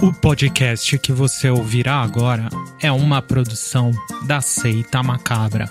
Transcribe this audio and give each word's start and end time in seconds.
O 0.00 0.12
podcast 0.12 0.96
que 0.96 1.12
você 1.12 1.50
ouvirá 1.50 1.96
agora 1.96 2.48
é 2.80 2.92
uma 2.92 3.20
produção 3.20 3.90
da 4.28 4.40
Seita 4.40 5.02
Macabra. 5.02 5.68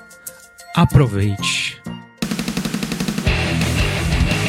Aproveite. 0.76 1.82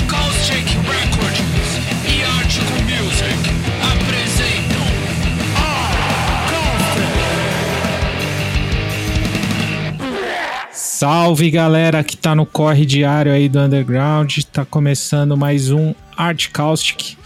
Caustic 0.09 0.67
Records 0.67 1.79
e 2.09 2.25
Article 2.25 2.83
Music 2.83 3.39
apresentam 3.93 4.83
Salve 10.73 11.49
galera 11.53 12.03
que 12.03 12.17
tá 12.17 12.35
no 12.35 12.45
corre 12.45 12.85
diário 12.85 13.31
aí 13.31 13.49
do 13.49 13.61
Underground. 13.61 14.39
Tá 14.53 14.65
começando 14.65 15.37
mais 15.37 15.71
um 15.71 15.95
Art 16.17 16.49
Caustic, 16.49 17.17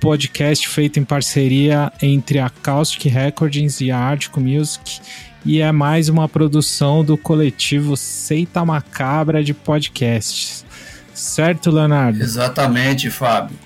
podcast 0.00 0.66
feito 0.66 0.98
em 0.98 1.04
parceria 1.04 1.92
entre 2.00 2.38
a 2.38 2.48
Caustic 2.48 3.12
Recordings 3.12 3.82
e 3.82 3.90
a 3.90 3.98
Article 3.98 4.40
Music. 4.40 4.98
E 5.44 5.60
é 5.60 5.70
mais 5.70 6.08
uma 6.08 6.28
produção 6.28 7.04
do 7.04 7.16
coletivo 7.16 7.96
Seita 7.96 8.64
Macabra 8.64 9.44
de 9.44 9.52
podcasts. 9.52 10.64
Certo, 11.12 11.70
Leonardo? 11.70 12.22
Exatamente, 12.22 13.10
Fábio. 13.10 13.56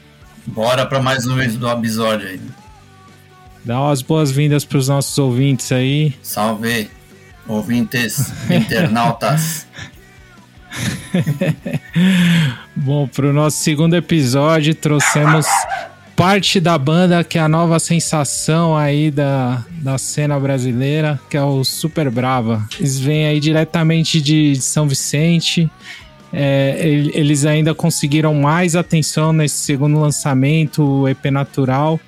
Bora 0.44 0.84
para 0.84 1.00
mais 1.00 1.24
um 1.24 1.36
do 1.36 1.70
episódio 1.70 2.28
aí. 2.28 2.40
Dá 3.64 3.80
umas 3.80 4.02
boas-vindas 4.02 4.64
para 4.64 4.78
os 4.78 4.88
nossos 4.88 5.16
ouvintes 5.16 5.70
aí. 5.70 6.14
Salve, 6.20 6.90
ouvintes, 7.46 8.32
internautas. 8.50 9.66
Bom, 12.74 13.06
para 13.06 13.26
o 13.26 13.32
nosso 13.32 13.58
segundo 13.58 13.94
episódio, 13.94 14.74
trouxemos 14.74 15.46
parte 16.16 16.60
da 16.60 16.78
banda 16.78 17.24
que 17.24 17.38
é 17.38 17.40
a 17.40 17.48
nova 17.48 17.78
sensação 17.78 18.76
aí 18.76 19.10
da, 19.10 19.64
da 19.82 19.98
cena 19.98 20.38
brasileira, 20.38 21.20
que 21.28 21.36
é 21.36 21.42
o 21.42 21.64
Super 21.64 22.10
Brava. 22.10 22.64
Eles 22.78 22.98
vêm 22.98 23.26
aí 23.26 23.40
diretamente 23.40 24.20
de 24.20 24.56
São 24.56 24.86
Vicente. 24.88 25.68
É, 26.32 26.76
ele- 26.80 27.10
eles 27.14 27.44
ainda 27.44 27.74
conseguiram 27.74 28.34
mais 28.34 28.74
atenção 28.76 29.32
nesse 29.32 29.58
segundo 29.58 29.98
lançamento, 30.00 30.82
o 30.82 31.08
EP 31.08 31.30
Natural, 31.30 31.98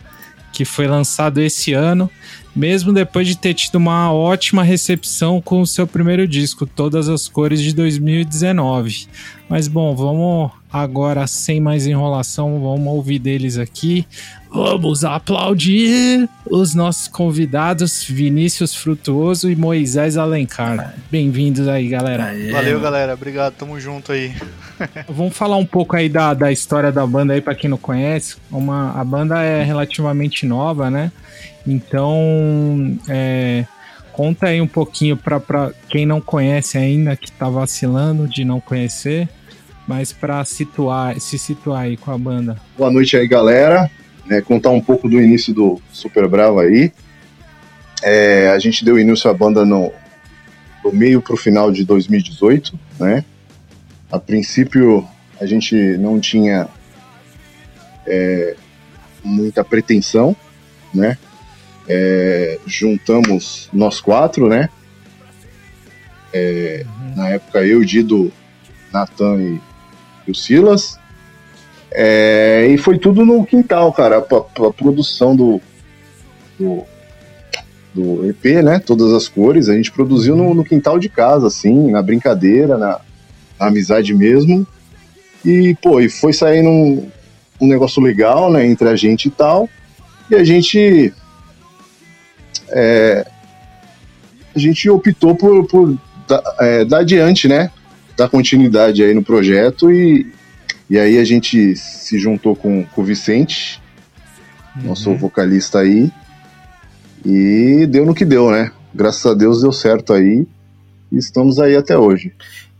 que 0.52 0.64
foi 0.64 0.86
lançado 0.86 1.40
esse 1.40 1.72
ano, 1.72 2.10
mesmo 2.56 2.90
depois 2.90 3.28
de 3.28 3.36
ter 3.36 3.52
tido 3.52 3.74
uma 3.74 4.10
ótima 4.10 4.62
recepção 4.62 5.42
com 5.42 5.60
o 5.60 5.66
seu 5.66 5.86
primeiro 5.86 6.26
disco, 6.26 6.66
Todas 6.66 7.06
as 7.06 7.28
Cores 7.28 7.60
de 7.60 7.74
2019. 7.74 9.06
Mas 9.46 9.68
bom, 9.68 9.94
vamos 9.94 10.50
agora, 10.72 11.26
sem 11.26 11.60
mais 11.60 11.86
enrolação, 11.86 12.58
vamos 12.60 12.88
ouvir 12.88 13.18
deles 13.18 13.58
aqui. 13.58 14.06
Vamos 14.50 15.04
aplaudir 15.04 16.26
os 16.50 16.74
nossos 16.74 17.08
convidados 17.08 18.04
Vinícius 18.04 18.74
Frutuoso 18.74 19.50
e 19.50 19.54
Moisés 19.54 20.16
Alencar. 20.16 20.94
Bem-vindos 21.10 21.68
aí, 21.68 21.88
galera. 21.88 22.24
Aê, 22.24 22.50
Valeu, 22.50 22.72
mano. 22.72 22.82
galera. 22.82 23.12
Obrigado. 23.12 23.52
Tamo 23.52 23.78
junto 23.78 24.12
aí. 24.12 24.34
Vamos 25.06 25.36
falar 25.36 25.58
um 25.58 25.66
pouco 25.66 25.94
aí 25.94 26.08
da, 26.08 26.32
da 26.32 26.50
história 26.50 26.90
da 26.90 27.06
banda 27.06 27.34
aí 27.34 27.42
para 27.42 27.54
quem 27.54 27.68
não 27.68 27.76
conhece. 27.76 28.36
Uma, 28.50 28.98
a 28.98 29.04
banda 29.04 29.42
é 29.42 29.62
relativamente 29.62 30.46
nova, 30.46 30.90
né? 30.90 31.12
Então, 31.66 32.96
é, 33.08 33.64
conta 34.12 34.46
aí 34.46 34.60
um 34.60 34.66
pouquinho 34.68 35.16
para 35.16 35.72
quem 35.88 36.06
não 36.06 36.20
conhece 36.20 36.78
ainda, 36.78 37.16
que 37.16 37.30
tá 37.32 37.48
vacilando 37.48 38.28
de 38.28 38.44
não 38.44 38.60
conhecer, 38.60 39.28
mas 39.86 40.12
para 40.12 40.44
situar, 40.44 41.18
se 41.20 41.38
situar 41.38 41.82
aí 41.82 41.96
com 41.96 42.12
a 42.12 42.18
banda. 42.18 42.56
Boa 42.78 42.90
noite 42.90 43.16
aí, 43.16 43.26
galera. 43.26 43.90
É, 44.30 44.40
contar 44.40 44.70
um 44.70 44.80
pouco 44.80 45.08
do 45.08 45.20
início 45.20 45.52
do 45.52 45.80
Super 45.92 46.28
Bravo 46.28 46.60
aí. 46.60 46.92
É, 48.02 48.50
a 48.50 48.58
gente 48.58 48.84
deu 48.84 48.98
início 48.98 49.30
à 49.30 49.34
banda 49.34 49.64
no, 49.64 49.92
do 50.82 50.92
meio 50.92 51.20
para 51.20 51.34
o 51.34 51.36
final 51.36 51.72
de 51.72 51.84
2018, 51.84 52.78
né? 52.98 53.24
A 54.10 54.18
princípio, 54.18 55.06
a 55.40 55.46
gente 55.46 55.74
não 55.98 56.20
tinha 56.20 56.68
é, 58.06 58.54
muita 59.22 59.64
pretensão, 59.64 60.34
né? 60.94 61.18
É, 61.88 62.58
juntamos 62.66 63.68
nós 63.72 64.00
quatro, 64.00 64.48
né? 64.48 64.68
É, 66.32 66.84
Na 67.16 67.28
época, 67.30 67.64
eu, 67.64 67.84
Dido, 67.84 68.32
Natan 68.92 69.36
e, 69.40 69.60
e 70.26 70.30
o 70.30 70.34
Silas. 70.34 70.98
É, 71.92 72.66
e 72.68 72.76
foi 72.76 72.98
tudo 72.98 73.24
no 73.24 73.44
quintal, 73.46 73.92
cara. 73.92 74.18
A- 74.18 74.66
a 74.66 74.72
produção 74.72 75.34
do, 75.34 75.60
do, 76.58 76.82
do 77.94 78.28
EP, 78.28 78.44
né? 78.62 78.78
Todas 78.80 79.12
as 79.12 79.28
cores, 79.28 79.68
a 79.68 79.74
gente 79.74 79.90
produziu 79.92 80.36
no, 80.36 80.52
no 80.54 80.64
quintal 80.64 80.98
de 80.98 81.08
casa, 81.08 81.46
assim, 81.46 81.90
na 81.90 82.02
brincadeira, 82.02 82.76
na, 82.76 83.00
na 83.58 83.66
amizade 83.68 84.12
mesmo. 84.12 84.66
E, 85.44 85.74
pô, 85.80 86.00
e 86.00 86.08
foi 86.08 86.32
saindo 86.32 86.68
um, 86.68 87.08
um 87.60 87.66
negócio 87.68 88.02
legal, 88.02 88.50
né? 88.52 88.66
Entre 88.66 88.88
a 88.88 88.96
gente 88.96 89.28
e 89.28 89.30
tal. 89.30 89.68
E 90.28 90.34
a 90.34 90.42
gente. 90.44 91.14
É, 92.68 93.26
a 94.54 94.58
gente 94.58 94.88
optou 94.88 95.34
por, 95.36 95.66
por 95.66 95.98
dar, 96.26 96.42
é, 96.60 96.84
dar 96.84 96.98
adiante, 96.98 97.48
né? 97.48 97.70
Dar 98.16 98.28
continuidade 98.28 99.02
aí 99.02 99.12
no 99.12 99.22
projeto 99.22 99.90
e, 99.90 100.32
e 100.88 100.98
aí 100.98 101.18
a 101.18 101.24
gente 101.24 101.76
se 101.76 102.18
juntou 102.18 102.56
com, 102.56 102.84
com 102.84 103.02
o 103.02 103.04
Vicente, 103.04 103.80
nosso 104.76 105.10
Uhum. 105.10 105.16
vocalista 105.18 105.80
aí, 105.80 106.10
e 107.24 107.86
deu 107.86 108.06
no 108.06 108.14
que 108.14 108.24
deu, 108.24 108.50
né? 108.50 108.70
Graças 108.94 109.26
a 109.26 109.34
Deus 109.34 109.60
deu 109.60 109.72
certo 109.72 110.12
aí, 110.12 110.46
e 111.12 111.18
estamos 111.18 111.58
aí 111.58 111.76
até 111.76 111.96
hoje. 111.98 112.32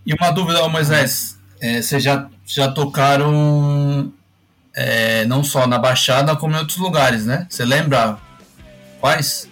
E 0.07 0.15
uma 0.15 0.31
dúvida, 0.31 0.67
Moisés. 0.69 1.37
É, 1.61 1.83
Vocês 1.83 2.03
já, 2.03 2.29
já 2.47 2.71
tocaram 2.71 4.13
é, 4.75 5.25
não 5.27 5.43
só 5.43 5.67
na 5.67 5.79
Baixada, 5.79 6.37
como 6.37 6.55
em 6.55 6.59
outros 6.59 6.79
lugares, 6.79 7.27
né? 7.27 7.47
Você 7.51 7.65
lembra 7.65 8.19
quais? 9.01 9.49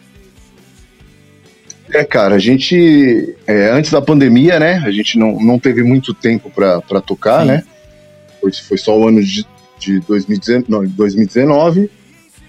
É, 1.95 2.05
cara, 2.05 2.35
a 2.35 2.39
gente, 2.41 3.37
é, 3.47 3.71
antes 3.71 3.93
da 3.93 4.03
pandemia, 4.03 4.59
né, 4.59 4.83
a 4.85 4.91
gente 4.91 5.17
não, 5.17 5.39
não 5.41 5.61
teve 5.61 5.85
muito 5.85 6.13
tempo 6.13 6.51
pra 6.51 6.81
pra 6.83 7.01
tocar, 7.01 7.43
Sim. 7.43 7.47
né? 7.47 7.63
Foi, 8.41 8.53
foi 8.53 8.77
só 8.77 8.99
o 8.99 9.07
ano 9.07 9.23
de, 9.23 9.47
de 9.79 10.01
2019, 10.01 10.67
não, 10.69 10.85
2019 10.85 11.89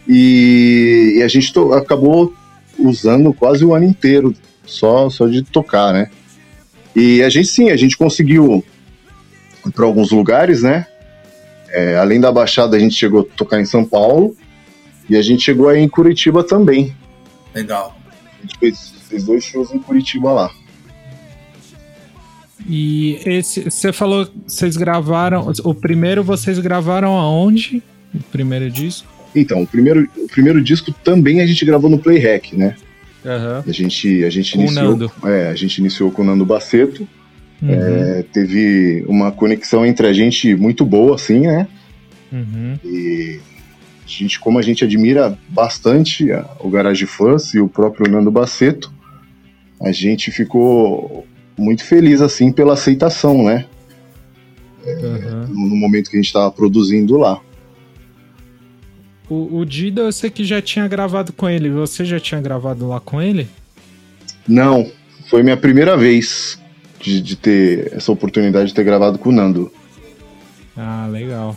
e, 0.08 1.18
e 1.18 1.22
a 1.24 1.28
gente 1.28 1.54
to- 1.54 1.74
acabou 1.74 2.34
usando 2.80 3.32
quase 3.34 3.64
o 3.64 3.74
ano 3.76 3.86
inteiro 3.86 4.34
só, 4.66 5.10
só 5.12 5.28
de 5.28 5.44
tocar, 5.44 5.94
né? 5.94 6.10
E 6.96 7.22
a 7.22 7.30
gente 7.30 7.48
sim, 7.48 7.70
a 7.70 7.78
gente 7.78 7.96
conseguiu 7.96 8.64
ir 9.66 9.72
para 9.72 9.86
alguns 9.86 10.12
lugares, 10.12 10.64
né? 10.64 10.88
É, 11.70 11.98
além 11.98 12.20
da 12.20 12.32
Baixada, 12.32 12.78
a 12.78 12.80
gente 12.80 12.96
chegou 12.96 13.22
a 13.22 13.38
tocar 13.38 13.60
em 13.62 13.66
São 13.66 13.86
Paulo 13.86 14.36
e 15.08 15.16
a 15.16 15.22
gente 15.22 15.44
chegou 15.44 15.70
aí 15.70 15.82
em 15.82 15.88
Curitiba 15.90 16.44
também. 16.44 16.96
Legal. 17.54 17.96
A 18.40 18.42
gente 18.42 18.58
fez, 18.60 18.94
fez 19.16 19.24
dois 19.24 19.44
shows 19.44 19.72
em 19.72 19.80
Curitiba 19.80 20.32
lá. 20.32 20.52
E 22.68 23.20
esse, 23.26 23.64
você 23.64 23.94
falou, 23.94 24.28
vocês 24.46 24.76
gravaram, 24.76 25.52
o 25.64 25.74
primeiro 25.74 26.24
vocês 26.24 26.60
gravaram 26.60 27.16
aonde? 27.16 27.82
O 28.14 28.24
primeiro 28.32 28.70
disco? 28.70 29.08
Então, 29.36 29.62
o 29.62 29.68
primeiro, 29.68 30.10
o 30.18 30.28
primeiro 30.28 30.62
disco 30.62 30.92
também 31.04 31.42
a 31.42 31.48
gente 31.48 31.64
gravou 31.66 31.90
no 31.90 32.00
Playhack, 32.00 32.56
né? 32.56 32.76
Aham. 33.26 33.64
A 33.68 33.72
gente, 33.72 34.24
a 34.24 34.30
gente 34.30 34.54
Com 34.54 34.62
iniciou. 34.62 35.12
É, 35.26 35.50
a 35.50 35.56
gente 35.56 35.78
iniciou 35.78 36.12
com 36.12 36.22
o 36.22 36.26
Nando 36.26 36.46
Baceto. 36.46 37.08
Uhum. 37.62 37.70
É, 37.70 38.24
teve 38.32 39.06
uma 39.08 39.32
conexão 39.32 39.86
entre 39.86 40.08
a 40.08 40.14
gente 40.14 40.56
muito 40.56 40.86
boa, 40.86 41.16
assim, 41.16 41.42
né? 41.42 41.68
Uhum. 42.32 42.80
E 42.84 43.40
a 44.06 44.08
gente, 44.08 44.40
como 44.40 44.58
a 44.58 44.62
gente 44.62 44.84
admira 44.84 45.38
bastante 45.50 46.28
o 46.60 46.70
Garage 46.70 47.06
Fãs 47.06 47.54
e 47.54 47.60
o 47.60 47.68
próprio 47.68 48.10
Nando 48.10 48.32
Baceto, 48.32 48.95
a 49.82 49.92
gente 49.92 50.32
ficou 50.32 51.26
muito 51.58 51.84
feliz, 51.84 52.22
assim, 52.22 52.52
pela 52.52 52.74
aceitação, 52.74 53.44
né? 53.44 53.66
Aham. 54.86 55.48
No 55.50 55.76
momento 55.76 56.10
que 56.10 56.18
a 56.18 56.20
gente 56.20 56.28
estava 56.28 56.52
produzindo 56.52 57.18
lá. 57.18 57.42
O, 59.30 59.60
o 59.60 59.66
Dida, 59.66 60.02
eu 60.02 60.12
sei 60.12 60.30
que 60.30 60.44
já 60.44 60.62
tinha 60.62 60.88
gravado 60.88 61.34
com 61.34 61.50
ele. 61.50 61.70
Você 61.70 62.06
já 62.06 62.20
tinha 62.20 62.40
gravado 62.40 62.88
lá 62.88 63.00
com 63.00 63.22
ele? 63.22 63.48
Não, 64.48 64.92
foi 65.28 65.42
minha 65.42 65.58
primeira 65.58 65.98
vez 65.98 66.60
de, 67.00 67.22
de 67.22 67.36
ter 67.36 67.92
essa 67.94 68.12
oportunidade 68.12 68.68
de 68.68 68.74
ter 68.76 68.84
gravado 68.84 69.18
com 69.18 69.30
o 69.30 69.32
Nando. 69.32 69.72
Ah, 70.78 71.08
legal. 71.10 71.56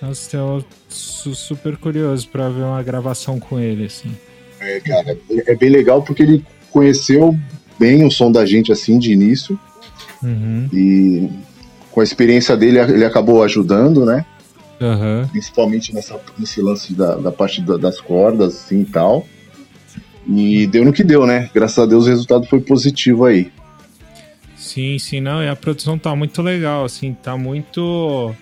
Nossa, 0.00 0.36
eu 0.36 0.64
sou 0.88 1.34
super 1.34 1.76
curioso 1.76 2.28
pra 2.28 2.48
ver 2.48 2.62
uma 2.62 2.82
gravação 2.82 3.40
com 3.40 3.58
ele, 3.58 3.86
assim. 3.86 4.14
É, 4.60 4.78
cara, 4.80 5.18
é 5.46 5.54
bem 5.56 5.70
legal 5.70 6.02
porque 6.02 6.22
ele 6.22 6.44
conheceu 6.74 7.38
bem 7.78 8.04
o 8.04 8.10
som 8.10 8.30
da 8.32 8.44
gente 8.44 8.72
assim 8.72 8.98
de 8.98 9.12
início 9.12 9.58
Uhum. 10.22 10.68
e 10.72 11.28
com 11.92 12.00
a 12.00 12.04
experiência 12.04 12.56
dele 12.56 12.78
ele 12.80 13.04
acabou 13.04 13.42
ajudando, 13.44 14.04
né? 14.04 14.24
Aham. 14.80 15.28
principalmente 15.30 15.94
nessa, 15.94 16.18
nesse 16.36 16.60
lance 16.60 16.92
da, 16.92 17.14
da 17.14 17.30
parte 17.30 17.62
da- 17.62 17.76
das 17.76 18.00
cordas, 18.00 18.54
assim 18.56 18.80
e 18.80 18.84
tal. 18.86 19.24
E 20.26 20.66
deu 20.66 20.84
no 20.84 20.92
que 20.92 21.04
deu, 21.04 21.24
né? 21.26 21.48
Graças 21.54 21.78
a 21.78 21.86
Deus 21.86 22.06
o 22.06 22.08
resultado 22.08 22.44
foi 22.46 22.60
positivo 22.60 23.24
aí. 23.24 23.52
Sim, 24.56 24.98
sim, 24.98 25.20
não, 25.20 25.42
e 25.42 25.48
a 25.48 25.54
produção 25.54 25.96
tá 25.98 26.14
muito 26.16 26.42
legal, 26.42 26.84
assim, 26.84 27.14
tá 27.22 27.36
muito. 27.36 28.34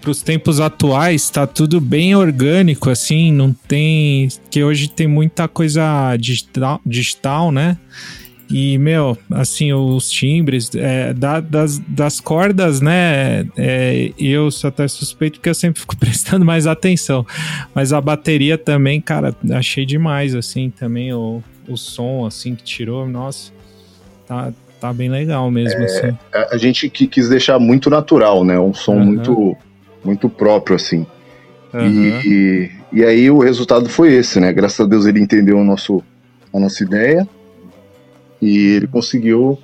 Pros 0.00 0.22
tempos 0.22 0.60
atuais, 0.60 1.28
tá 1.28 1.46
tudo 1.46 1.80
bem 1.80 2.14
orgânico, 2.14 2.88
assim, 2.88 3.30
não 3.30 3.52
tem. 3.52 4.28
Que 4.50 4.64
hoje 4.64 4.88
tem 4.88 5.06
muita 5.06 5.46
coisa 5.46 6.16
digital, 6.16 6.80
digital 6.86 7.52
né? 7.52 7.76
E, 8.50 8.78
meu, 8.78 9.16
assim, 9.30 9.72
os 9.72 10.10
timbres, 10.10 10.70
é, 10.74 11.14
da- 11.14 11.38
das, 11.38 11.78
das 11.78 12.18
cordas, 12.18 12.80
né? 12.80 13.46
é, 13.56 14.10
eu 14.18 14.50
sou 14.50 14.66
até 14.68 14.88
suspeito 14.88 15.38
porque 15.38 15.50
eu 15.50 15.54
sempre 15.54 15.80
fico 15.80 15.94
prestando 16.00 16.44
mais 16.44 16.66
atenção. 16.66 17.24
Mas 17.72 17.92
a 17.92 18.00
bateria 18.00 18.58
também, 18.58 19.00
cara, 19.00 19.36
achei 19.52 19.86
demais, 19.86 20.34
assim, 20.34 20.68
também 20.68 21.12
o, 21.12 21.40
o 21.68 21.76
som, 21.76 22.26
assim, 22.26 22.56
que 22.56 22.64
tirou, 22.64 23.06
nossa, 23.08 23.52
tá, 24.26 24.52
tá 24.80 24.92
bem 24.92 25.08
legal 25.08 25.48
mesmo, 25.48 25.84
assim. 25.84 26.16
A, 26.34 26.54
a 26.54 26.58
gente 26.58 26.90
quis 26.90 27.28
deixar 27.28 27.58
muito 27.60 27.88
natural, 27.88 28.44
né? 28.44 28.58
Um 28.58 28.74
som 28.74 28.94
Aham. 28.96 29.04
muito, 29.04 29.56
muito 30.04 30.28
próprio, 30.28 30.76
assim. 30.76 31.06
Aham. 31.72 31.86
E, 31.86 32.70
e 32.92 33.04
aí 33.04 33.30
o 33.30 33.38
resultado 33.38 33.88
foi 33.88 34.12
esse, 34.12 34.40
né? 34.40 34.52
Graças 34.52 34.80
a 34.80 34.88
Deus 34.88 35.06
ele 35.06 35.20
entendeu 35.20 35.58
o 35.58 35.64
nosso, 35.64 36.02
a 36.52 36.58
nossa 36.58 36.82
ideia 36.82 37.28
e 38.40 38.58
ele 38.74 38.86
conseguiu 38.86 39.58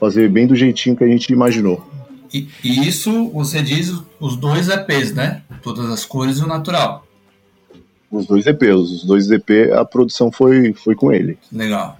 fazer 0.00 0.28
bem 0.28 0.46
do 0.46 0.56
jeitinho 0.56 0.96
que 0.96 1.04
a 1.04 1.08
gente 1.08 1.32
imaginou. 1.32 1.86
E, 2.32 2.48
e 2.62 2.86
isso 2.86 3.30
você 3.30 3.62
diz 3.62 3.92
os 4.20 4.36
dois 4.36 4.68
EPs, 4.68 5.12
né? 5.14 5.42
Todas 5.62 5.90
as 5.90 6.04
cores 6.04 6.38
e 6.38 6.44
o 6.44 6.46
natural. 6.46 7.06
Os 8.10 8.26
dois 8.26 8.46
EPs, 8.46 8.74
os 8.74 9.04
dois 9.04 9.30
EP, 9.30 9.72
a 9.72 9.84
produção 9.84 10.30
foi, 10.30 10.72
foi 10.72 10.94
com 10.94 11.12
ele. 11.12 11.38
Legal. 11.52 11.97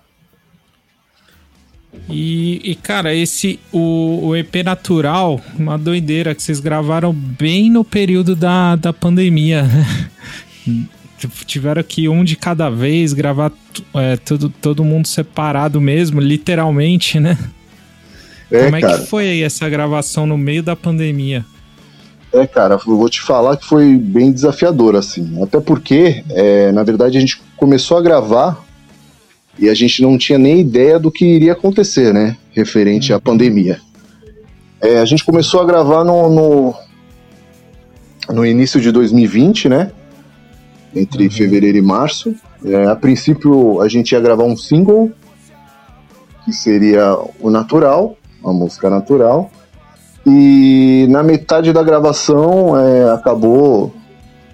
E, 2.09 2.61
e, 2.63 2.75
cara, 2.75 3.15
esse 3.15 3.59
o, 3.73 4.29
o 4.29 4.37
EP 4.37 4.57
natural, 4.65 5.41
uma 5.59 5.79
doideira 5.79 6.35
que 6.35 6.43
vocês 6.43 6.61
gravaram 6.61 7.13
bem 7.13 7.71
no 7.71 7.85
período 7.85 8.37
da, 8.37 8.77
da 8.77 8.93
pandemia, 8.93 9.63
né? 9.63 10.09
Tipo, 11.19 11.45
Tiveram 11.45 11.83
que 11.83 12.09
um 12.09 12.23
de 12.23 12.37
cada 12.37 12.71
vez 12.71 13.13
gravar 13.13 13.51
é, 13.93 14.17
tudo, 14.17 14.49
todo 14.49 14.85
mundo 14.85 15.09
separado 15.09 15.81
mesmo, 15.81 16.21
literalmente, 16.21 17.19
né? 17.19 17.37
É, 18.49 18.67
Como 18.67 18.77
é 18.77 18.81
cara, 18.81 18.99
que 18.99 19.07
foi 19.07 19.29
aí 19.29 19.43
essa 19.43 19.69
gravação 19.69 20.29
no 20.29 20.39
meio 20.39 20.63
da 20.63 20.77
pandemia? 20.77 21.45
é, 22.33 22.47
cara, 22.47 22.75
eu 22.75 22.97
vou 22.97 23.09
te 23.09 23.21
falar 23.21 23.57
que 23.57 23.67
foi 23.67 23.97
bem 23.97 24.31
desafiador, 24.31 24.97
assim. 24.97 25.43
Até 25.43 25.61
porque, 25.61 26.23
é, 26.31 26.71
na 26.73 26.83
verdade, 26.83 27.17
a 27.17 27.21
gente 27.21 27.41
começou 27.57 27.97
a 27.97 28.03
gravar 28.03 28.65
e 29.59 29.69
a 29.69 29.75
gente 29.75 30.01
não 30.03 30.17
tinha 30.17 30.39
nem 30.39 30.61
ideia 30.61 30.99
do 30.99 31.11
que 31.11 31.25
iria 31.25 31.53
acontecer, 31.53 32.15
né? 32.15 32.37
Referente 32.53 33.13
à 33.13 33.21
pandemia. 33.21 33.81
É, 34.81 35.01
a 35.01 35.05
gente 35.05 35.25
começou 35.25 35.61
a 35.61 35.65
gravar 35.65 36.05
no, 36.05 36.31
no, 36.31 36.75
no 38.31 38.47
início 38.47 38.81
de 38.81 38.93
2020, 38.93 39.69
né? 39.69 39.91
Entre 40.95 41.29
fevereiro 41.29 41.77
e 41.77 41.83
março. 41.83 42.35
É, 42.65 42.87
a 42.87 42.95
princípio, 42.95 43.81
a 43.81 43.89
gente 43.89 44.13
ia 44.13 44.21
gravar 44.21 44.45
um 44.45 44.57
single, 44.57 45.11
que 46.45 46.53
seria 46.53 47.17
o 47.41 47.51
Natural, 47.51 48.17
a 48.45 48.53
música 48.53 48.89
Natural. 48.89 49.51
E 50.25 51.07
na 51.11 51.23
metade 51.23 51.73
da 51.73 51.83
gravação 51.83 52.79
é, 52.79 53.11
acabou 53.11 53.93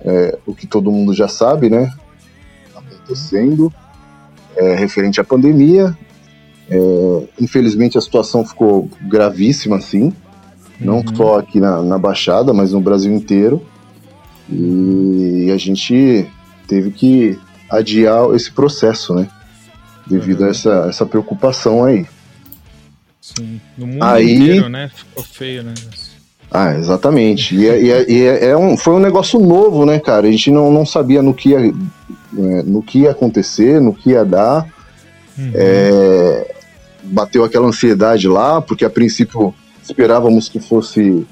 é, 0.00 0.38
o 0.46 0.54
que 0.54 0.66
todo 0.66 0.90
mundo 0.90 1.12
já 1.12 1.28
sabe, 1.28 1.68
né? 1.68 1.92
Acontecendo, 2.74 3.72
é, 4.56 4.74
referente 4.74 5.20
à 5.20 5.24
pandemia. 5.24 5.96
É, 6.70 6.76
infelizmente 7.40 7.98
a 7.98 8.00
situação 8.00 8.44
ficou 8.46 8.88
gravíssima, 9.02 9.76
assim, 9.76 10.12
não 10.80 10.98
Uhum. 10.98 11.16
só 11.16 11.38
aqui 11.38 11.60
na, 11.60 11.82
na 11.82 11.98
Baixada, 11.98 12.52
mas 12.54 12.72
no 12.72 12.80
Brasil 12.80 13.12
inteiro. 13.14 13.62
E 14.48 15.50
a 15.52 15.56
gente 15.56 16.26
teve 16.66 16.90
que 16.90 17.38
adiar 17.70 18.34
esse 18.34 18.50
processo, 18.50 19.14
né? 19.14 19.28
Devido 20.06 20.40
Uhum. 20.40 20.46
a 20.46 20.50
essa, 20.50 20.86
essa 20.88 21.06
preocupação 21.06 21.84
aí. 21.84 22.06
Sim, 23.20 23.58
no 23.78 23.86
mundo 23.86 24.02
Aí- 24.02 24.34
inteiro, 24.34 24.68
né? 24.68 24.90
Ficou 24.94 25.24
feio, 25.24 25.62
né? 25.62 25.72
Ah, 26.50 26.74
exatamente. 26.76 27.54
E, 27.56 27.68
é- 27.68 27.82
e 27.82 27.90
é- 27.90 28.10
e 28.10 28.22
é- 28.22 28.44
é 28.50 28.56
um, 28.56 28.76
foi 28.76 28.94
um 28.94 29.00
negócio 29.00 29.40
novo, 29.40 29.84
né, 29.84 29.98
cara? 29.98 30.26
A 30.28 30.30
gente 30.30 30.50
não, 30.50 30.70
não 30.70 30.86
sabia 30.86 31.22
no 31.22 31.34
que, 31.34 31.50
ia, 31.50 31.58
é, 31.58 32.62
no 32.62 32.82
que 32.82 33.00
ia 33.00 33.10
acontecer, 33.10 33.80
no 33.80 33.92
que 33.92 34.10
ia 34.10 34.24
dar. 34.24 34.66
Uhum. 35.36 35.50
É, 35.54 36.54
bateu 37.02 37.44
aquela 37.44 37.66
ansiedade 37.66 38.28
lá, 38.28 38.62
porque 38.62 38.84
a 38.84 38.90
princípio 38.90 39.52
esperávamos 39.82 40.48
que 40.48 40.60
fosse 40.60 41.26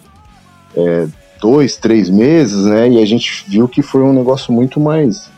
é, 0.77 1.07
dois, 1.41 1.77
três 1.77 2.11
meses, 2.11 2.65
né? 2.65 2.89
E 2.89 3.03
a 3.03 3.07
gente 3.07 3.45
viu 3.47 3.69
que 3.69 3.81
foi 3.83 4.03
um 4.03 4.13
negócio 4.13 4.53
muito 4.53 4.81
mais 4.81 5.31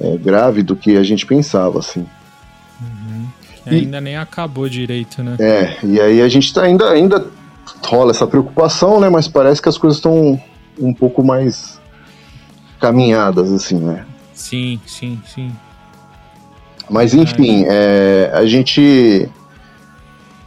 é, 0.00 0.16
grave 0.16 0.62
do 0.62 0.74
que 0.74 0.96
a 0.96 1.02
gente 1.02 1.24
pensava, 1.26 1.78
assim. 1.78 2.06
E 3.66 3.74
ainda 3.74 4.00
nem 4.00 4.16
acabou 4.16 4.68
direito, 4.68 5.22
né? 5.22 5.36
É, 5.38 5.76
e 5.84 6.00
aí 6.00 6.22
a 6.22 6.28
gente 6.28 6.52
tá 6.52 6.62
ainda, 6.62 6.90
ainda 6.90 7.24
rola 7.84 8.10
essa 8.10 8.26
preocupação, 8.26 9.00
né? 9.00 9.08
Mas 9.08 9.28
parece 9.28 9.60
que 9.60 9.68
as 9.68 9.78
coisas 9.78 9.98
estão 9.98 10.40
um 10.78 10.94
pouco 10.94 11.22
mais 11.22 11.80
caminhadas, 12.78 13.52
assim, 13.52 13.78
né? 13.78 14.06
Sim, 14.34 14.80
sim, 14.86 15.20
sim. 15.26 15.52
Mas 16.88 17.14
enfim, 17.14 17.64
é, 17.68 18.30
a 18.34 18.44
gente 18.46 19.28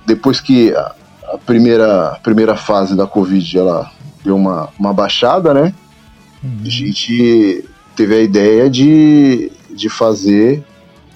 depois 0.06 0.42
que 0.42 0.74
a, 0.75 0.96
a 1.34 1.38
primeira, 1.38 2.10
a 2.10 2.20
primeira 2.20 2.56
fase 2.56 2.96
da 2.96 3.08
Covid 3.08 3.58
ela 3.58 3.92
deu 4.24 4.36
uma, 4.36 4.70
uma 4.78 4.94
baixada, 4.94 5.54
né? 5.54 5.74
A 6.44 6.70
gente 6.70 7.64
teve 7.96 8.16
a 8.16 8.22
ideia 8.22 8.70
de, 8.70 9.50
de 9.70 9.90
fazer 9.90 10.64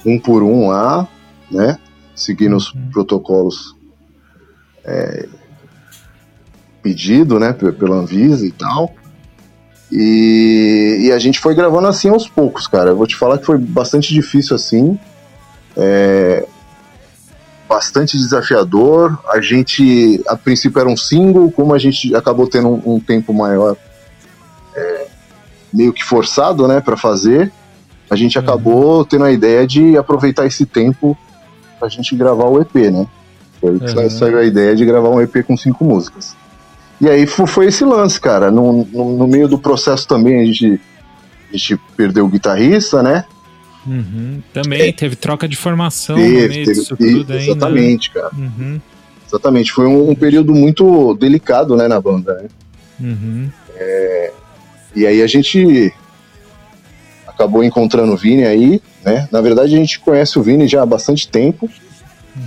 um 0.06 0.18
por 0.18 0.42
um 0.42 0.70
lá, 0.70 1.06
né? 1.52 1.78
Seguindo 2.16 2.56
os 2.56 2.72
protocolos 2.94 3.76
é, 4.86 5.28
pedido, 6.88 7.38
né? 7.40 7.52
pe- 7.54 7.72
Pela 7.74 7.98
Anvisa 7.98 8.46
e 8.46 8.52
tal. 8.52 8.94
E, 9.92 11.00
e 11.08 11.12
a 11.12 11.20
gente 11.20 11.40
foi 11.40 11.54
gravando 11.56 11.88
assim 11.88 12.10
aos 12.10 12.28
poucos, 12.28 12.68
cara. 12.68 12.92
Eu 12.92 12.96
vou 12.98 13.08
te 13.08 13.16
falar 13.16 13.38
que 13.38 13.46
foi 13.46 13.58
bastante 13.58 14.14
difícil 14.14 14.56
assim. 14.56 14.98
É, 15.76 16.46
bastante 17.68 18.18
desafiador. 18.18 19.18
A 19.30 19.40
gente, 19.42 20.22
a 20.28 20.36
princípio, 20.38 20.80
era 20.80 20.90
um 20.90 20.98
single, 20.98 21.52
como 21.52 21.74
a 21.74 21.78
gente 21.80 22.16
acabou 22.16 22.48
tendo 22.48 22.70
um, 22.70 22.96
um 22.96 23.00
tempo 23.00 23.34
maior, 23.34 23.76
é, 24.76 25.08
meio 25.74 25.92
que 25.94 26.04
forçado, 26.04 26.68
né, 26.68 26.80
para 26.82 26.96
fazer, 26.96 27.52
a 28.10 28.16
gente 28.16 28.40
acabou 28.40 29.04
tendo 29.06 29.26
a 29.26 29.32
ideia 29.32 29.68
de 29.68 29.98
aproveitar 29.98 30.46
esse 30.46 30.66
tempo 30.66 31.18
pra 31.80 31.90
gente 31.90 32.16
gravar 32.16 32.46
o 32.46 32.62
EP, 32.62 32.76
né? 32.92 33.06
Foi 33.60 33.78
que 33.80 33.86
Uhum. 34.00 34.10
saiu 34.10 34.38
a 34.40 34.44
ideia 34.46 34.76
de 34.76 34.86
gravar 34.86 35.10
um 35.10 35.20
EP 35.22 35.44
com 35.46 35.58
cinco 35.58 35.84
músicas. 35.84 36.36
E 37.00 37.08
aí 37.08 37.26
fo- 37.28 37.46
foi 37.48 37.68
esse 37.68 37.84
lance, 37.86 38.20
cara. 38.20 38.50
No, 38.50 38.86
no, 38.86 39.18
no 39.18 39.28
meio 39.28 39.48
do 39.48 39.58
processo 39.60 40.08
também 40.08 40.42
a 40.42 40.46
gente, 40.46 40.80
a 41.54 41.58
gente 41.58 41.78
perdeu 41.96 42.26
o 42.26 42.30
guitarrista, 42.30 43.04
né? 43.04 43.26
Uhum. 43.86 44.42
Também 44.54 44.92
teve 44.92 45.16
troca 45.16 45.48
de 45.48 45.56
formação 45.56 46.18
no 46.18 46.22
Teve, 46.24 46.48
meio 46.50 46.66
teve- 46.66 46.80
disso 46.80 46.98
tudo 46.98 47.08
ainda. 47.16 47.34
né? 47.36 47.44
exatamente, 47.44 48.12
cara. 48.12 48.32
Uhum. 48.36 48.82
Exatamente. 49.28 49.72
Foi 49.72 49.86
um, 49.88 50.10
um 50.10 50.16
período 50.16 50.54
muito 50.54 51.14
delicado, 51.16 51.76
né, 51.76 51.88
na 51.88 52.00
banda, 52.02 52.34
né? 52.36 52.48
Uhum. 53.00 53.50
E 54.96 55.06
aí 55.06 55.22
a 55.22 55.28
gente 55.28 55.94
acabou 57.28 57.64
encontrando 57.64 58.14
o 58.14 58.18
Vini 58.18 58.44
aí, 58.46 58.82
né? 59.06 59.28
Na 59.32 59.42
verdade 59.42 59.74
a 59.76 59.78
gente 59.78 60.00
conhece 60.00 60.40
o 60.40 60.44
Vini 60.44 60.68
já 60.68 60.82
há 60.82 60.86
bastante 60.86 61.28
tempo, 61.28 61.70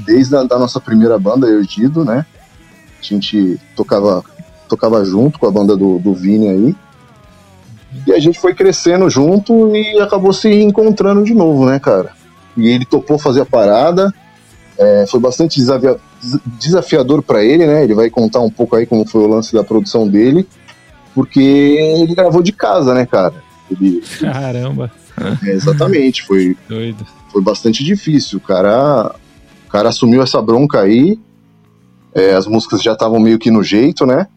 desde 0.04 0.34
a 0.36 0.42
da 0.42 0.58
nossa 0.58 0.80
primeira 0.80 1.18
banda, 1.18 1.46
eu 1.46 1.62
e 1.62 1.66
Dido, 1.66 2.04
né? 2.04 2.26
A 3.00 3.02
gente 3.02 3.58
tocava, 3.76 4.24
tocava 4.70 5.04
junto 5.04 5.38
com 5.38 5.46
a 5.46 5.50
banda 5.50 5.76
do, 5.76 5.98
do 5.98 6.14
Vini 6.14 6.48
aí. 6.48 6.76
E 8.06 8.12
a 8.12 8.18
gente 8.20 8.38
foi 8.40 8.54
crescendo 8.54 9.10
junto 9.10 9.74
e 9.76 10.00
acabou 10.00 10.32
se 10.32 10.48
encontrando 10.48 11.24
de 11.24 11.34
novo, 11.34 11.66
né, 11.66 11.78
cara? 11.80 12.12
E 12.56 12.68
ele 12.68 12.84
topou 12.84 13.18
fazer 13.18 13.40
a 13.42 13.46
parada. 13.46 14.14
É, 14.78 15.04
foi 15.08 15.20
bastante 15.20 15.58
desafia- 15.58 15.98
des- 16.22 16.40
desafiador 16.58 17.22
para 17.22 17.44
ele, 17.44 17.66
né? 17.66 17.82
Ele 17.84 17.94
vai 17.94 18.08
contar 18.08 18.40
um 18.40 18.50
pouco 18.50 18.76
aí 18.76 18.86
como 18.86 19.04
foi 19.06 19.22
o 19.22 19.26
lance 19.26 19.52
da 19.52 19.62
produção 19.64 20.08
dele 20.08 20.46
porque 21.14 21.40
ele 21.40 22.14
gravou 22.14 22.40
de 22.40 22.52
casa, 22.52 22.94
né, 22.94 23.04
cara? 23.04 23.34
Ele, 23.70 24.00
Caramba, 24.20 24.90
é, 25.44 25.50
exatamente, 25.50 26.22
foi, 26.22 26.56
doido. 26.68 27.04
foi 27.32 27.42
bastante 27.42 27.82
difícil. 27.84 28.38
O 28.38 28.40
cara, 28.40 29.12
o 29.66 29.70
cara 29.70 29.88
assumiu 29.88 30.22
essa 30.22 30.40
bronca 30.40 30.80
aí, 30.80 31.18
é, 32.14 32.34
as 32.34 32.46
músicas 32.46 32.80
já 32.82 32.92
estavam 32.92 33.18
meio 33.18 33.38
que 33.38 33.50
no 33.50 33.62
jeito, 33.62 34.06
né? 34.06 34.28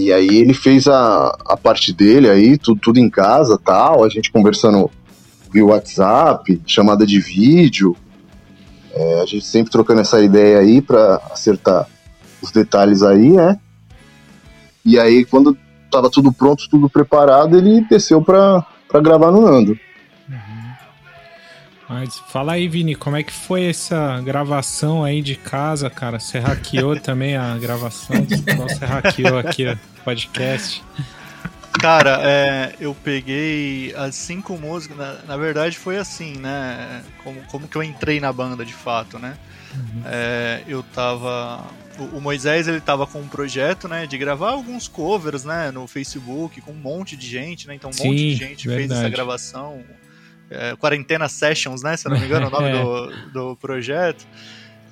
E 0.00 0.12
aí 0.12 0.28
ele 0.38 0.54
fez 0.54 0.86
a, 0.86 1.36
a 1.46 1.56
parte 1.56 1.92
dele 1.92 2.28
aí, 2.28 2.56
tudo, 2.56 2.80
tudo 2.80 2.98
em 2.98 3.10
casa 3.10 3.60
tal, 3.62 4.02
a 4.02 4.08
gente 4.08 4.32
conversando 4.32 4.90
via 5.52 5.64
WhatsApp, 5.64 6.60
chamada 6.66 7.04
de 7.04 7.20
vídeo. 7.20 7.94
É, 8.92 9.20
a 9.20 9.26
gente 9.26 9.44
sempre 9.44 9.70
trocando 9.70 10.00
essa 10.00 10.20
ideia 10.22 10.58
aí 10.58 10.80
pra 10.80 11.20
acertar 11.30 11.86
os 12.42 12.50
detalhes 12.50 13.02
aí, 13.02 13.30
né? 13.30 13.58
E 14.84 14.98
aí, 14.98 15.24
quando 15.24 15.56
tava 15.90 16.08
tudo 16.08 16.32
pronto, 16.32 16.68
tudo 16.70 16.88
preparado, 16.88 17.56
ele 17.56 17.82
desceu 17.82 18.22
pra 18.22 18.64
gravar 19.02 19.30
no 19.30 19.42
Nando. 19.42 19.78
Mas 21.90 22.20
fala 22.20 22.52
aí, 22.52 22.68
Vini, 22.68 22.94
como 22.94 23.16
é 23.16 23.22
que 23.24 23.32
foi 23.32 23.64
essa 23.64 24.20
gravação 24.20 25.02
aí 25.02 25.20
de 25.20 25.34
casa, 25.34 25.90
cara? 25.90 26.20
Você 26.20 26.38
hackeou 26.38 26.94
também 27.02 27.36
a 27.36 27.58
gravação? 27.58 28.24
Você 28.24 28.86
hackeou 28.86 29.36
aqui 29.36 29.66
o 29.66 29.76
podcast. 30.04 30.84
Cara, 31.80 32.20
é, 32.22 32.76
eu 32.78 32.94
peguei 32.94 33.92
as 33.96 34.14
cinco 34.14 34.56
músicas. 34.56 34.96
Na, 34.96 35.14
na 35.26 35.36
verdade, 35.36 35.76
foi 35.76 35.96
assim, 35.96 36.36
né? 36.36 37.02
Como, 37.24 37.42
como 37.48 37.66
que 37.66 37.76
eu 37.76 37.82
entrei 37.82 38.20
na 38.20 38.32
banda 38.32 38.64
de 38.64 38.72
fato, 38.74 39.18
né? 39.18 39.36
É, 40.04 40.62
eu 40.68 40.84
tava. 40.84 41.64
O, 41.98 42.18
o 42.18 42.20
Moisés 42.20 42.68
ele 42.68 42.80
tava 42.80 43.04
com 43.04 43.20
um 43.20 43.26
projeto, 43.26 43.88
né? 43.88 44.06
De 44.06 44.16
gravar 44.16 44.52
alguns 44.52 44.86
covers, 44.86 45.42
né? 45.42 45.72
No 45.72 45.88
Facebook, 45.88 46.60
com 46.60 46.70
um 46.70 46.76
monte 46.76 47.16
de 47.16 47.26
gente, 47.26 47.66
né? 47.66 47.74
Então 47.74 47.90
um 47.90 48.04
monte 48.04 48.16
de 48.16 48.32
Sim, 48.32 48.36
gente 48.36 48.68
fez 48.68 48.84
essa 48.84 48.94
verdade. 48.94 49.10
gravação. 49.16 49.82
É, 50.50 50.74
Quarentena 50.76 51.28
Sessions, 51.28 51.82
né? 51.82 51.96
Se 51.96 52.06
eu 52.06 52.10
não 52.10 52.18
me 52.18 52.26
engano, 52.26 52.48
o 52.48 52.50
nome 52.50 52.68
É. 52.74 52.82
do, 52.82 53.30
do 53.32 53.56
projeto. 53.56 54.26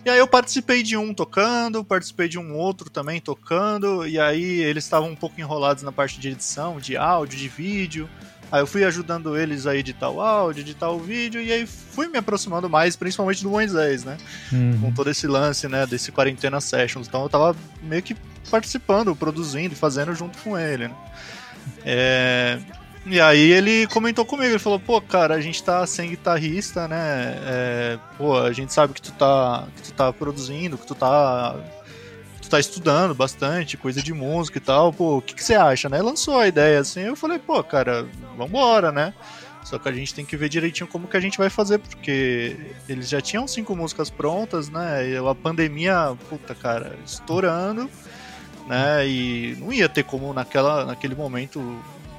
E 0.05 0.11
aí 0.11 0.19
eu 0.19 0.29
participei 0.29 0.83
de 0.83 0.97
um 0.97 1.13
tocando, 1.13 1.85
participei 1.85 2.29
de 2.29 2.39
um 2.39 2.55
outro 2.55 2.89
também 2.89 3.21
tocando, 3.21 4.07
e 4.07 4.19
aí 4.19 4.61
eles 4.63 4.85
estavam 4.85 5.11
um 5.11 5.17
pouco 5.17 5.39
enrolados 5.41 5.83
na 5.83 5.93
parte 5.93 6.21
de 6.21 6.29
edição, 6.29 6.79
de 6.79 6.97
áudio, 6.97 7.39
de 7.39 7.49
vídeo. 7.49 8.09
Aí 8.51 8.63
eu 8.63 8.67
fui 8.67 8.85
ajudando 8.85 9.37
eles 9.37 9.67
a 9.67 9.77
editar 9.77 10.09
o 10.09 10.23
áudio, 10.23 10.63
editar 10.63 10.89
o 10.89 10.99
vídeo, 10.99 11.43
e 11.43 11.53
aí 11.53 11.67
fui 11.67 12.09
me 12.09 12.17
aproximando 12.17 12.71
mais, 12.71 12.97
principalmente 12.97 13.43
do 13.43 13.51
Moisés, 13.51 14.05
né? 14.05 14.17
Uhum. 14.51 14.79
Com 14.81 14.93
todo 14.93 15.11
esse 15.11 15.27
lance, 15.27 15.69
né, 15.69 15.85
desse 15.87 16.11
Quarentena 16.11 16.59
Sessions. 16.61 17.07
Então 17.07 17.25
eu 17.25 17.29
tava 17.29 17.55
meio 17.83 18.03
que 18.03 18.17
participando, 18.51 19.15
produzindo 19.15 19.75
e 19.75 19.77
fazendo 19.77 20.15
junto 20.15 20.39
com 20.39 20.57
ele, 20.59 20.89
né? 20.89 20.95
É, 21.85 22.59
E 23.11 23.19
aí 23.23 23.53
ele 23.53 23.87
comentou 23.87 24.23
comigo, 24.27 24.51
ele 24.51 24.59
falou, 24.59 24.79
pô, 24.79 25.01
cara, 25.01 25.35
a 25.35 25.41
gente 25.41 25.63
tá 25.63 25.87
sem 25.87 26.11
guitarrista, 26.11 26.87
né? 26.87 27.39
É, 27.47 27.99
pô, 28.19 28.37
a 28.37 28.53
gente 28.53 28.71
sabe 28.73 28.93
que 28.93 29.01
tu 29.01 29.13
tá, 29.13 29.67
que 29.77 29.83
tu 29.83 29.93
tá 29.95 30.13
produzindo, 30.13 30.77
que 30.77 30.87
tu 30.87 30.95
tá. 30.95 31.57
Tu 32.43 32.51
tá 32.51 32.61
estudando 32.61 33.15
bastante, 33.15 33.77
coisa 33.77 34.03
de 34.03 34.13
música 34.13 34.59
e 34.59 34.61
tal, 34.61 34.93
pô, 34.93 35.19
o 35.19 35.23
que, 35.23 35.35
que 35.35 35.45
você 35.45 35.55
acha, 35.55 35.89
né? 35.89 36.01
Lançou 36.01 36.39
a 36.39 36.49
ideia 36.49 36.81
assim, 36.81 37.01
eu 37.01 37.17
falei, 37.17 37.39
pô, 37.39 37.63
cara, 37.63 38.07
vambora, 38.37 38.93
né? 38.93 39.13
Só 39.65 39.79
que 39.79 39.89
a 39.89 39.93
gente 39.93 40.15
tem 40.15 40.25
que 40.25 40.37
ver 40.37 40.49
direitinho 40.49 40.89
como 40.89 41.07
que 41.07 41.17
a 41.17 41.21
gente 41.21 41.37
vai 41.37 41.51
fazer, 41.51 41.79
porque 41.79 42.57
eles 42.89 43.09
já 43.09 43.21
tinham 43.21 43.47
cinco 43.47 43.77
músicas 43.77 44.09
prontas, 44.09 44.71
né? 44.71 45.11
E 45.11 45.17
a 45.17 45.35
pandemia, 45.35 46.17
puta, 46.29 46.55
cara, 46.55 46.97
estourando, 47.05 47.89
né? 48.67 49.07
E 49.07 49.57
não 49.59 49.71
ia 49.73 49.89
ter 49.89 50.05
como 50.05 50.33
naquela, 50.33 50.87
naquele 50.87 51.15
momento 51.15 51.61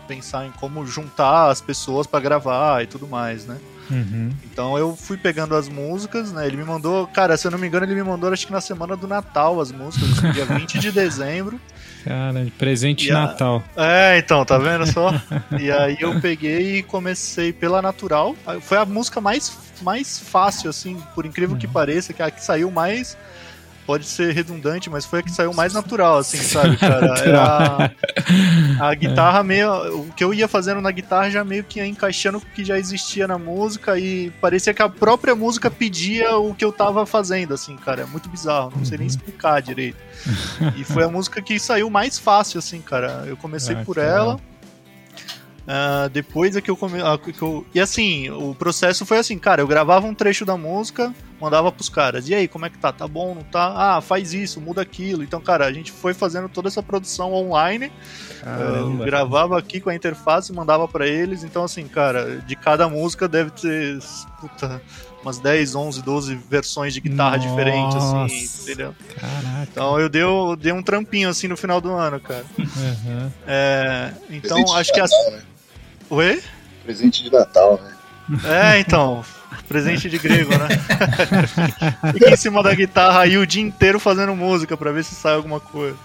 pensar 0.10 0.46
em 0.48 0.52
como 0.52 0.86
juntar 0.86 1.50
as 1.50 1.62
pessoas 1.62 2.08
pra 2.08 2.20
gravar 2.20 2.84
e 2.84 2.88
tudo 2.88 3.08
mais, 3.08 3.46
né? 3.46 3.58
Uhum. 3.92 4.30
Então 4.52 4.78
eu 4.78 4.96
fui 4.96 5.18
pegando 5.18 5.56
as 5.56 5.68
músicas, 5.70 6.32
né? 6.32 6.46
Ele 6.48 6.58
me 6.58 6.64
mandou, 6.64 7.08
cara, 7.08 7.38
se 7.38 7.48
eu 7.48 7.52
não 7.52 7.58
me 7.58 7.68
engano, 7.68 7.86
ele 7.86 7.96
me 7.96 8.04
mandou 8.04 8.32
acho 8.32 8.46
que 8.46 8.52
na 8.54 8.62
semana 8.62 8.96
do 8.96 9.08
Natal 9.08 9.60
as 9.62 9.72
músicas, 9.72 10.18
assim, 10.18 10.32
dia 10.32 10.46
20 10.46 10.78
de 10.80 10.92
dezembro. 10.92 11.60
Cara, 12.04 12.48
presente 12.58 13.08
E 13.08 13.12
a- 13.12 13.14
Natal. 13.28 13.64
É, 13.76 14.18
então, 14.18 14.44
tá 14.46 14.58
vendo 14.58 14.86
só? 14.88 15.12
E 15.60 15.72
aí 15.72 15.98
eu 16.00 16.20
peguei 16.22 16.78
e 16.78 16.84
comecei 16.84 17.52
pela 17.52 17.82
Natural. 17.82 18.36
Foi 18.62 18.78
a 18.78 18.86
música 18.86 19.20
mais, 19.20 19.52
mais 19.82 20.20
fácil, 20.20 20.70
assim, 20.70 20.98
por 21.16 21.26
incrível 21.26 21.58
que 21.58 21.68
pareça, 21.68 22.14
que 22.14 22.22
é 22.22 22.26
a 22.26 22.32
que 22.32 22.44
saiu 22.44 22.70
mais. 22.72 23.18
Pode 23.90 24.06
ser 24.06 24.36
redundante, 24.36 24.88
mas 24.88 25.04
foi 25.04 25.18
a 25.18 25.24
que 25.24 25.32
saiu 25.32 25.52
mais 25.52 25.74
natural, 25.74 26.20
assim, 26.20 26.38
sabe, 26.38 26.78
cara? 26.78 27.08
É 27.26 27.36
a, 27.36 28.88
a 28.90 28.94
guitarra 28.94 29.42
meio. 29.42 30.02
O 30.02 30.14
que 30.16 30.24
eu 30.24 30.32
ia 30.32 30.48
fazendo 30.48 30.80
na 30.80 30.92
guitarra 30.92 31.32
já 31.32 31.44
meio 31.44 31.64
que 31.64 31.80
ia 31.80 31.88
encaixando 31.88 32.40
com 32.40 32.46
o 32.46 32.50
que 32.52 32.64
já 32.64 32.78
existia 32.78 33.28
na 33.28 33.40
música 33.40 33.98
e 33.98 34.30
parecia 34.40 34.76
que 34.76 34.82
a 34.84 34.88
própria 34.88 35.34
música 35.34 35.72
pedia 35.72 36.38
o 36.38 36.54
que 36.54 36.64
eu 36.64 36.72
tava 36.72 37.04
fazendo, 37.08 37.56
assim, 37.56 37.76
cara. 37.78 38.04
É 38.04 38.06
muito 38.06 38.30
bizarro, 38.30 38.72
não 38.76 38.86
sei 38.86 39.00
nem 39.00 39.08
explicar 39.08 39.60
direito. 39.60 39.98
E 40.78 40.84
foi 40.84 41.04
a 41.04 41.10
música 41.10 41.42
que 41.42 41.58
saiu 41.58 41.90
mais 41.90 42.20
fácil, 42.20 42.60
assim, 42.60 42.82
cara. 42.82 43.24
Eu 43.26 43.36
comecei 43.38 43.76
Ah, 43.76 43.84
por 43.84 43.98
ela. 43.98 44.34
legal. 44.34 44.42
Ah, 45.72 46.10
depois 46.12 46.56
é 46.56 46.62
que 46.62 46.72
eu, 46.72 46.76
come... 46.76 47.00
ah, 47.00 47.16
que 47.16 47.40
eu. 47.40 47.64
E 47.76 47.80
assim, 47.80 48.28
o 48.32 48.56
processo 48.56 49.06
foi 49.06 49.20
assim, 49.20 49.38
cara, 49.38 49.62
eu 49.62 49.68
gravava 49.68 50.08
um 50.08 50.16
trecho 50.16 50.44
da 50.44 50.58
música, 50.58 51.14
mandava 51.40 51.72
pros 51.72 51.88
caras. 51.88 52.28
E 52.28 52.34
aí, 52.34 52.48
como 52.48 52.66
é 52.66 52.72
que 52.72 52.80
tá? 52.80 52.92
Tá 52.92 53.08
bom, 53.08 53.36
não 53.36 53.44
tá? 53.44 53.98
Ah, 53.98 54.02
faz 54.02 54.34
isso, 54.34 54.60
muda 54.60 54.82
aquilo. 54.82 55.22
Então, 55.22 55.40
cara, 55.40 55.68
a 55.68 55.72
gente 55.72 55.92
foi 55.92 56.16
fazendo 56.16 56.50
toda 56.50 56.70
essa 56.70 56.82
produção 56.82 57.36
online. 57.36 57.92
Eu 58.40 58.44
Caramba. 58.44 59.06
gravava 59.06 59.60
aqui 59.60 59.80
com 59.80 59.92
a 59.92 59.96
interface, 59.96 60.52
mandava 60.52 60.88
pra 60.88 61.06
eles. 61.06 61.44
Então, 61.44 61.64
assim, 61.64 61.88
cara, 61.88 62.38
de 62.48 62.56
cada 62.56 62.90
música 62.90 63.28
deve 63.28 63.52
ter 63.52 64.00
puta, 64.42 64.82
umas 65.22 65.38
10, 65.38 65.76
11, 65.76 66.02
12 66.02 66.36
versões 66.50 66.96
de 66.96 67.02
guitarra 67.02 67.38
Nossa. 67.38 67.48
diferentes, 67.48 67.96
assim, 67.96 68.64
entendeu? 68.64 68.96
Caraca. 69.20 69.68
Então 69.72 70.00
eu 70.00 70.10
dei, 70.10 70.24
eu 70.24 70.56
dei 70.56 70.72
um 70.72 70.82
trampinho 70.82 71.30
assim 71.30 71.48
no 71.48 71.56
final 71.56 71.80
do 71.80 71.92
ano, 71.92 72.20
cara. 72.20 72.46
Uhum. 72.58 73.32
É, 73.46 74.14
então 74.32 74.74
acho 74.74 74.92
que 74.92 75.00
as. 75.00 75.12
Natal, 75.12 75.32
né? 75.32 75.44
Oi? 76.10 76.42
Presente 76.84 77.24
de 77.24 77.32
Natal, 77.32 77.80
né? 77.84 77.96
É, 78.44 78.80
então. 78.80 79.24
Presente 79.68 80.10
de 80.10 80.18
grego, 80.18 80.52
né? 80.52 80.68
Fica 82.14 82.32
em 82.32 82.36
cima 82.36 82.64
da 82.64 82.74
guitarra 82.74 83.22
aí 83.22 83.38
o 83.38 83.46
dia 83.46 83.62
inteiro 83.62 84.00
fazendo 84.00 84.36
música 84.36 84.76
pra 84.76 84.92
ver 84.92 85.04
se 85.04 85.14
sai 85.14 85.36
alguma 85.36 85.60
coisa. 85.60 85.96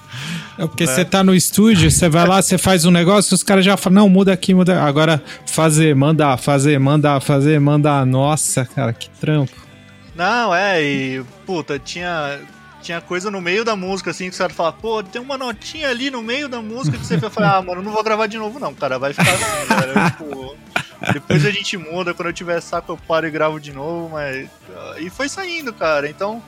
É 0.58 0.66
porque 0.66 0.86
você 0.86 1.04
tá 1.04 1.24
no 1.24 1.34
estúdio, 1.34 1.90
você 1.90 2.08
vai 2.08 2.26
lá, 2.26 2.42
você 2.42 2.58
faz 2.58 2.84
um 2.84 2.90
negócio, 2.90 3.34
os 3.34 3.42
caras 3.42 3.64
já 3.64 3.76
falam, 3.76 4.02
não, 4.02 4.08
muda 4.08 4.32
aqui, 4.32 4.52
muda. 4.52 4.82
Agora, 4.82 5.22
fazer, 5.46 5.94
mandar, 5.94 6.36
fazer, 6.36 6.78
mandar, 6.78 7.20
fazer, 7.20 7.58
mandar. 7.58 8.04
Nossa, 8.04 8.66
cara, 8.66 8.92
que 8.92 9.08
trampo. 9.08 9.56
Não, 10.14 10.54
é, 10.54 10.82
e. 10.82 11.24
Puta, 11.46 11.78
tinha. 11.78 12.38
Tinha 12.84 13.00
coisa 13.00 13.30
no 13.30 13.40
meio 13.40 13.64
da 13.64 13.74
música, 13.74 14.10
assim, 14.10 14.28
que 14.28 14.36
o 14.36 14.38
cara 14.38 14.52
fala, 14.52 14.70
pô, 14.70 15.02
tem 15.02 15.20
uma 15.20 15.38
notinha 15.38 15.88
ali 15.88 16.10
no 16.10 16.20
meio 16.22 16.50
da 16.50 16.60
música 16.60 16.98
que 16.98 17.06
você 17.06 17.16
vai 17.16 17.30
falar, 17.30 17.56
ah, 17.56 17.62
mano, 17.62 17.80
não 17.80 17.90
vou 17.90 18.04
gravar 18.04 18.26
de 18.26 18.36
novo, 18.36 18.60
não, 18.60 18.74
cara, 18.74 18.98
vai 18.98 19.14
ficar 19.14 19.32
assim, 19.32 19.66
cara. 19.66 20.10
Tipo, 20.10 20.56
depois 21.14 21.46
a 21.46 21.50
gente 21.50 21.78
muda, 21.78 22.12
quando 22.12 22.28
eu 22.28 22.32
tiver 22.34 22.60
saco 22.60 22.92
eu 22.92 22.98
paro 22.98 23.26
e 23.26 23.30
gravo 23.30 23.58
de 23.58 23.72
novo, 23.72 24.10
mas. 24.10 24.50
ah, 24.76 24.96
E 25.00 25.08
foi 25.08 25.30
saindo, 25.30 25.72
cara. 25.72 26.10
Então, 26.10 26.42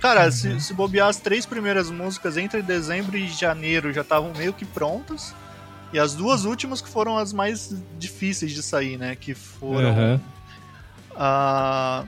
cara, 0.00 0.30
se, 0.30 0.60
se 0.60 0.74
bobear 0.74 1.08
as 1.08 1.16
três 1.16 1.46
primeiras 1.46 1.90
músicas 1.90 2.36
entre 2.36 2.60
dezembro 2.60 3.16
e 3.16 3.26
janeiro 3.26 3.90
já 3.90 4.02
estavam 4.02 4.32
meio 4.36 4.52
que 4.52 4.66
prontas. 4.66 5.34
E 5.94 5.98
as 5.98 6.14
duas 6.14 6.44
últimas 6.44 6.82
que 6.82 6.90
foram 6.90 7.16
as 7.16 7.32
mais 7.32 7.74
difíceis 7.98 8.52
de 8.52 8.62
sair, 8.62 8.98
né? 8.98 9.16
Que 9.16 9.34
foram 9.34 9.88
Aham. 9.88 10.20
a, 11.16 12.04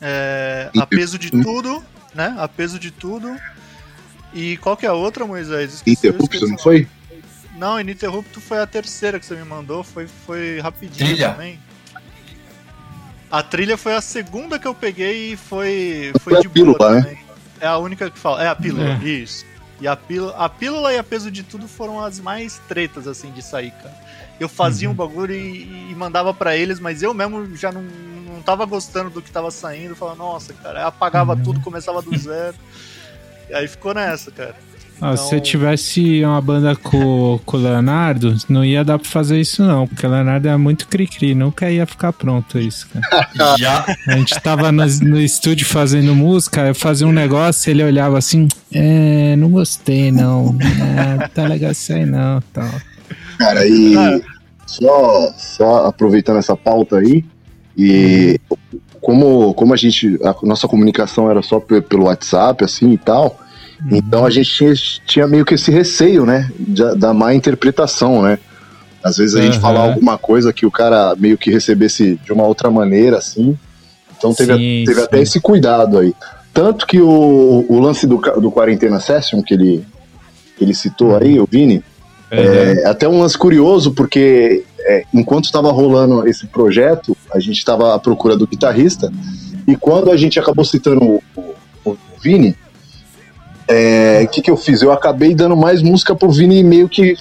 é, 0.00 0.70
a 0.76 0.86
peso 0.86 1.18
de 1.18 1.30
tudo, 1.30 1.84
né? 2.14 2.34
A 2.38 2.46
peso 2.48 2.78
de 2.78 2.90
tudo. 2.90 3.36
E 4.34 4.56
qual 4.58 4.76
que 4.76 4.86
é 4.86 4.88
a 4.88 4.94
outra, 4.94 5.26
Moisés? 5.26 5.82
Interrupto, 5.86 6.46
não 6.48 6.58
foi? 6.58 6.88
não, 7.56 7.78
Ininterrupto 7.78 8.40
foi 8.40 8.58
a 8.60 8.66
terceira 8.66 9.20
que 9.20 9.26
você 9.26 9.34
me 9.36 9.44
mandou, 9.44 9.84
foi, 9.84 10.06
foi 10.06 10.58
rapidinho 10.60 11.08
Trilha? 11.10 11.30
também. 11.30 11.60
A 13.30 13.42
trilha 13.42 13.76
foi 13.78 13.94
a 13.94 14.00
segunda 14.00 14.58
que 14.58 14.66
eu 14.68 14.74
peguei 14.74 15.32
e 15.32 15.36
foi, 15.36 16.10
Foi 16.20 16.34
foi 16.34 16.36
a 16.36 16.40
de 16.40 16.48
boa 16.48 16.54
pílula, 16.54 16.90
né? 16.96 17.00
também. 17.02 17.18
É 17.60 17.66
a 17.66 17.78
única 17.78 18.10
que 18.10 18.18
fala. 18.18 18.42
É 18.42 18.48
a 18.48 18.54
pílula, 18.54 18.98
É. 19.02 19.04
isso. 19.04 19.46
E 19.80 19.88
a 19.88 19.96
pílula, 19.96 20.36
a 20.36 20.48
pílula 20.48 20.92
e 20.92 20.98
a 20.98 21.02
peso 21.04 21.30
de 21.30 21.42
tudo 21.42 21.66
foram 21.66 21.98
as 22.04 22.20
mais 22.20 22.60
tretas, 22.68 23.06
assim, 23.08 23.30
de 23.32 23.42
sair, 23.42 23.70
cara. 23.72 23.94
Eu 24.42 24.48
fazia 24.48 24.88
Uhum. 24.88 24.94
um 24.94 24.96
bagulho 24.96 25.34
e, 25.34 25.88
e 25.90 25.94
mandava 25.96 26.34
pra 26.34 26.56
eles, 26.56 26.80
mas 26.80 27.02
eu 27.02 27.14
mesmo 27.14 27.54
já 27.56 27.70
não, 27.70 27.82
não 27.82 28.42
tava 28.42 28.64
gostando 28.66 29.08
do 29.10 29.22
que 29.22 29.30
tava 29.30 29.50
saindo. 29.50 29.94
Falava, 29.94 30.18
nossa, 30.18 30.52
cara, 30.54 30.80
aí 30.80 30.84
apagava 30.84 31.34
Uhum. 31.34 31.42
tudo, 31.42 31.60
começava 31.60 32.02
do 32.02 32.16
zero. 32.18 32.54
E 33.48 33.54
aí 33.54 33.68
ficou 33.68 33.94
nessa, 33.94 34.30
cara. 34.30 34.54
Ah, 35.00 35.16
se 35.16 35.24
você 35.24 35.36
Então- 35.36 35.40
tivesse 35.40 36.24
uma 36.24 36.40
banda 36.40 36.76
com, 36.76 37.40
com 37.44 37.56
o 37.56 37.60
Leonardo, 37.60 38.36
não 38.48 38.64
ia 38.64 38.84
dar 38.84 39.00
pra 39.00 39.08
fazer 39.08 39.40
isso, 39.40 39.62
não, 39.64 39.86
porque 39.86 40.06
o 40.06 40.10
Leonardo 40.10 40.46
é 40.48 40.56
muito 40.56 40.86
cri-cri, 40.86 41.34
nunca 41.34 41.68
ia 41.68 41.84
ficar 41.86 42.12
pronto 42.12 42.56
isso, 42.56 42.88
cara. 42.88 43.28
Já, 43.58 43.84
A 44.06 44.12
gente 44.16 44.40
tava 44.40 44.70
no, 44.70 44.84
no 44.86 45.20
estúdio 45.20 45.66
fazendo 45.66 46.14
música, 46.14 46.68
eu 46.68 46.74
fazia 46.74 47.04
um 47.06 47.12
negócio, 47.12 47.68
ele 47.68 47.82
olhava 47.82 48.16
assim, 48.16 48.46
é, 48.72 49.34
não 49.36 49.50
gostei, 49.50 50.12
não. 50.12 50.56
É, 50.60 51.26
tá 51.28 51.46
legal 51.48 51.72
isso 51.72 51.92
aí, 51.92 52.06
não, 52.06 52.40
tal. 52.52 52.70
Cara, 53.38 53.66
e 53.66 53.96
Ah. 53.96 54.20
Só, 54.66 55.32
só 55.36 55.86
aproveitando 55.86 56.38
essa 56.38 56.56
pauta 56.56 56.98
aí, 56.98 57.24
e 57.76 58.38
como, 59.00 59.52
como 59.54 59.72
a 59.74 59.76
gente, 59.76 60.18
a 60.22 60.34
nossa 60.46 60.68
comunicação 60.68 61.30
era 61.30 61.42
só 61.42 61.58
pe- 61.58 61.80
pelo 61.80 62.04
WhatsApp, 62.04 62.64
assim 62.64 62.92
e 62.92 62.98
tal, 62.98 63.38
Então 63.90 64.24
a 64.24 64.30
gente 64.30 64.48
tinha, 64.54 64.72
tinha 65.06 65.26
meio 65.26 65.44
que 65.44 65.54
esse 65.54 65.70
receio, 65.70 66.24
né? 66.24 66.48
Da, 66.58 66.94
da 66.94 67.12
má 67.14 67.34
interpretação, 67.34 68.22
né? 68.22 68.38
Às 69.02 69.16
vezes 69.16 69.34
a 69.34 69.40
gente 69.40 69.54
Aham. 69.54 69.60
falar 69.60 69.80
alguma 69.80 70.16
coisa 70.16 70.52
que 70.52 70.64
o 70.64 70.70
cara 70.70 71.16
meio 71.16 71.36
que 71.36 71.50
recebesse 71.50 72.16
de 72.24 72.32
uma 72.32 72.44
outra 72.44 72.70
maneira, 72.70 73.18
assim. 73.18 73.58
Então 74.16 74.32
teve, 74.32 74.54
Sim, 74.56 74.84
teve 74.86 75.00
sim. 75.00 75.04
até 75.06 75.20
esse 75.20 75.40
cuidado 75.40 75.98
aí. 75.98 76.14
Tanto 76.54 76.86
que 76.86 77.00
o, 77.00 77.66
o 77.68 77.80
lance 77.80 78.06
do, 78.06 78.18
do 78.18 78.52
Quarentena 78.52 79.00
Session, 79.00 79.42
que 79.42 79.54
ele, 79.54 79.84
que 80.56 80.62
ele 80.62 80.74
citou 80.74 81.16
aí, 81.16 81.40
o 81.40 81.48
Vini, 81.50 81.82
é 82.32 82.86
até 82.88 83.06
um 83.08 83.20
lance 83.20 83.36
curioso, 83.36 83.92
porque 83.92 84.64
é, 84.80 85.04
enquanto 85.12 85.44
estava 85.44 85.70
rolando 85.70 86.26
esse 86.26 86.46
projeto, 86.46 87.16
a 87.32 87.38
gente 87.38 87.58
estava 87.58 87.94
à 87.94 87.98
procura 87.98 88.36
do 88.36 88.46
guitarrista, 88.46 89.12
e 89.66 89.76
quando 89.76 90.10
a 90.10 90.16
gente 90.16 90.38
acabou 90.40 90.64
citando 90.64 91.04
o, 91.04 91.22
o- 91.36 91.54
o 91.84 91.96
Vini, 92.22 92.56
é, 93.68 94.22
o 94.24 94.28
que, 94.28 94.42
que 94.42 94.50
eu 94.50 94.56
fiz? 94.56 94.82
Eu 94.82 94.92
acabei 94.92 95.34
dando 95.34 95.56
mais 95.56 95.82
música 95.82 96.14
pro 96.14 96.30
Vini 96.30 96.62
meio 96.64 96.88
que 96.88 97.16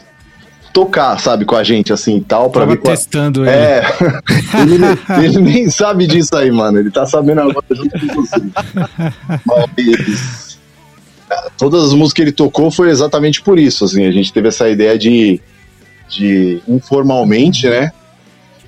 tocar, 0.74 1.20
sabe, 1.20 1.44
com 1.44 1.56
a 1.56 1.64
gente, 1.64 1.92
assim 1.92 2.18
e 2.18 2.22
tal, 2.22 2.50
pra 2.50 2.62
Tava 2.62 2.72
ver 2.74 2.78
qual, 2.82 2.96
testando 2.96 3.46
ele. 3.46 3.54
é, 3.54 3.84
ele, 4.62 4.78
nem- 4.78 5.26
ele 5.26 5.38
nem 5.40 5.70
sabe 5.70 6.08
disso 6.08 6.36
aí, 6.36 6.50
mano. 6.50 6.80
Ele 6.80 6.90
tá 6.90 7.06
sabendo 7.06 7.42
agora 7.42 7.66
junto 7.70 7.90
com 8.08 8.22
você. 8.22 8.42
Mas 9.46 10.51
todas 11.58 11.84
as 11.84 11.94
músicas 11.94 12.14
que 12.14 12.22
ele 12.24 12.32
tocou 12.32 12.70
foi 12.72 12.90
exatamente 12.90 13.42
por 13.42 13.58
isso. 13.60 13.86
Assim, 13.86 14.06
a 14.06 14.12
gente 14.12 14.32
teve 14.34 14.48
essa 14.48 14.70
ideia 14.70 14.98
de, 14.98 15.40
de 16.10 16.62
informalmente, 16.68 17.68
né? 17.70 17.92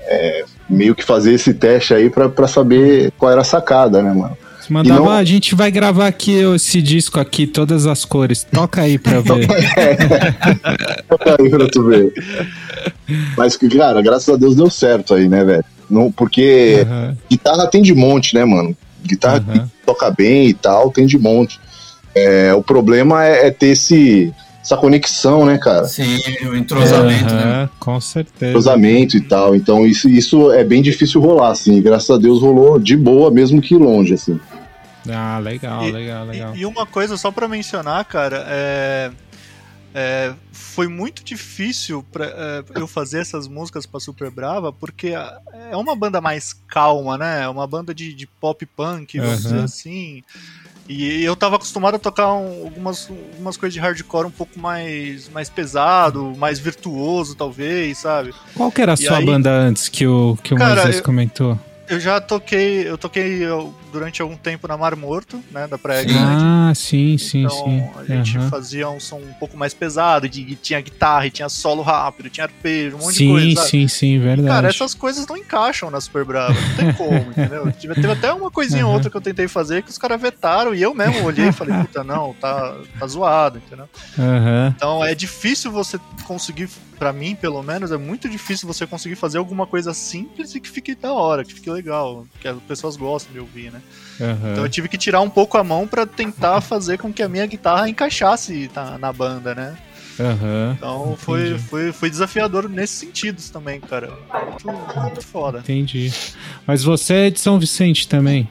é, 0.05 0.43
meio 0.69 0.93
que 0.95 1.03
fazer 1.03 1.33
esse 1.33 1.53
teste 1.53 1.93
aí 1.93 2.09
pra 2.09 2.47
saber 2.47 3.11
qual 3.17 3.31
era 3.31 3.41
a 3.41 3.45
sacada, 3.45 4.01
né, 4.01 4.13
mano? 4.13 4.37
Você 4.59 4.71
mandava, 4.71 4.99
não- 4.99 5.09
"Ah, 5.09 5.17
a 5.17 5.23
gente 5.25 5.55
vai 5.55 5.69
gravar 5.71 6.07
aqui 6.07 6.31
esse 6.55 6.81
disco 6.81 7.19
aqui, 7.19 7.45
todas 7.45 7.85
as 7.85 8.05
cores. 8.05 8.45
Toca 8.49 8.81
aí 8.81 8.97
pra 8.97 9.19
ver. 9.19 9.45
Toca 11.09 11.35
aí 11.39 11.49
pra 11.49 11.67
tu 11.67 11.83
ver. 11.83 12.13
Mas, 13.37 13.57
cara, 13.57 14.01
graças 14.01 14.33
a 14.33 14.37
Deus 14.37 14.55
deu 14.55 14.69
certo 14.69 15.13
aí, 15.13 15.27
né, 15.27 15.43
velho? 15.43 15.65
Não, 15.89 16.11
porque 16.11 16.85
Aham, 16.85 17.17
guitarra 17.29 17.67
tem 17.67 17.81
de 17.81 17.93
monte, 17.93 18.35
né, 18.35 18.45
mano? 18.45 18.75
Guitarra 19.05 19.43
aham. 19.47 19.69
toca 19.85 20.09
bem 20.11 20.47
e 20.47 20.53
tal, 20.53 20.91
tem 20.91 21.05
de 21.05 21.17
monte. 21.17 21.59
É, 22.15 22.53
o 22.53 22.61
problema 22.61 23.25
é, 23.25 23.47
é 23.47 23.51
ter 23.51 23.67
esse, 23.69 24.33
essa 24.61 24.77
conexão, 24.77 25.45
né, 25.45 25.57
cara? 25.57 25.85
Sim, 25.85 26.17
o 26.47 26.55
entrosamento, 26.55 27.33
né? 27.33 27.43
Aham, 27.43 27.69
Com 27.79 27.99
certeza. 27.99 28.51
Cruzamento 28.51 29.17
e 29.17 29.21
tal. 29.21 29.55
Então 29.55 29.85
isso, 29.85 30.07
isso 30.07 30.51
é 30.51 30.63
bem 30.63 30.81
difícil 30.81 31.19
rolar, 31.21 31.51
assim. 31.51 31.81
Graças 31.81 32.09
a 32.09 32.17
Deus 32.17 32.41
rolou 32.41 32.79
de 32.79 32.95
boa, 32.95 33.31
mesmo 33.31 33.61
que 33.61 33.75
longe, 33.75 34.13
assim. 34.13 34.39
Ah, 35.09 35.37
legal, 35.39 35.87
E- 35.87 35.91
legal, 35.91 36.25
legal. 36.25 36.55
E, 36.55 36.59
e 36.59 36.65
uma 36.65 36.85
coisa 36.85 37.17
só 37.17 37.29
pra 37.31 37.47
mencionar, 37.47 38.05
cara, 38.05 38.45
é, 38.47 39.11
é, 39.93 40.33
foi 40.51 40.87
muito 40.87 41.23
difícil 41.25 42.05
pra 42.11 42.25
é, 42.25 42.63
eu 42.75 42.87
fazer 42.87 43.19
essas 43.19 43.47
músicas 43.47 43.85
pra 43.85 43.99
Super 43.99 44.31
Brava, 44.31 44.71
porque 44.71 45.09
é 45.69 45.75
uma 45.75 45.95
banda 45.95 46.21
mais 46.21 46.53
calma, 46.67 47.17
né? 47.17 47.43
É 47.43 47.49
uma 47.49 47.67
banda 47.67 47.93
de, 47.93 48.13
de 48.13 48.25
pop 48.39 48.65
punk, 48.65 49.19
vamos 49.19 49.33
Aham. 49.33 49.41
dizer 49.41 49.63
assim. 49.65 50.21
E 50.87 51.23
eu 51.23 51.35
tava 51.35 51.55
acostumado 51.55 51.95
a 51.95 51.99
tocar 51.99 52.33
um- 52.33 52.65
algumas, 52.65 53.09
algumas 53.09 53.55
coisas 53.55 53.73
de 53.73 53.79
hardcore 53.79 54.27
um 54.27 54.31
pouco 54.31 54.59
mais, 54.59 55.29
mais 55.29 55.49
pesado, 55.49 56.33
mais 56.37 56.59
virtuoso, 56.59 57.35
talvez, 57.35 57.99
sabe? 57.99 58.33
Qual 58.55 58.69
que 58.71 58.81
era 58.81 58.91
a 58.91 58.95
E 58.95 58.97
sua 58.97 59.17
aí- 59.17 59.25
banda 59.25 59.49
antes 59.49 59.87
que 59.87 60.05
o, 60.05 60.37
que 60.43 60.53
o 60.53 60.57
Cara, 60.57 60.75
Moisés 60.75 60.97
eu- 60.97 61.03
comentou? 61.03 61.59
Eu 61.87 61.99
já 61.99 62.19
toquei, 62.19 62.87
eu 62.87 62.97
toquei 62.97 63.43
eu, 63.43 63.73
durante 63.93 64.21
algum 64.21 64.35
tempo 64.35 64.67
na 64.67 64.75
Mar 64.75 64.95
Morto, 64.95 65.41
né, 65.51 65.67
da 65.67 65.77
Praia 65.77 66.01
Sim. 66.01 66.09
Grande. 66.09 66.43
Ah, 66.45 66.73
sim, 66.75 67.17
sim, 67.17 67.45
Então 67.45 67.63
sim. 67.63 67.89
a 67.95 68.03
gente 68.05 68.37
Aham. 68.37 68.49
fazia 68.49 68.89
um 68.89 68.99
som 68.99 69.17
um 69.17 69.33
pouco 69.39 69.55
mais 69.55 69.73
pesado, 69.73 70.27
de, 70.27 70.41
e 70.41 70.55
tinha 70.55 70.81
guitarra, 70.81 71.27
e 71.27 71.31
tinha 71.31 71.47
solo 71.47 71.81
rápido, 71.83 72.29
tinha 72.29 72.45
arpejo, 72.45 72.95
um 72.97 72.99
monte 72.99 73.11
de 73.11 73.17
Sim, 73.19 73.29
coisa. 73.29 73.55
sabe? 73.55 73.69
sim, 73.69 73.87
sim, 73.87 74.19
verdade. 74.19 74.47
Cara, 74.49 74.67
essas 74.67 74.93
coisas 74.93 75.25
não 75.27 75.37
encaixam 75.37 75.89
na 75.91 76.01
Super 76.01 76.25
Brava, 76.25 76.59
não 76.59 76.75
tem 76.75 76.91
como, 76.93 77.31
entendeu? 77.31 77.71
Tive- 77.71 77.93
Teve 77.95 78.11
até 78.11 78.33
uma 78.33 78.49
coisinha 78.49 78.83
ou 78.83 78.87
Aham. 78.89 78.95
outra 78.95 79.09
que 79.11 79.15
eu 79.17 79.21
tentei 79.21 79.47
fazer 79.47 79.83
que 79.83 79.91
os 79.91 79.97
caras 79.97 80.19
vetaram 80.19 80.73
e 80.73 80.81
eu 80.81 80.93
mesmo 80.93 81.21
olhei 81.23 81.49
e 81.49 81.51
falei, 81.51 81.73
puta, 81.79 82.03
não, 82.03 82.33
tá, 82.33 82.75
tá 82.99 83.05
zoado, 83.07 83.59
entendeu? 83.59 83.87
Aham. 84.17 84.73
Então 84.75 85.03
é 85.05 85.13
difícil 85.13 85.71
você 85.71 85.99
conseguir, 86.25 86.67
pra 86.97 87.13
mim 87.13 87.35
pelo 87.35 87.61
menos, 87.61 87.91
é 87.91 87.97
muito 87.97 88.27
difícil 88.27 88.67
você 88.67 88.87
conseguir 88.87 89.15
fazer 89.15 89.37
alguma 89.37 89.67
coisa 89.67 89.93
simples 89.93 90.55
e 90.55 90.59
que 90.59 90.69
fique 90.69 90.95
da 90.95 91.13
hora, 91.13 91.43
que 91.43 91.53
fique 91.53 91.69
legal, 91.69 92.25
que 92.39 92.47
as 92.47 92.57
pessoas 92.63 92.95
gostem 92.95 93.33
de 93.33 93.39
ouvir, 93.39 93.71
né? 93.71 93.81
Aham. 94.19 94.51
Então 94.51 94.63
eu 94.63 94.69
tive 94.69 94.87
que 94.87 94.97
tirar 94.97 95.21
um 95.21 95.29
pouco 95.29 95.57
a 95.57 95.63
mão 95.63 95.87
pra 95.87 96.05
tentar 96.05 96.59
fazer 96.61 96.97
com 96.97 97.11
que 97.11 97.23
a 97.23 97.29
minha 97.29 97.45
guitarra 97.45 97.89
encaixasse 97.89 98.69
na, 98.75 98.97
na 98.97 99.13
banda, 99.13 99.53
né? 99.55 99.77
Aham. 100.19 100.75
Então 100.77 101.15
foi, 101.17 101.47
Entendi. 101.47 101.63
foi, 101.63 101.91
foi 101.91 102.09
desafiador 102.09 102.69
nesses 102.69 102.99
sentidos 102.99 103.49
também, 103.49 103.79
cara. 103.79 104.11
Muito, 104.45 104.99
muito 105.01 105.21
foda. 105.21 105.59
Entendi. 105.59 106.13
Mas 106.67 106.83
você 106.83 107.13
é 107.13 107.29
de 107.31 107.39
São 107.39 107.57
Vicente 107.59 108.07
também? 108.07 108.47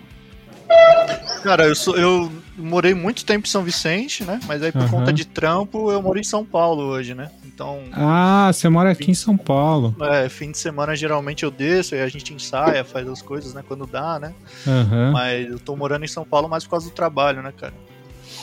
Cara, 1.42 1.64
eu, 1.66 1.74
sou, 1.74 1.96
eu 1.96 2.32
morei 2.56 2.94
muito 2.94 3.24
tempo 3.24 3.46
em 3.46 3.50
São 3.50 3.62
Vicente, 3.62 4.24
né? 4.24 4.38
Mas 4.46 4.62
aí 4.62 4.70
por 4.72 4.82
Aham. 4.82 4.88
conta 4.90 5.12
de 5.12 5.24
trampo 5.24 5.90
eu 5.90 6.02
moro 6.02 6.18
em 6.18 6.24
São 6.24 6.44
Paulo 6.44 6.82
hoje, 6.82 7.14
né? 7.14 7.30
Então, 7.46 7.80
Ah, 7.92 8.50
você 8.52 8.68
mora 8.68 8.90
aqui 8.90 9.10
em 9.10 9.14
São 9.14 9.36
Paulo. 9.36 9.94
é, 10.00 10.28
fim 10.28 10.50
de 10.50 10.58
semana 10.58 10.96
geralmente 10.96 11.42
eu 11.44 11.50
desço 11.50 11.94
e 11.94 12.00
a 12.00 12.08
gente 12.08 12.32
ensaia, 12.34 12.84
faz 12.84 13.06
as 13.08 13.20
coisas, 13.22 13.54
né? 13.54 13.62
Quando 13.66 13.86
dá, 13.86 14.18
né? 14.18 14.32
Aham. 14.66 15.10
Mas 15.12 15.50
eu 15.50 15.58
tô 15.58 15.76
morando 15.76 16.04
em 16.04 16.08
São 16.08 16.24
Paulo 16.24 16.48
mais 16.48 16.64
por 16.64 16.70
causa 16.70 16.88
do 16.88 16.92
trabalho, 16.92 17.42
né, 17.42 17.52
cara? 17.58 17.74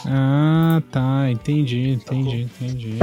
Ah, 0.05 0.81
tá. 0.91 1.29
Entendi, 1.29 1.89
entendi, 1.89 2.41
entendi. 2.61 2.97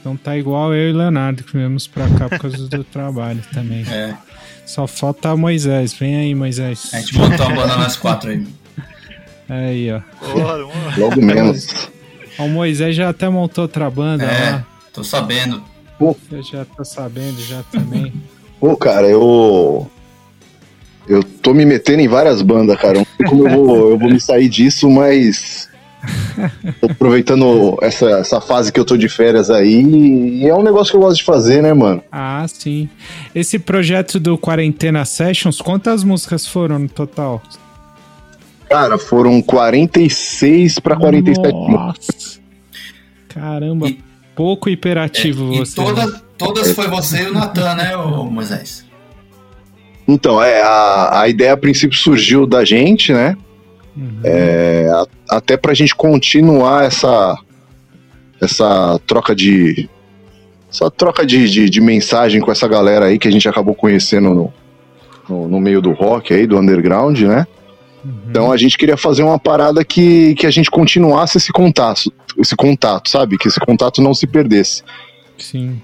Então 0.00 0.16
tá 0.16 0.36
igual 0.36 0.74
eu 0.74 0.90
e 0.90 0.92
Leonardo 0.92 1.42
que 1.42 1.52
viemos 1.56 1.86
pra 1.86 2.08
cá 2.10 2.28
por 2.28 2.38
causa 2.38 2.68
do 2.68 2.84
trabalho 2.84 3.42
também. 3.52 3.84
É, 3.88 4.14
Só 4.66 4.86
falta 4.86 5.34
Moisés. 5.36 5.92
Vem 5.94 6.16
aí, 6.16 6.34
Moisés. 6.34 6.90
a 6.92 7.00
gente 7.00 7.16
montou 7.16 7.46
uma 7.46 7.56
banda 7.56 7.76
nós 7.76 7.96
quatro 7.96 8.30
aí. 8.30 8.46
Aí, 9.48 9.90
ó. 9.92 10.00
Porra. 10.20 10.56
Logo 10.96 11.22
menos. 11.22 11.88
O 12.38 12.48
Moisés 12.48 12.94
já 12.94 13.08
até 13.08 13.28
montou 13.28 13.62
outra 13.62 13.90
banda 13.90 14.24
É, 14.24 14.50
lá. 14.50 14.66
tô 14.92 15.02
sabendo. 15.02 15.62
Eu 16.00 16.42
já 16.42 16.64
tô 16.64 16.84
sabendo 16.84 17.40
já 17.40 17.62
também. 17.72 18.12
Pô, 18.60 18.76
cara, 18.76 19.08
eu. 19.08 19.90
Eu 21.08 21.22
tô 21.24 21.54
me 21.54 21.64
metendo 21.64 22.00
em 22.02 22.08
várias 22.08 22.42
bandas, 22.42 22.78
cara. 22.78 22.98
Não 22.98 23.06
sei 23.16 23.26
como 23.26 23.48
eu 23.48 23.64
vou, 23.64 23.90
eu 23.90 23.98
vou 23.98 24.10
me 24.10 24.20
sair 24.20 24.48
disso, 24.48 24.88
mas. 24.90 25.68
Tô 26.80 26.86
aproveitando 26.92 27.76
essa, 27.82 28.08
essa 28.10 28.40
fase 28.40 28.72
que 28.72 28.78
eu 28.78 28.84
tô 28.84 28.96
de 28.96 29.08
férias 29.08 29.50
aí. 29.50 29.82
E 29.82 30.46
é 30.46 30.54
um 30.54 30.62
negócio 30.62 30.92
que 30.92 30.96
eu 30.96 31.00
gosto 31.00 31.16
de 31.16 31.24
fazer, 31.24 31.60
né, 31.62 31.72
mano? 31.74 32.02
Ah, 32.12 32.44
sim. 32.46 32.88
Esse 33.34 33.58
projeto 33.58 34.20
do 34.20 34.38
Quarentena 34.38 35.04
Sessions, 35.04 35.60
quantas 35.60 36.04
músicas 36.04 36.46
foram 36.46 36.78
no 36.78 36.88
total? 36.88 37.42
Cara, 38.68 38.98
foram 38.98 39.40
46 39.42 40.78
pra 40.78 40.96
47 40.96 41.52
Nossa. 41.52 42.38
Caramba, 43.28 43.88
E- 43.88 43.98
pouco 44.36 44.68
hiperativo 44.68 45.52
e 45.52 45.58
você. 45.58 45.80
né? 45.80 45.86
todas, 45.86 46.22
todas 46.36 46.72
foi 46.72 46.86
você 46.88 47.22
e 47.24 47.26
o 47.28 47.32
Natan, 47.32 47.74
né, 47.74 47.96
ô 47.96 48.24
Moisés? 48.24 48.84
Então, 50.06 50.42
é, 50.42 50.62
a, 50.62 51.20
a 51.22 51.28
ideia 51.28 51.52
a 51.52 51.56
princípio 51.56 51.96
surgiu 51.98 52.46
da 52.46 52.64
gente, 52.64 53.12
né? 53.12 53.36
Uhum. 53.96 54.20
É, 54.24 54.88
a- 54.92 55.36
até 55.36 55.56
pra 55.56 55.74
gente 55.74 55.94
continuar 55.94 56.84
essa 56.84 57.36
essa 58.40 58.98
troca 59.06 59.34
de 59.34 59.88
essa 60.70 60.90
troca 60.90 61.26
de, 61.26 61.48
de, 61.50 61.68
de 61.68 61.80
mensagem 61.80 62.40
com 62.40 62.52
essa 62.52 62.68
galera 62.68 63.06
aí 63.06 63.18
que 63.18 63.26
a 63.26 63.30
gente 63.32 63.48
acabou 63.48 63.74
conhecendo 63.74 64.32
no, 64.34 64.52
no, 65.28 65.48
no 65.48 65.60
meio 65.60 65.80
do 65.82 65.92
rock 65.92 66.32
aí, 66.32 66.46
do 66.46 66.56
underground, 66.58 67.20
né? 67.22 67.46
Uhum. 68.04 68.12
Então 68.30 68.52
a 68.52 68.56
gente 68.56 68.78
queria 68.78 68.96
fazer 68.96 69.22
uma 69.22 69.38
parada 69.38 69.84
que, 69.84 70.34
que 70.34 70.46
a 70.46 70.50
gente 70.50 70.70
continuasse 70.70 71.38
esse 71.38 71.52
contato, 71.52 72.12
esse 72.38 72.54
contato, 72.56 73.10
sabe? 73.10 73.36
Que 73.38 73.48
esse 73.48 73.60
contato 73.60 74.00
não 74.00 74.14
se 74.14 74.26
perdesse. 74.26 74.82
Sim. 75.36 75.80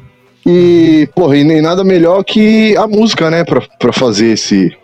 E, 0.47 1.09
porra, 1.15 1.37
e 1.39 1.45
nem 1.45 1.63
nada 1.63 1.83
melhor 1.83 2.23
que 2.23 2.77
a 2.77 2.87
música, 2.87 3.31
né? 3.31 3.45
Pra, 3.45 3.61
pra 3.79 3.93
fazer 3.93 4.33
esse, 4.33 4.77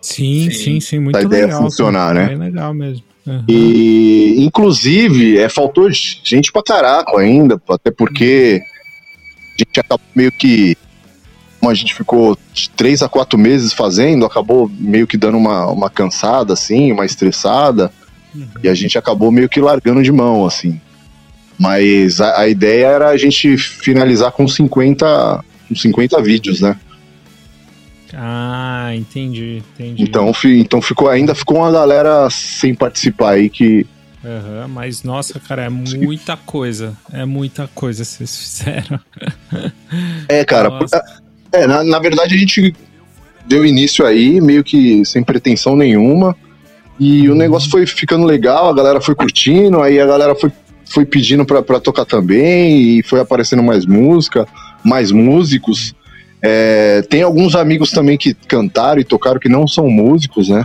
Sim, 0.00 0.50
Sim. 0.50 0.50
sim, 0.50 0.80
sim, 0.80 0.98
muito 0.98 1.16
a 1.16 1.22
ideia 1.22 1.46
legal. 1.46 1.62
funcionar, 1.62 2.14
né? 2.14 2.28
Bem 2.28 2.38
legal 2.38 2.72
mesmo. 2.72 3.04
Uhum. 3.26 3.44
E, 3.46 4.36
inclusive, 4.38 5.38
é, 5.38 5.48
faltou 5.48 5.90
gente 5.90 6.50
pra 6.50 6.62
caraco 6.62 7.18
ainda, 7.18 7.60
até 7.68 7.90
porque 7.90 8.60
a 8.62 9.58
gente 9.58 9.80
acabou 9.80 10.00
meio 10.14 10.32
que. 10.32 10.76
Como 11.60 11.70
a 11.70 11.74
gente 11.74 11.94
ficou 11.94 12.38
de 12.54 12.70
três 12.70 13.02
a 13.02 13.08
quatro 13.08 13.38
meses 13.38 13.72
fazendo, 13.72 14.24
acabou 14.24 14.70
meio 14.78 15.06
que 15.06 15.18
dando 15.18 15.36
uma, 15.36 15.66
uma 15.66 15.90
cansada, 15.90 16.54
assim, 16.54 16.90
uma 16.90 17.04
estressada, 17.04 17.92
Uhum. 18.34 18.46
e 18.62 18.68
a 18.68 18.74
gente 18.74 18.96
acabou 18.96 19.30
meio 19.32 19.48
que 19.48 19.60
largando 19.60 20.02
de 20.02 20.12
mão, 20.12 20.46
assim. 20.46 20.80
Mas 21.58 22.20
a, 22.20 22.40
a 22.42 22.48
ideia 22.48 22.86
era 22.86 23.08
a 23.08 23.16
gente 23.16 23.58
finalizar 23.58 24.32
com 24.32 24.46
50, 24.46 25.44
com 25.68 25.74
50 25.74 26.22
vídeos, 26.22 26.60
né? 26.60 26.76
Ah, 28.14 28.90
entendi, 28.94 29.62
entendi. 29.74 30.02
Então, 30.02 30.32
então 30.44 30.80
ficou, 30.80 31.08
ainda 31.08 31.34
ficou 31.34 31.58
uma 31.58 31.70
galera 31.70 32.28
sem 32.30 32.74
participar 32.74 33.32
aí 33.32 33.50
que, 33.50 33.86
Aham, 34.24 34.68
mas 34.68 35.02
nossa, 35.02 35.40
cara, 35.40 35.62
é 35.62 35.68
muita 35.70 36.36
coisa. 36.36 36.96
É 37.10 37.24
muita 37.24 37.68
coisa 37.74 38.04
que 38.04 38.10
vocês 38.10 38.36
fizeram. 38.36 39.00
É, 40.28 40.44
cara. 40.44 40.68
Nossa. 40.68 41.02
É, 41.52 41.66
na, 41.66 41.82
na 41.82 41.98
verdade 41.98 42.34
a 42.34 42.38
gente 42.38 42.74
deu 43.46 43.64
início 43.66 44.06
aí, 44.06 44.40
meio 44.40 44.62
que 44.62 45.04
sem 45.04 45.22
pretensão 45.22 45.74
nenhuma. 45.76 46.36
E 46.98 47.28
o 47.30 47.34
negócio 47.34 47.70
foi 47.70 47.86
ficando 47.86 48.26
legal, 48.26 48.68
a 48.68 48.74
galera 48.74 49.00
foi 49.00 49.14
curtindo, 49.14 49.80
aí 49.80 49.98
a 49.98 50.06
galera 50.06 50.34
foi, 50.34 50.52
foi 50.84 51.06
pedindo 51.06 51.44
pra, 51.46 51.62
pra 51.62 51.80
tocar 51.80 52.04
também, 52.04 52.98
e 52.98 53.02
foi 53.02 53.20
aparecendo 53.20 53.62
mais 53.62 53.86
música, 53.86 54.46
mais 54.84 55.10
músicos. 55.10 55.94
É, 56.42 57.02
tem 57.08 57.22
alguns 57.22 57.54
amigos 57.54 57.90
também 57.90 58.18
que 58.18 58.34
cantaram 58.34 59.00
e 59.00 59.04
tocaram 59.04 59.40
que 59.40 59.48
não 59.48 59.66
são 59.66 59.88
músicos, 59.88 60.48
né? 60.50 60.64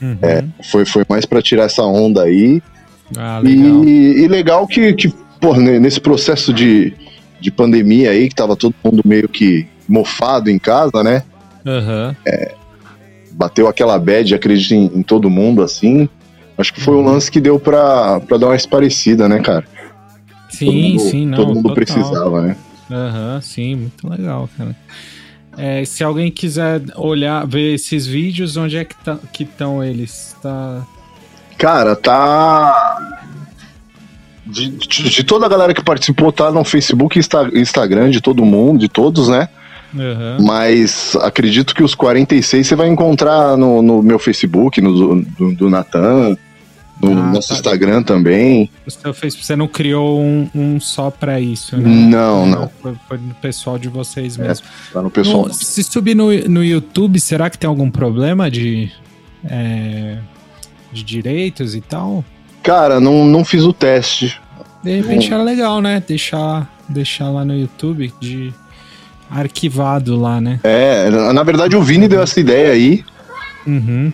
Uhum. 0.00 0.50
Foi, 0.70 0.84
foi 0.84 1.04
mais 1.08 1.24
pra 1.24 1.40
tirar 1.40 1.64
essa 1.64 1.82
onda 1.82 2.22
aí. 2.22 2.62
Ah, 3.16 3.40
legal. 3.42 3.84
E, 3.84 4.24
e 4.24 4.28
legal 4.28 4.66
que, 4.66 4.92
que 4.92 5.12
pô, 5.40 5.54
ne- 5.54 5.78
nesse 5.78 6.00
processo 6.00 6.52
de, 6.52 6.92
de 7.40 7.50
pandemia 7.50 8.10
aí, 8.10 8.28
que 8.28 8.34
tava 8.34 8.56
todo 8.56 8.74
mundo 8.84 9.02
meio 9.04 9.28
que 9.28 9.66
mofado 9.92 10.48
em 10.50 10.58
casa, 10.58 11.02
né? 11.04 11.22
Aham. 11.66 12.16
Bateu 13.32 13.68
aquela 13.68 13.98
bad, 13.98 14.34
acredito 14.34 14.72
em, 14.74 14.86
em 14.98 15.02
todo 15.02 15.28
mundo, 15.30 15.62
assim. 15.62 16.08
Acho 16.56 16.72
que 16.72 16.80
foi 16.80 16.94
Uhum. 16.94 17.02
um 17.02 17.04
lance 17.12 17.30
que 17.30 17.40
deu 17.40 17.58
pra, 17.58 18.20
pra 18.20 18.36
dar 18.36 18.46
uma 18.46 18.56
esparecida, 18.56 19.28
né, 19.28 19.40
cara? 19.40 19.64
Sim, 20.50 20.92
mundo, 20.96 21.00
sim, 21.10 21.26
não. 21.26 21.36
Todo 21.36 21.48
mundo 21.54 21.62
total. 21.68 21.74
precisava, 21.74 22.42
né? 22.42 22.56
Aham, 22.90 23.40
sim, 23.40 23.74
muito 23.74 24.08
legal, 24.08 24.48
cara. 24.56 24.76
É, 25.56 25.84
se 25.84 26.02
alguém 26.04 26.30
quiser 26.30 26.82
olhar, 26.96 27.46
ver 27.46 27.74
esses 27.74 28.06
vídeos, 28.06 28.56
onde 28.56 28.76
é 28.76 28.84
que 28.84 28.94
tá- 28.96 29.18
estão 29.38 29.82
eles? 29.84 30.34
Tá... 30.42 30.82
Cara, 31.58 31.94
tá. 31.96 32.98
De, 34.44 34.68
de- 34.68 35.08
de 35.10 35.24
toda 35.24 35.46
a 35.46 35.48
galera 35.48 35.72
que 35.72 35.82
participou, 35.82 36.32
tá 36.32 36.50
no 36.50 36.64
Facebook 36.64 37.16
e 37.16 37.20
Insta- 37.20 37.50
Instagram 37.54 38.10
de 38.10 38.20
todo 38.20 38.44
mundo, 38.44 38.80
de 38.80 38.88
todos, 38.88 39.28
né? 39.28 39.48
Aham. 39.94 40.38
Mas 40.40 41.14
acredito 41.16 41.74
que 41.74 41.82
os 41.82 41.94
46 41.94 42.66
você 42.66 42.74
vai 42.74 42.88
encontrar 42.88 43.56
no, 43.56 43.82
no 43.82 44.02
meu 44.02 44.18
Facebook, 44.18 44.80
no 44.80 44.92
do, 45.22 45.54
do, 45.54 45.70
Natan, 45.70 46.36
no 47.00 47.10
Ah, 47.12 47.32
nosso 47.32 47.48
tá. 47.48 47.54
Instagram 47.54 48.02
também. 48.02 48.70
Você 48.86 49.54
não 49.56 49.68
criou 49.68 50.20
um, 50.20 50.48
um 50.54 50.80
só 50.80 51.10
pra 51.10 51.40
isso, 51.40 51.76
né? 51.76 51.88
Não, 51.88 52.46
não. 52.46 52.70
Foi, 52.80 52.94
foi 53.08 53.18
do 53.18 53.34
pessoal 53.34 53.78
de 53.78 53.88
vocês 53.88 54.38
É, 54.38 54.48
mesmo. 54.48 54.66
Tá 54.92 55.02
no 55.02 55.10
pessoal. 55.10 55.46
No- 55.48 55.52
se 55.54 55.82
subir 55.82 56.14
no, 56.14 56.32
no 56.48 56.64
YouTube, 56.64 57.20
será 57.20 57.50
que 57.50 57.58
tem 57.58 57.68
algum 57.68 57.90
problema 57.90 58.50
de, 58.50 58.90
é, 59.44 60.18
de 60.92 61.02
direitos 61.02 61.74
e 61.74 61.80
tal? 61.80 62.24
Cara, 62.62 63.00
não, 63.00 63.24
não 63.26 63.44
fiz 63.44 63.64
o 63.64 63.72
teste. 63.72 64.40
De 64.82 64.96
repente 64.96 65.32
era 65.32 65.42
legal, 65.42 65.80
né? 65.80 66.02
Deixar, 66.06 66.72
deixar 66.88 67.28
lá 67.30 67.44
no 67.44 67.56
YouTube 67.56 68.12
de 68.20 68.52
arquivado 69.34 70.18
lá, 70.20 70.40
né? 70.40 70.60
É, 70.64 71.10
na 71.32 71.42
verdade 71.42 71.76
o 71.76 71.82
Vini 71.82 72.06
deu 72.08 72.22
essa 72.22 72.38
ideia 72.40 72.72
aí, 72.72 73.04
Uhum. 73.66 74.12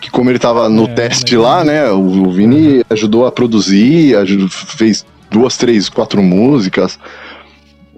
que 0.00 0.10
como 0.10 0.30
ele 0.30 0.38
tava 0.38 0.68
no 0.68 0.84
É, 0.84 0.88
teste 0.94 1.36
legal. 1.36 1.58
lá, 1.58 1.64
né? 1.64 1.90
O, 1.90 2.30
Vini 2.30 2.82
ajudou 2.90 3.26
a 3.26 3.32
produzir, 3.32 4.16
ajudou- 4.16 4.48
fez 4.48 5.04
duas, 5.30 5.56
três, 5.56 5.88
quatro 5.88 6.22
músicas. 6.22 6.98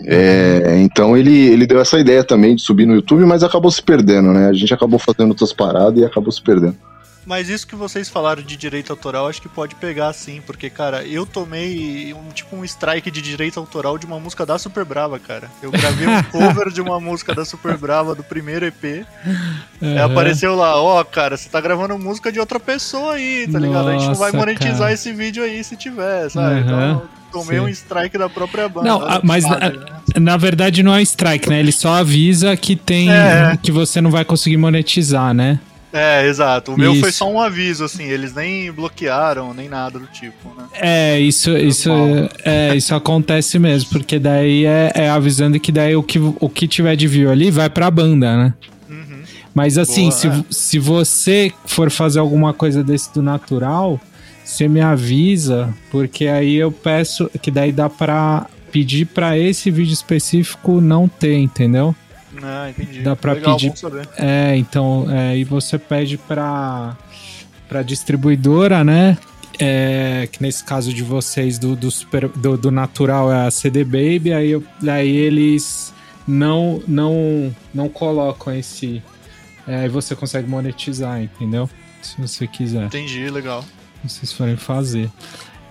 É, 0.04 0.76
então 0.80 1.16
ele, 1.16 1.34
ele 1.34 1.66
deu 1.66 1.80
essa 1.80 1.98
ideia 1.98 2.22
também 2.22 2.54
de 2.54 2.62
subir 2.62 2.86
no 2.86 2.94
YouTube, 2.94 3.24
mas 3.24 3.42
acabou 3.42 3.70
se 3.70 3.82
perdendo, 3.82 4.30
né? 4.32 4.48
A 4.48 4.52
gente 4.52 4.72
acabou 4.72 4.98
fazendo 4.98 5.30
outras 5.30 5.52
paradas 5.52 5.98
e 5.98 6.04
acabou 6.04 6.30
se 6.30 6.42
perdendo. 6.42 6.76
Mas 7.26 7.48
isso 7.48 7.66
que 7.66 7.74
vocês 7.74 8.08
falaram 8.08 8.40
de 8.40 8.56
direito 8.56 8.92
autoral, 8.92 9.26
acho 9.28 9.42
que 9.42 9.48
pode 9.48 9.74
pegar 9.74 10.12
sim, 10.12 10.40
porque, 10.46 10.70
cara, 10.70 11.04
eu 11.04 11.26
tomei 11.26 12.14
um 12.14 12.30
tipo 12.32 12.54
um 12.54 12.64
strike 12.64 13.10
de 13.10 13.20
direito 13.20 13.58
autoral 13.58 13.98
de 13.98 14.06
uma 14.06 14.20
música 14.20 14.46
da 14.46 14.56
Super 14.58 14.84
Brava, 14.84 15.18
cara. 15.18 15.50
Eu 15.60 15.72
gravei 15.72 16.06
um 16.06 16.22
cover 16.30 16.70
de 16.70 16.80
uma 16.80 17.00
música 17.00 17.34
da 17.34 17.44
Super 17.44 17.76
Brava 17.76 18.14
do 18.14 18.22
primeiro 18.22 18.64
EP. 18.64 18.84
Aí 18.84 19.98
Aham. 19.98 20.04
apareceu 20.04 20.54
lá, 20.54 20.80
ó, 20.80 21.02
cara, 21.02 21.36
você 21.36 21.48
tá 21.48 21.60
gravando 21.60 21.98
música 21.98 22.30
de 22.30 22.38
outra 22.38 22.60
pessoa 22.60 23.14
aí, 23.14 23.48
tá 23.50 23.58
ligado? 23.58 23.88
A 23.88 23.92
gente 23.92 24.06
não 24.06 24.14
vai 24.14 24.30
Nossa, 24.30 24.36
monetizar 24.46 24.78
cara. 24.78 24.92
esse 24.92 25.12
vídeo 25.12 25.42
aí 25.42 25.64
se 25.64 25.76
tiver, 25.76 26.28
sabe? 26.30 26.60
Aham, 26.60 26.92
Então 26.92 27.02
tomei 27.32 27.58
sim. 27.58 27.64
um 27.64 27.68
strike 27.68 28.16
da 28.16 28.28
própria 28.28 28.68
banda. 28.68 28.88
Não, 28.88 29.00
que 29.20 29.26
mas 29.26 29.44
né? 29.44 29.58
Na 30.20 30.36
verdade 30.36 30.80
não 30.82 30.94
é 30.94 31.02
strike, 31.02 31.48
né? 31.48 31.58
Ele 31.58 31.72
só 31.72 31.94
avisa 31.94 32.56
que 32.56 32.76
tem 32.76 33.10
É. 33.12 33.58
que 33.60 33.72
você 33.72 34.00
não 34.00 34.12
vai 34.12 34.24
conseguir 34.24 34.56
monetizar, 34.58 35.34
né? 35.34 35.58
É, 35.96 36.26
exato. 36.26 36.74
O 36.74 36.78
meu 36.78 36.94
foi 36.96 37.10
só 37.10 37.30
um 37.30 37.40
aviso, 37.40 37.84
assim, 37.84 38.04
eles 38.04 38.34
nem 38.34 38.70
bloquearam, 38.70 39.54
nem 39.54 39.66
nada 39.66 39.98
do 39.98 40.06
tipo, 40.06 40.48
né? 40.56 40.66
É, 40.74 41.18
isso, 41.18 41.56
isso, 41.56 41.90
é, 42.44 42.76
isso 42.76 42.94
acontece 42.94 43.58
mesmo, 43.58 43.90
porque 43.90 44.18
daí 44.18 44.66
é, 44.66 44.92
é 44.94 45.08
avisando 45.08 45.58
que 45.58 45.72
daí 45.72 45.96
o 45.96 46.02
que, 46.02 46.18
o 46.18 46.48
que 46.50 46.68
tiver 46.68 46.96
de 46.96 47.08
view 47.08 47.30
ali 47.30 47.50
vai 47.50 47.70
pra 47.70 47.90
banda, 47.90 48.36
né? 48.36 48.54
Uhum. 48.90 49.22
Mas 49.54 49.78
assim, 49.78 50.10
Boa, 50.10 50.12
se, 50.12 50.28
é. 50.28 50.44
se 50.50 50.78
você 50.78 51.52
for 51.64 51.90
fazer 51.90 52.18
alguma 52.18 52.52
coisa 52.52 52.84
desse 52.84 53.12
do 53.14 53.22
natural, 53.22 53.98
você 54.44 54.68
me 54.68 54.82
avisa, 54.82 55.74
porque 55.90 56.26
aí 56.26 56.56
eu 56.56 56.70
peço 56.70 57.30
que 57.40 57.50
daí 57.50 57.72
dá 57.72 57.88
pra 57.88 58.46
pedir 58.70 59.06
pra 59.06 59.38
esse 59.38 59.70
vídeo 59.70 59.94
específico 59.94 60.80
não 60.80 61.08
ter, 61.08 61.38
entendeu? 61.38 61.94
Ah, 62.42 62.70
entendi. 62.70 63.00
Dá 63.02 63.16
Legal, 63.24 63.56
pedir-. 63.56 63.72
É, 64.18 64.56
então, 64.56 65.06
é, 65.10 65.30
aí 65.30 65.44
você 65.44 65.78
pede 65.78 66.16
pra, 66.18 66.96
pra 67.68 67.82
distribuidora, 67.82 68.84
né? 68.84 69.16
É, 69.58 70.28
que 70.30 70.42
nesse 70.42 70.62
caso 70.62 70.92
de 70.92 71.02
vocês 71.02 71.58
do, 71.58 71.74
do, 71.74 71.90
super- 71.90 72.28
do, 72.28 72.58
do 72.58 72.70
natural 72.70 73.32
é 73.32 73.46
a 73.46 73.50
CD 73.50 73.84
Baby, 73.84 74.32
aí, 74.34 74.50
eu- 74.50 74.62
aí 74.86 75.16
eles 75.16 75.94
não, 76.28 76.82
não, 76.86 77.54
não 77.72 77.88
colocam 77.88 78.54
esse. 78.54 79.02
é, 79.66 79.76
Aí 79.80 79.88
você 79.88 80.14
consegue 80.14 80.48
monetizar, 80.48 81.22
entendeu? 81.22 81.70
Se 82.02 82.20
você 82.20 82.46
quiser 82.46 82.84
Entendi, 82.86 83.28
legal. 83.30 83.64
vocês 84.04 84.30
forem 84.32 84.56
fazer. 84.56 85.10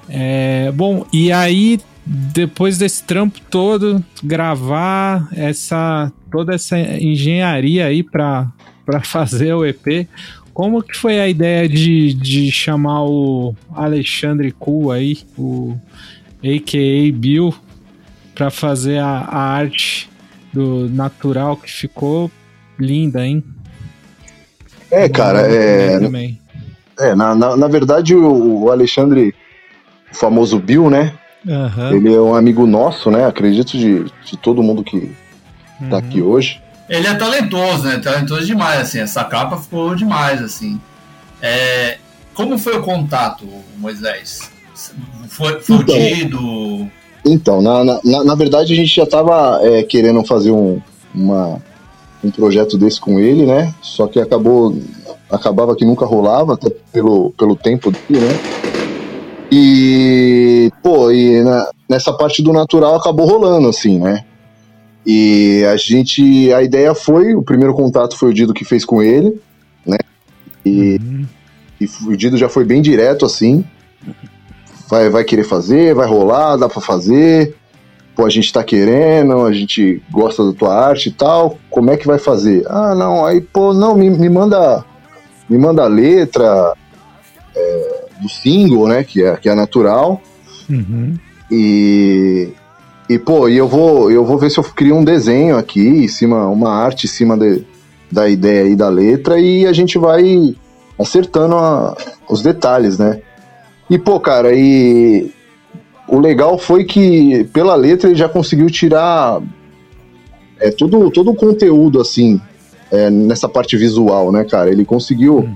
É, 0.09 0.71
bom, 0.71 1.05
e 1.13 1.31
aí, 1.31 1.79
depois 2.05 2.77
desse 2.77 3.03
trampo 3.03 3.39
todo, 3.49 4.03
gravar 4.23 5.27
essa 5.33 6.11
toda 6.31 6.53
essa 6.53 6.77
engenharia 6.77 7.85
aí 7.85 8.03
pra 8.03 8.51
pra 8.85 9.01
fazer 9.01 9.53
o 9.53 9.65
EP, 9.65 10.07
como 10.53 10.83
que 10.83 10.95
foi 10.95 11.19
a 11.19 11.27
ideia 11.27 11.67
de, 11.67 12.13
de 12.13 12.51
chamar 12.51 13.03
o 13.03 13.55
Alexandre 13.73 14.51
Cool 14.51 14.91
aí, 14.91 15.17
o 15.35 15.75
a.k.a. 16.43 17.11
Bill, 17.11 17.53
pra 18.35 18.51
fazer 18.51 18.99
a, 18.99 19.21
a 19.21 19.39
arte 19.39 20.07
do 20.53 20.87
natural 20.89 21.57
que 21.57 21.71
ficou 21.71 22.29
linda, 22.79 23.25
hein? 23.25 23.43
É, 24.91 25.09
cara, 25.09 25.41
é. 25.41 25.99
Também. 25.99 26.39
é 26.99 27.15
na, 27.15 27.33
na, 27.33 27.57
na 27.57 27.67
verdade, 27.67 28.15
o, 28.15 28.63
o 28.63 28.71
Alexandre, 28.71 29.33
o 30.11 30.15
famoso 30.15 30.59
Bill, 30.59 30.89
né? 30.89 31.13
Aham. 31.47 31.95
Ele 31.95 32.13
é 32.13 32.19
um 32.19 32.35
amigo 32.35 32.65
nosso, 32.65 33.11
né? 33.11 33.25
Acredito 33.25 33.77
de, 33.77 34.05
de 34.25 34.37
todo 34.37 34.63
mundo 34.63 34.83
que 34.83 35.11
tá 35.79 35.85
uhum. 35.91 35.95
aqui 35.95 36.21
hoje. 36.21 36.61
Ele 36.89 37.07
é 37.07 37.13
talentoso, 37.15 37.83
né? 37.83 37.97
Talentoso 37.97 38.45
demais, 38.45 38.81
assim. 38.81 38.99
Essa 38.99 39.23
capa 39.23 39.57
ficou 39.57 39.95
demais, 39.95 40.41
assim. 40.41 40.79
É, 41.41 41.97
como 42.33 42.57
foi 42.57 42.77
o 42.77 42.83
contato, 42.83 43.45
Moisés? 43.77 44.51
Foi, 45.29 45.53
Então. 45.53 45.61
fudido? 45.77 46.89
Então, 47.25 47.61
na, 47.61 47.83
na, 47.83 47.99
na- 48.03 48.23
na 48.23 48.35
verdade, 48.35 48.73
a 48.73 48.75
gente 48.75 48.95
já 48.95 49.05
tava 49.05 49.59
é, 49.63 49.83
querendo 49.83 50.23
fazer 50.25 50.51
um, 50.51 50.79
uma, 51.13 51.61
um 52.23 52.29
projeto 52.29 52.77
desse 52.77 52.99
com 52.99 53.19
ele, 53.19 53.45
né? 53.45 53.73
Só 53.81 54.07
que 54.07 54.19
acabou. 54.19 54.77
Acabava 55.29 55.75
que 55.75 55.83
nunca 55.83 56.05
rolava, 56.05 56.53
até 56.53 56.69
pelo, 56.93 57.31
pelo 57.31 57.55
tempo 57.55 57.89
dele, 57.91 58.19
né? 58.25 58.39
E, 59.57 60.69
pô, 60.83 61.09
e 61.11 61.41
na- 61.41 61.69
nessa 61.89 62.11
parte 62.11 62.43
do 62.43 62.51
natural 62.51 62.95
acabou 62.95 63.25
rolando, 63.25 63.69
assim, 63.69 63.97
né? 63.99 64.25
E 65.05 65.63
a 65.71 65.77
gente. 65.77 66.51
A 66.51 66.61
ideia 66.61 66.93
foi, 66.93 67.33
o 67.35 67.41
primeiro 67.41 67.73
contato 67.73 68.17
foi 68.17 68.31
o 68.31 68.33
Dido 68.33 68.53
que 68.53 68.65
fez 68.65 68.83
com 68.83 69.01
ele, 69.01 69.39
né? 69.85 69.97
E, 70.65 70.99
Uhum. 71.01 71.25
e 71.79 71.85
o 72.07 72.17
Dido 72.17 72.35
já 72.35 72.49
foi 72.49 72.65
bem 72.65 72.81
direto, 72.81 73.25
assim. 73.25 73.63
Vai, 74.89 75.09
vai 75.09 75.23
querer 75.23 75.45
fazer, 75.45 75.95
vai 75.95 76.05
rolar, 76.07 76.57
dá 76.57 76.67
pra 76.67 76.81
fazer. 76.81 77.55
Pô, 78.13 78.25
a 78.25 78.29
gente 78.29 78.51
tá 78.51 78.61
querendo, 78.63 79.45
a 79.45 79.53
gente 79.53 80.01
gosta 80.11 80.43
da 80.45 80.51
tua 80.53 80.73
arte 80.75 81.09
e 81.09 81.11
tal. 81.13 81.57
Como 81.69 81.91
é 81.91 81.97
que 81.97 82.07
vai 82.07 82.19
fazer? 82.19 82.65
Ah, 82.67 82.93
não, 82.93 83.25
aí, 83.25 83.39
pô, 83.39 83.73
não, 83.73 83.95
me, 83.95 84.09
me 84.09 84.27
manda. 84.29 84.83
Me 85.49 85.57
manda 85.57 85.83
a 85.83 85.87
letra 85.87 86.73
é, 87.55 87.94
do 88.21 88.29
single, 88.29 88.87
né? 88.87 89.03
Que 89.03 89.23
é, 89.23 89.35
que 89.37 89.49
é 89.49 89.55
natural. 89.55 90.21
Uhum. 90.69 91.15
E, 91.51 92.49
e 93.09 93.19
pô, 93.19 93.47
e 93.47 93.57
eu 93.57 93.67
vou, 93.67 94.11
eu 94.11 94.25
vou 94.25 94.37
ver 94.37 94.49
se 94.49 94.57
eu 94.57 94.63
crio 94.63 94.95
um 94.95 95.03
desenho 95.03 95.57
aqui, 95.57 95.79
em 95.79 96.07
cima, 96.07 96.47
uma 96.47 96.71
arte 96.71 97.05
em 97.05 97.09
cima 97.09 97.37
de- 97.37 97.63
da 98.11 98.27
ideia 98.29 98.63
aí 98.63 98.75
da 98.75 98.89
letra, 98.89 99.39
e 99.39 99.65
a 99.67 99.73
gente 99.73 99.97
vai 99.97 100.55
acertando 100.97 101.55
a- 101.55 101.95
os 102.29 102.41
detalhes, 102.41 102.97
né? 102.97 103.19
E, 103.89 103.97
pô, 103.97 104.19
cara, 104.19 104.51
e 104.55 105.29
o 106.07 106.19
legal 106.19 106.57
foi 106.57 106.83
que, 106.85 107.43
pela 107.53 107.75
letra, 107.75 108.09
ele 108.09 108.17
já 108.17 108.27
conseguiu 108.29 108.67
tirar 108.69 109.41
é, 110.59 110.71
todo, 110.71 111.11
todo 111.11 111.31
o 111.31 111.35
conteúdo, 111.35 111.99
assim, 111.99 112.39
é, 112.89 113.09
nessa 113.09 113.47
parte 113.49 113.75
visual, 113.75 114.31
né, 114.31 114.45
cara? 114.45 114.71
Ele 114.71 114.85
conseguiu 114.85 115.47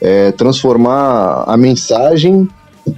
é, 0.00 0.32
transformar 0.32 1.44
a 1.46 1.56
mensagem 1.56 2.48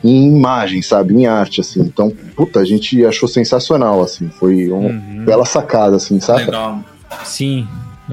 em 0.04 0.28
imagem, 0.37 0.82
sabe? 0.82 1.14
Em 1.14 1.26
arte, 1.26 1.61
assim. 1.61 1.80
Então, 1.80 2.12
puta, 2.37 2.61
a 2.61 2.64
gente 2.64 3.04
achou 3.06 3.28
sensacional, 3.28 4.02
assim. 4.02 4.28
Foi 4.38 4.68
uma 4.68 4.88
Uhum. 4.90 5.24
bela 5.24 5.44
sacada, 5.46 5.96
assim, 5.96 6.20
sabe? 6.20 6.44
Legal. 6.44 6.80
Sim. 7.24 7.66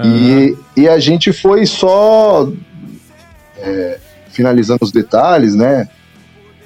E, 0.04 0.56
e 0.76 0.88
a 0.90 1.00
gente 1.00 1.32
foi 1.34 1.66
só 1.66 2.50
é, 3.58 3.98
finalizando 4.30 4.80
os 4.84 4.92
detalhes, 4.92 5.56
né? 5.56 5.88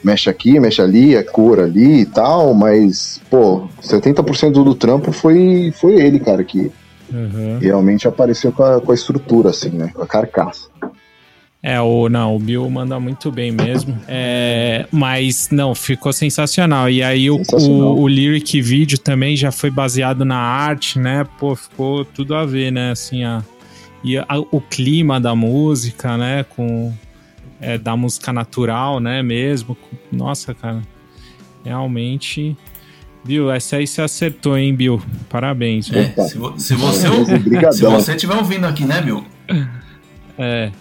Mexe 0.03 0.29
aqui, 0.29 0.59
mexe 0.59 0.81
ali, 0.81 1.15
é 1.15 1.23
cor 1.23 1.59
ali 1.59 2.01
e 2.01 2.05
tal, 2.05 2.53
mas, 2.53 3.19
pô, 3.29 3.67
70% 3.81 4.51
do 4.63 4.73
trampo 4.73 5.11
foi, 5.11 5.73
foi 5.79 5.93
ele, 5.95 6.19
cara, 6.19 6.43
que 6.43 6.71
Uhum. 7.11 7.57
realmente 7.59 8.07
apareceu 8.07 8.51
com 8.51 8.61
a, 8.61 8.79
com 8.79 8.91
a 8.91 8.93
estrutura, 8.95 9.49
assim, 9.49 9.69
né? 9.69 9.89
Com 9.95 10.03
a 10.03 10.05
carcaça. 10.07 10.67
É, 11.61 11.79
o, 11.81 12.07
não, 12.07 12.37
o 12.37 12.39
Bill 12.39 12.69
manda 12.69 12.97
muito 13.01 13.29
bem 13.31 13.51
mesmo. 13.51 13.99
É, 14.07 14.85
mas, 14.91 15.49
não, 15.51 15.75
ficou 15.75 16.13
sensacional. 16.13 16.89
E 16.89 17.03
aí 17.03 17.29
o, 17.29 17.37
Sensacional. 17.39 17.95
o, 17.97 18.01
o 18.03 18.07
lyric 18.07 18.61
vídeo 18.61 18.97
também 18.97 19.35
já 19.35 19.51
foi 19.51 19.69
baseado 19.69 20.23
na 20.23 20.37
arte, 20.37 20.97
né? 20.97 21.25
Pô, 21.37 21.55
ficou 21.57 22.05
tudo 22.05 22.33
a 22.33 22.45
ver, 22.45 22.71
né? 22.71 22.91
Assim, 22.91 23.25
a, 23.25 23.43
e 24.03 24.17
a- 24.17 24.25
o 24.51 24.61
clima 24.61 25.19
da 25.19 25.35
música, 25.35 26.17
né? 26.17 26.45
Com, 26.45 26.93
é, 27.59 27.77
da 27.77 27.93
música 27.97 28.31
natural, 28.31 29.01
né? 29.01 29.21
Mesmo. 29.21 29.77
Nossa, 30.09 30.53
cara. 30.53 30.81
Realmente. 31.65 32.55
Bill, 33.25 33.51
essa 33.51 33.75
aí 33.75 33.85
você 33.85 34.01
acertou, 34.01 34.57
hein, 34.57 34.73
Bill? 34.73 35.01
Parabéns. 35.29 35.91
É, 35.91 36.05
se, 36.23 36.37
vo- 36.37 36.57
se 36.57 36.73
você, 36.73 37.07
se 37.73 37.83
você 37.83 38.11
estiver 38.15 38.35
ouvindo 38.37 38.65
aqui, 38.65 38.85
né, 38.85 39.01
Bill? 39.01 39.25
É. 40.37 40.71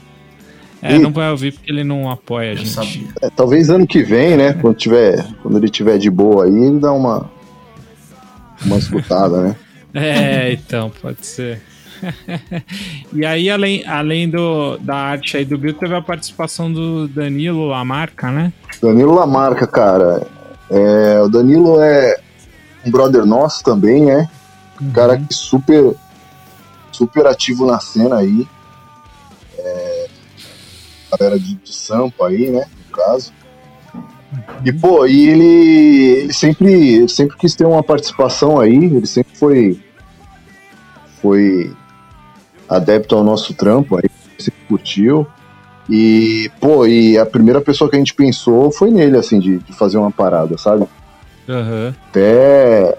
É, 0.82 0.94
E- 0.94 0.98
não 0.98 1.12
vai 1.12 1.30
ouvir 1.30 1.52
porque 1.52 1.70
ele 1.70 1.82
não 1.84 2.10
apoia 2.10 2.52
a 2.52 2.54
gente. 2.54 2.70
sabia. 2.70 3.08
É, 3.20 3.30
talvez 3.30 3.68
ano 3.70 3.86
que 3.86 4.02
vem, 4.02 4.36
né? 4.36 4.52
Quando, 4.54 4.76
tiver, 4.76 5.26
quando 5.42 5.56
ele 5.58 5.68
tiver 5.68 5.98
de 5.98 6.10
boa 6.10 6.44
aí, 6.44 6.54
ele 6.54 6.78
dá 6.78 6.92
uma, 6.92 7.28
uma 8.64 8.76
escutada, 8.76 9.40
né? 9.42 9.56
É, 9.94 10.52
então, 10.52 10.92
pode 11.00 11.26
ser. 11.26 11.62
e 13.12 13.24
aí, 13.24 13.48
além, 13.50 13.84
além 13.86 14.28
do, 14.28 14.76
da 14.78 14.94
arte 14.94 15.36
aí 15.38 15.46
do 15.46 15.56
Bill, 15.56 15.72
teve 15.74 15.94
a 15.94 16.02
participação 16.02 16.70
do 16.70 17.08
Danilo 17.08 17.66
Lamarca, 17.66 18.30
né? 18.30 18.52
Danilo 18.82 19.14
Lamarca, 19.14 19.66
cara. 19.66 20.26
É, 20.70 21.20
o 21.22 21.28
Danilo 21.28 21.80
é 21.80 22.16
um 22.84 22.90
brother 22.90 23.24
nosso 23.24 23.64
também, 23.64 24.04
né? 24.04 24.28
Um 24.80 24.90
cara 24.92 25.16
que 25.18 25.32
super, 25.34 25.94
super 26.92 27.26
ativo 27.26 27.66
na 27.66 27.80
cena 27.80 28.16
aí. 28.18 28.46
É, 29.58 29.97
galera 31.16 31.38
de, 31.38 31.54
de 31.54 31.72
Sampa 31.74 32.28
aí, 32.28 32.50
né? 32.50 32.64
No 32.86 32.96
caso. 32.96 33.32
E, 34.64 34.72
pô, 34.72 35.06
e 35.06 35.28
ele, 35.28 36.18
ele 36.22 36.32
sempre, 36.32 36.72
ele 36.72 37.08
sempre 37.08 37.36
quis 37.36 37.54
ter 37.54 37.64
uma 37.64 37.82
participação 37.82 38.60
aí, 38.60 38.74
ele 38.74 39.06
sempre 39.06 39.36
foi, 39.36 39.80
foi 41.22 41.72
adepto 42.68 43.14
ao 43.14 43.24
nosso 43.24 43.54
trampo 43.54 43.96
aí, 43.96 44.10
sempre 44.38 44.60
curtiu. 44.68 45.26
E, 45.88 46.50
pô, 46.60 46.86
e 46.86 47.16
a 47.16 47.24
primeira 47.24 47.60
pessoa 47.60 47.88
que 47.88 47.96
a 47.96 47.98
gente 47.98 48.14
pensou 48.14 48.70
foi 48.70 48.90
nele, 48.90 49.16
assim, 49.16 49.40
de, 49.40 49.58
de 49.58 49.72
fazer 49.72 49.96
uma 49.96 50.10
parada, 50.10 50.58
sabe? 50.58 50.86
Aham. 51.48 51.94
Até, 52.10 52.98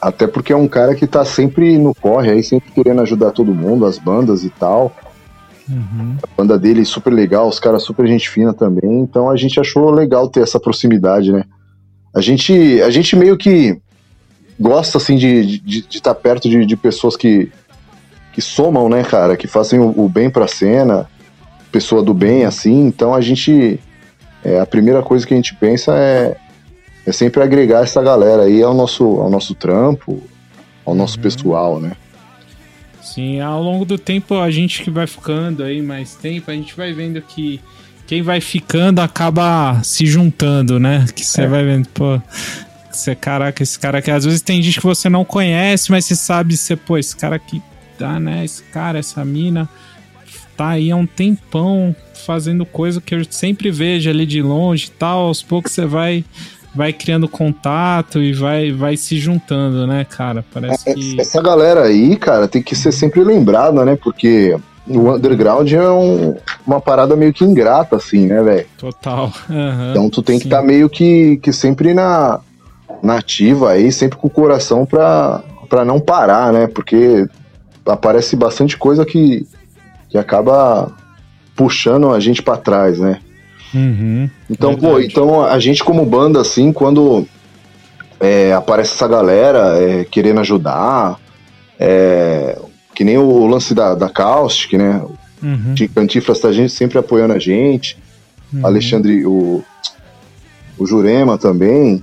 até 0.00 0.26
porque 0.26 0.52
é 0.52 0.56
um 0.56 0.66
cara 0.66 0.94
que 0.94 1.06
tá 1.06 1.24
sempre 1.26 1.76
no 1.76 1.94
corre 1.94 2.30
aí, 2.30 2.42
sempre 2.42 2.70
querendo 2.70 3.02
ajudar 3.02 3.32
todo 3.32 3.54
mundo, 3.54 3.84
as 3.84 3.98
bandas 3.98 4.44
e 4.44 4.48
tal. 4.48 4.96
Uhum. 5.68 6.16
A 6.22 6.26
banda 6.36 6.58
dele 6.58 6.82
é 6.82 6.84
super 6.84 7.12
legal, 7.12 7.48
os 7.48 7.58
caras 7.58 7.82
super 7.82 8.06
gente 8.06 8.30
fina 8.30 8.54
também, 8.54 9.00
então 9.00 9.28
a 9.28 9.36
gente 9.36 9.58
achou 9.58 9.90
legal 9.90 10.28
ter 10.28 10.40
essa 10.40 10.60
proximidade, 10.60 11.32
né? 11.32 11.44
A 12.14 12.20
gente, 12.20 12.80
a 12.82 12.90
gente 12.90 13.16
meio 13.16 13.36
que 13.36 13.78
gosta, 14.58 14.98
assim, 14.98 15.16
de 15.16 15.62
estar 15.90 16.14
tá 16.14 16.20
perto 16.20 16.48
de, 16.48 16.64
de 16.64 16.76
pessoas 16.76 17.16
que, 17.16 17.50
que 18.32 18.40
somam, 18.40 18.88
né, 18.88 19.02
cara? 19.02 19.36
Que 19.36 19.46
fazem 19.46 19.80
o, 19.80 19.92
o 20.04 20.08
bem 20.08 20.30
pra 20.30 20.46
cena, 20.46 21.08
pessoa 21.70 22.02
do 22.02 22.14
bem, 22.14 22.44
assim, 22.44 22.86
então 22.86 23.14
a 23.14 23.20
gente. 23.20 23.78
é, 24.44 24.60
a 24.60 24.66
primeira 24.66 25.02
coisa 25.02 25.26
que 25.26 25.34
a 25.34 25.36
gente 25.36 25.54
pensa 25.56 25.94
é, 25.96 26.36
é 27.04 27.12
sempre 27.12 27.42
agregar 27.42 27.82
essa 27.82 28.02
galera 28.02 28.44
aí 28.44 28.62
ao 28.62 28.72
nosso, 28.72 29.04
ao 29.04 29.28
nosso 29.28 29.54
trampo, 29.54 30.22
ao 30.84 30.94
nosso 30.94 31.18
pessoal, 31.18 31.80
né? 31.80 31.92
Sim, 33.16 33.40
ao 33.40 33.62
longo 33.62 33.86
do 33.86 33.96
tempo, 33.96 34.34
a 34.34 34.50
gente 34.50 34.82
que 34.82 34.90
vai 34.90 35.06
ficando 35.06 35.62
aí 35.62 35.80
mais 35.80 36.14
tempo, 36.14 36.50
a 36.50 36.54
gente 36.54 36.76
vai 36.76 36.92
vendo 36.92 37.22
que 37.22 37.62
quem 38.06 38.20
vai 38.20 38.42
ficando 38.42 39.00
acaba 39.00 39.80
se 39.82 40.04
juntando, 40.04 40.78
né? 40.78 41.06
Que 41.16 41.24
você 41.24 41.46
vai 41.46 41.64
vendo, 41.64 41.88
pô. 41.88 42.20
Você, 42.92 43.14
caraca, 43.14 43.62
esse 43.62 43.78
cara 43.78 44.00
aqui. 44.00 44.10
Às 44.10 44.26
vezes 44.26 44.42
tem 44.42 44.60
gente 44.60 44.78
que 44.78 44.86
você 44.86 45.08
não 45.08 45.24
conhece, 45.24 45.90
mas 45.90 46.04
você 46.04 46.14
sabe, 46.14 46.58
você, 46.58 46.76
pô, 46.76 46.98
esse 46.98 47.16
cara 47.16 47.36
aqui 47.36 47.62
tá, 47.98 48.20
né? 48.20 48.44
Esse 48.44 48.62
cara, 48.64 48.98
essa 48.98 49.24
mina, 49.24 49.66
tá 50.54 50.68
aí 50.68 50.90
há 50.90 50.96
um 50.96 51.06
tempão 51.06 51.96
fazendo 52.26 52.66
coisa 52.66 53.00
que 53.00 53.14
eu 53.14 53.24
sempre 53.30 53.70
vejo 53.70 54.10
ali 54.10 54.26
de 54.26 54.42
longe 54.42 54.88
e 54.88 54.90
tal. 54.90 55.28
Aos 55.28 55.42
poucos 55.42 55.72
você 55.72 55.86
vai. 55.86 56.22
Vai 56.76 56.92
criando 56.92 57.26
contato 57.28 58.20
e 58.22 58.32
vai, 58.32 58.70
vai 58.70 58.96
se 58.96 59.16
juntando, 59.18 59.86
né, 59.86 60.04
cara? 60.04 60.44
Parece 60.52 60.92
que. 60.94 61.20
Essa 61.20 61.40
galera 61.42 61.84
aí, 61.84 62.16
cara, 62.16 62.46
tem 62.46 62.62
que 62.62 62.76
ser 62.76 62.92
sempre 62.92 63.24
lembrada, 63.24 63.84
né? 63.84 63.96
Porque 63.96 64.56
o 64.86 65.10
underground 65.12 65.72
é 65.72 65.90
um- 65.90 66.36
uma 66.66 66.80
parada 66.80 67.16
meio 67.16 67.32
que 67.32 67.44
ingrata, 67.44 67.96
assim, 67.96 68.26
né, 68.26 68.42
velho? 68.42 68.66
Total. 68.78 69.32
Aham. 69.50 69.90
Então 69.90 70.10
tu 70.10 70.22
tem 70.22 70.38
que 70.38 70.44
estar 70.46 70.62
meio 70.62 70.88
que, 70.90 71.38
que 71.38 71.52
sempre 71.52 71.94
na, 71.94 72.40
na 73.02 73.16
ativa 73.16 73.70
aí, 73.72 73.90
sempre 73.90 74.18
com 74.18 74.26
o 74.26 74.30
coração 74.30 74.84
pra, 74.84 75.42
pra 75.68 75.84
não 75.84 75.98
parar, 75.98 76.52
né? 76.52 76.66
Porque 76.66 77.26
aparece 77.86 78.36
bastante 78.36 78.76
coisa 78.76 79.04
que, 79.06 79.46
que 80.10 80.18
acaba 80.18 80.92
puxando 81.54 82.12
a 82.12 82.20
gente 82.20 82.42
pra 82.42 82.56
trás, 82.56 82.98
né? 82.98 83.20
Uhum. 83.74 84.30
Então, 84.50 84.74
pô, 84.76 84.94
Verdade. 84.94 85.06
então 85.12 85.44
a 85.44 85.58
gente 85.58 85.82
como 85.84 86.04
banda, 86.06 86.40
assim, 86.40 86.72
quando 86.72 87.26
é, 88.20 88.52
aparece 88.52 88.94
essa 88.94 89.06
galera 89.08 89.78
é, 89.78 90.04
querendo 90.04 90.40
ajudar, 90.40 91.18
é, 91.78 92.58
que 92.94 93.04
nem 93.04 93.18
o 93.18 93.46
lance 93.46 93.74
da, 93.74 93.94
da 93.94 94.08
Caustic, 94.08 94.74
né? 94.74 95.02
Uhum. 95.42 95.74
De 95.74 95.86
Cantifras 95.88 96.40
tá 96.40 96.50
gente 96.50 96.72
sempre 96.72 96.98
apoiando 96.98 97.34
a 97.34 97.38
gente, 97.38 97.98
Uhum. 98.52 98.64
Alexandre, 98.64 99.26
o, 99.26 99.62
o 100.78 100.86
Jurema 100.86 101.36
também, 101.36 102.00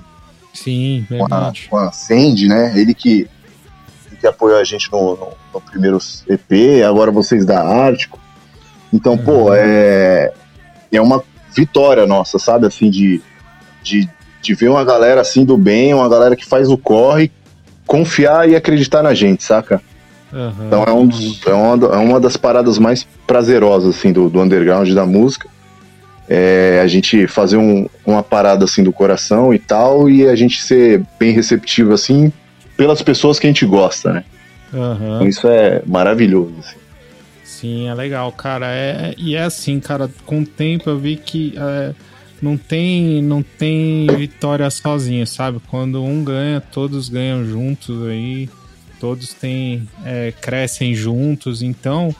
Sim, 0.53 1.05
com 1.07 1.15
a, 1.15 1.17
verdade. 1.19 1.67
com 1.69 1.77
a 1.77 1.89
Sandy, 1.91 2.49
né? 2.49 2.73
Ele 2.75 2.93
que, 2.93 3.27
que 4.19 4.27
apoiou 4.27 4.59
a 4.59 4.63
gente 4.65 4.91
no, 4.91 5.15
no, 5.15 5.27
no 5.53 5.61
primeiro 5.61 5.97
EP, 6.27 6.83
agora 6.87 7.11
vocês 7.11 7.45
da 7.45 7.65
Ártico. 7.65 8.19
Então, 8.91 9.17
pô, 9.17 9.45
Uhum. 9.45 9.53
é, 9.53 10.33
é 10.91 11.01
uma 11.01 11.23
vitória 11.55 12.05
nossa, 12.05 12.37
sabe? 12.39 12.65
Assim, 12.67 12.89
de, 12.89 13.21
de, 13.83 14.09
de 14.41 14.53
ver 14.53 14.69
uma 14.69 14.83
galera 14.83 15.21
assim 15.21 15.45
do 15.45 15.57
bem, 15.57 15.93
uma 15.93 16.09
galera 16.09 16.35
que 16.35 16.45
faz 16.45 16.69
o 16.69 16.77
corre, 16.77 17.31
confiar 17.85 18.49
e 18.49 18.55
acreditar 18.55 19.01
na 19.03 19.13
gente, 19.13 19.43
saca? 19.43 19.81
Aham. 20.33 20.53
Então 20.67 20.83
é, 20.83 20.91
um 20.91 21.05
dos- 21.07 21.41
é, 21.45 21.53
uma, 21.53 21.85
é 21.95 21.97
uma 21.97 22.19
das 22.19 22.35
paradas 22.37 22.77
mais 22.79 23.05
prazerosas 23.27 23.95
assim, 23.95 24.11
do, 24.11 24.29
do 24.29 24.41
underground 24.41 24.89
da 24.91 25.05
música. 25.05 25.47
É 26.27 26.79
a 26.81 26.87
gente 26.87 27.27
fazer 27.27 27.57
um- 27.57 27.87
uma 28.05 28.23
parada 28.23 28.63
assim 28.65 28.81
do 28.83 28.93
coração 28.93 29.53
e 29.53 29.59
tal, 29.59 30.09
e 30.09 30.25
a 30.27 30.35
gente 30.35 30.61
ser 30.63 31.03
bem 31.19 31.31
receptivo 31.33 31.93
assim 31.93 32.31
pelas 32.77 33.01
pessoas 33.01 33.37
que 33.37 33.45
a 33.45 33.49
gente 33.49 33.65
gosta, 33.65 34.13
né? 34.13 34.23
Aham. 34.73 35.15
Então 35.17 35.27
isso 35.27 35.47
é 35.47 35.81
maravilhoso. 35.85 36.53
assim. 36.59 36.75
Sim, 37.63 37.87
é 37.87 37.93
legal, 37.93 38.29
cara. 38.33 38.67
É, 38.75 39.15
e 39.17 39.35
é 39.35 39.43
assim, 39.43 39.79
cara, 39.79 40.09
com 40.25 40.41
o 40.41 40.45
tempo 40.45 40.89
eu 40.89 40.99
vi 40.99 41.15
que 41.15 41.53
é, 41.55 41.95
não 42.41 42.57
tem 42.57 43.23
não 43.23 43.41
tem 43.41 44.05
vitória 44.17 44.69
sozinho, 44.69 45.25
sabe? 45.25 45.61
Quando 45.69 46.03
um 46.03 46.25
ganha, 46.25 46.59
todos 46.59 47.07
ganham 47.07 47.45
juntos 47.45 48.05
aí, 48.05 48.49
todos 48.99 49.33
têm, 49.33 49.87
é, 50.03 50.33
crescem 50.41 50.93
juntos, 50.93 51.61
então 51.61 52.13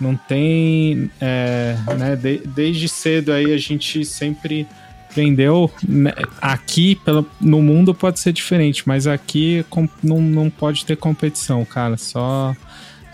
não 0.00 0.14
tem, 0.14 1.10
é, 1.20 1.74
né, 1.98 2.14
de- 2.14 2.42
desde 2.46 2.88
cedo 2.88 3.32
aí 3.32 3.52
a 3.52 3.58
gente 3.58 4.04
sempre 4.04 4.64
aprendeu, 5.10 5.68
né, 5.88 6.12
aqui 6.40 6.94
pela, 7.04 7.26
no 7.40 7.60
mundo 7.60 7.92
pode 7.92 8.20
ser 8.20 8.32
diferente, 8.32 8.84
mas 8.86 9.08
aqui 9.08 9.64
com- 9.68 9.88
não, 10.00 10.20
não 10.22 10.48
pode 10.50 10.84
ter 10.84 10.96
competição, 10.96 11.64
cara, 11.64 11.96
só 11.96 12.54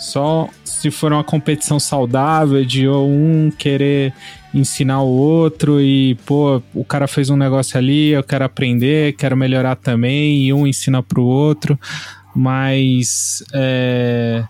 Só 0.00 0.48
se 0.64 0.90
for 0.90 1.12
uma 1.12 1.22
competição 1.22 1.78
saudável 1.78 2.64
de 2.64 2.88
um 2.88 3.50
querer 3.56 4.12
ensinar 4.52 5.02
o 5.02 5.08
outro 5.08 5.80
e, 5.80 6.14
pô, 6.26 6.60
o 6.74 6.84
cara 6.84 7.06
fez 7.06 7.28
um 7.30 7.36
negócio 7.36 7.76
ali, 7.78 8.08
eu 8.08 8.22
quero 8.24 8.44
aprender, 8.44 9.12
quero 9.14 9.36
melhorar 9.36 9.76
também, 9.76 10.46
e 10.46 10.52
um 10.52 10.66
ensina 10.66 11.02
pro 11.02 11.22
outro. 11.22 11.78
Mas 12.34 13.44
é, 13.52 14.44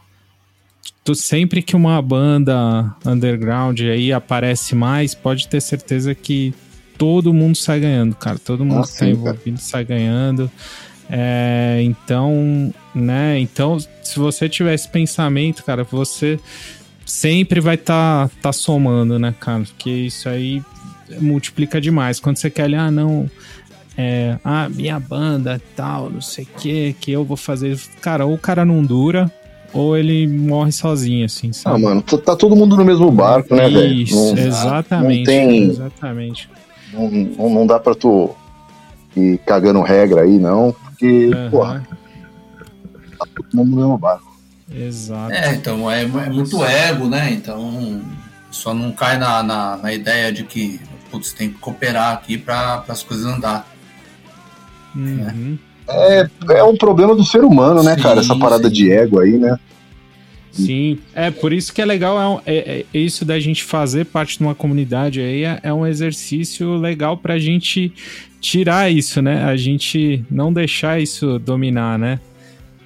tu- 1.04 1.14
sempre 1.14 1.62
que 1.62 1.74
uma 1.74 2.00
banda 2.00 2.94
underground 3.04 3.80
aí 3.80 4.12
aparece 4.12 4.74
mais, 4.74 5.14
pode 5.14 5.48
ter 5.48 5.60
certeza 5.60 6.14
que 6.14 6.54
todo 6.96 7.32
mundo 7.34 7.56
sai 7.56 7.80
ganhando, 7.80 8.14
cara. 8.14 8.38
Todo 8.38 8.64
mundo 8.64 8.84
Ah, 8.84 8.86
que 8.86 8.98
tá 8.98 9.06
envolvido 9.06 9.58
sai 9.58 9.84
ganhando. 9.84 10.50
É, 11.10 11.80
então, 11.82 12.72
né? 12.94 13.38
Então, 13.40 13.78
se 14.02 14.16
você 14.18 14.48
tiver 14.48 14.74
esse 14.74 14.88
pensamento, 14.88 15.64
cara, 15.64 15.82
você 15.82 16.38
sempre 17.04 17.60
vai 17.60 17.74
estar 17.74 18.28
tá, 18.28 18.34
tá 18.42 18.52
somando, 18.52 19.18
né, 19.18 19.34
cara? 19.40 19.64
Porque 19.64 19.90
isso 19.90 20.28
aí 20.28 20.62
multiplica 21.20 21.80
demais. 21.80 22.20
Quando 22.20 22.36
você 22.36 22.48
quer 22.48 22.62
ali, 22.64 22.76
ah, 22.76 22.90
não, 22.90 23.28
é, 23.98 24.38
ah, 24.44 24.68
minha 24.68 25.00
banda 25.00 25.60
tal, 25.74 26.08
não 26.10 26.20
sei 26.20 26.44
o 26.44 26.60
que, 26.60 26.92
que 27.00 27.10
eu 27.10 27.24
vou 27.24 27.36
fazer. 27.36 27.76
Cara, 28.00 28.24
ou 28.24 28.34
o 28.34 28.38
cara 28.38 28.64
não 28.64 28.82
dura, 28.84 29.28
ou 29.72 29.96
ele 29.96 30.28
morre 30.28 30.70
sozinho, 30.70 31.24
assim, 31.26 31.50
Ah, 31.50 31.54
sabe? 31.54 31.82
mano, 31.82 32.02
tá, 32.02 32.36
todo 32.36 32.54
mundo 32.54 32.76
no 32.76 32.84
mesmo 32.84 33.10
barco, 33.10 33.54
né, 33.54 33.68
velho? 33.68 33.92
Isso, 33.92 34.14
Não, 34.14 34.38
exatamente. 34.38 35.18
não 35.18 35.24
tem- 35.24 35.62
Exatamente. 35.64 36.48
não, 36.92 37.10
não, 37.10 37.50
não 37.50 37.66
dá 37.66 37.80
pra 37.80 37.94
tu 37.96 38.30
ir 39.16 39.38
cagando 39.38 39.82
regra 39.82 40.22
aí, 40.22 40.38
não, 40.38 40.74
porque, 41.00 41.30
Aham, 41.32 41.50
porra, 41.50 41.88
tá 43.18 43.26
todo 43.34 43.48
mundo 43.54 43.70
no 43.70 43.76
mesmo 43.76 43.98
barco. 43.98 44.30
Exato. 44.72 45.32
É, 45.32 45.54
então 45.54 45.90
é, 45.90 46.02
é 46.02 46.06
muito 46.06 46.62
ego, 46.62 47.08
né? 47.08 47.32
Então 47.32 48.02
só 48.50 48.74
não 48.74 48.92
cai 48.92 49.16
na, 49.18 49.42
na, 49.42 49.76
na 49.78 49.92
ideia 49.92 50.30
de 50.30 50.44
que 50.44 50.78
putz, 51.10 51.32
tem 51.32 51.50
que 51.50 51.58
cooperar 51.58 52.12
aqui 52.12 52.36
para 52.36 52.84
as 52.86 53.02
coisas 53.02 53.26
andar. 53.26 53.66
Uhum. 54.94 55.58
É 55.88 56.62
um 56.62 56.76
problema 56.76 57.16
do 57.16 57.24
ser 57.24 57.42
humano, 57.42 57.82
né, 57.82 57.96
Sim, 57.96 58.02
cara? 58.02 58.20
Essa 58.20 58.36
parada 58.36 58.68
sim. 58.68 58.74
de 58.74 58.92
ego 58.92 59.18
aí, 59.18 59.38
né? 59.38 59.58
Sim, 60.52 60.98
é 61.14 61.30
por 61.30 61.52
isso 61.52 61.72
que 61.72 61.80
é 61.80 61.84
legal, 61.84 62.42
é, 62.44 62.54
é- 62.54 62.86
é 62.92 62.98
isso 62.98 63.24
da 63.24 63.38
gente 63.38 63.62
fazer 63.62 64.04
parte 64.06 64.36
de 64.36 64.44
uma 64.44 64.54
comunidade 64.54 65.20
aí 65.20 65.44
é, 65.44 65.60
é 65.62 65.72
um 65.72 65.86
exercício 65.86 66.76
legal 66.76 67.16
pra 67.16 67.38
gente 67.38 67.92
tirar 68.40 68.90
isso, 68.90 69.20
né? 69.20 69.44
A 69.44 69.56
gente 69.56 70.24
não 70.30 70.52
deixar 70.52 71.00
isso 71.00 71.38
dominar, 71.38 71.98
né? 71.98 72.18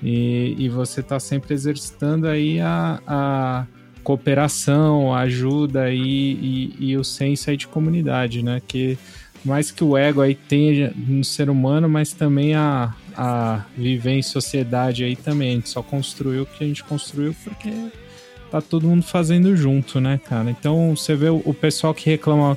E, 0.03 0.55
e 0.59 0.69
você 0.69 1.03
tá 1.03 1.19
sempre 1.19 1.55
exercitando 1.55 2.29
aí 2.29 2.61
a, 2.61 3.01
a 3.07 3.67
cooperação, 4.03 5.15
a 5.15 5.21
ajuda 5.21 5.91
e, 5.91 5.99
e, 5.99 6.91
e 6.91 6.97
o 6.97 7.05
senso 7.05 7.49
aí 7.49 7.57
de 7.57 7.67
comunidade, 7.67 8.43
né? 8.43 8.61
Que 8.67 8.99
mais 9.45 9.71
que 9.71 9.85
o 9.85 9.97
ego 9.97 10.21
aí 10.21 10.35
tenha 10.35 10.93
no 10.97 11.25
ser 11.25 11.49
humano, 11.51 11.89
mas 11.89 12.13
também 12.13 12.55
a, 12.55 12.95
a 13.17 13.65
viver 13.77 14.13
em 14.13 14.23
sociedade 14.23 15.05
aí 15.05 15.17
também. 15.17 15.51
A 15.51 15.55
gente 15.55 15.69
só 15.69 15.83
construiu 15.83 16.43
o 16.43 16.47
que 16.47 16.65
a 16.65 16.67
gente 16.67 16.83
construiu 16.85 17.35
porque 17.45 17.71
tá 18.51 18.61
todo 18.61 18.87
mundo 18.87 19.03
fazendo 19.03 19.57
junto, 19.57 20.01
né, 20.01 20.21
cara? 20.23 20.51
Então 20.51 20.95
você 20.97 21.15
vê 21.15 21.29
o 21.29 21.55
pessoal 21.55 21.95
que 21.95 22.11
reclama. 22.11 22.57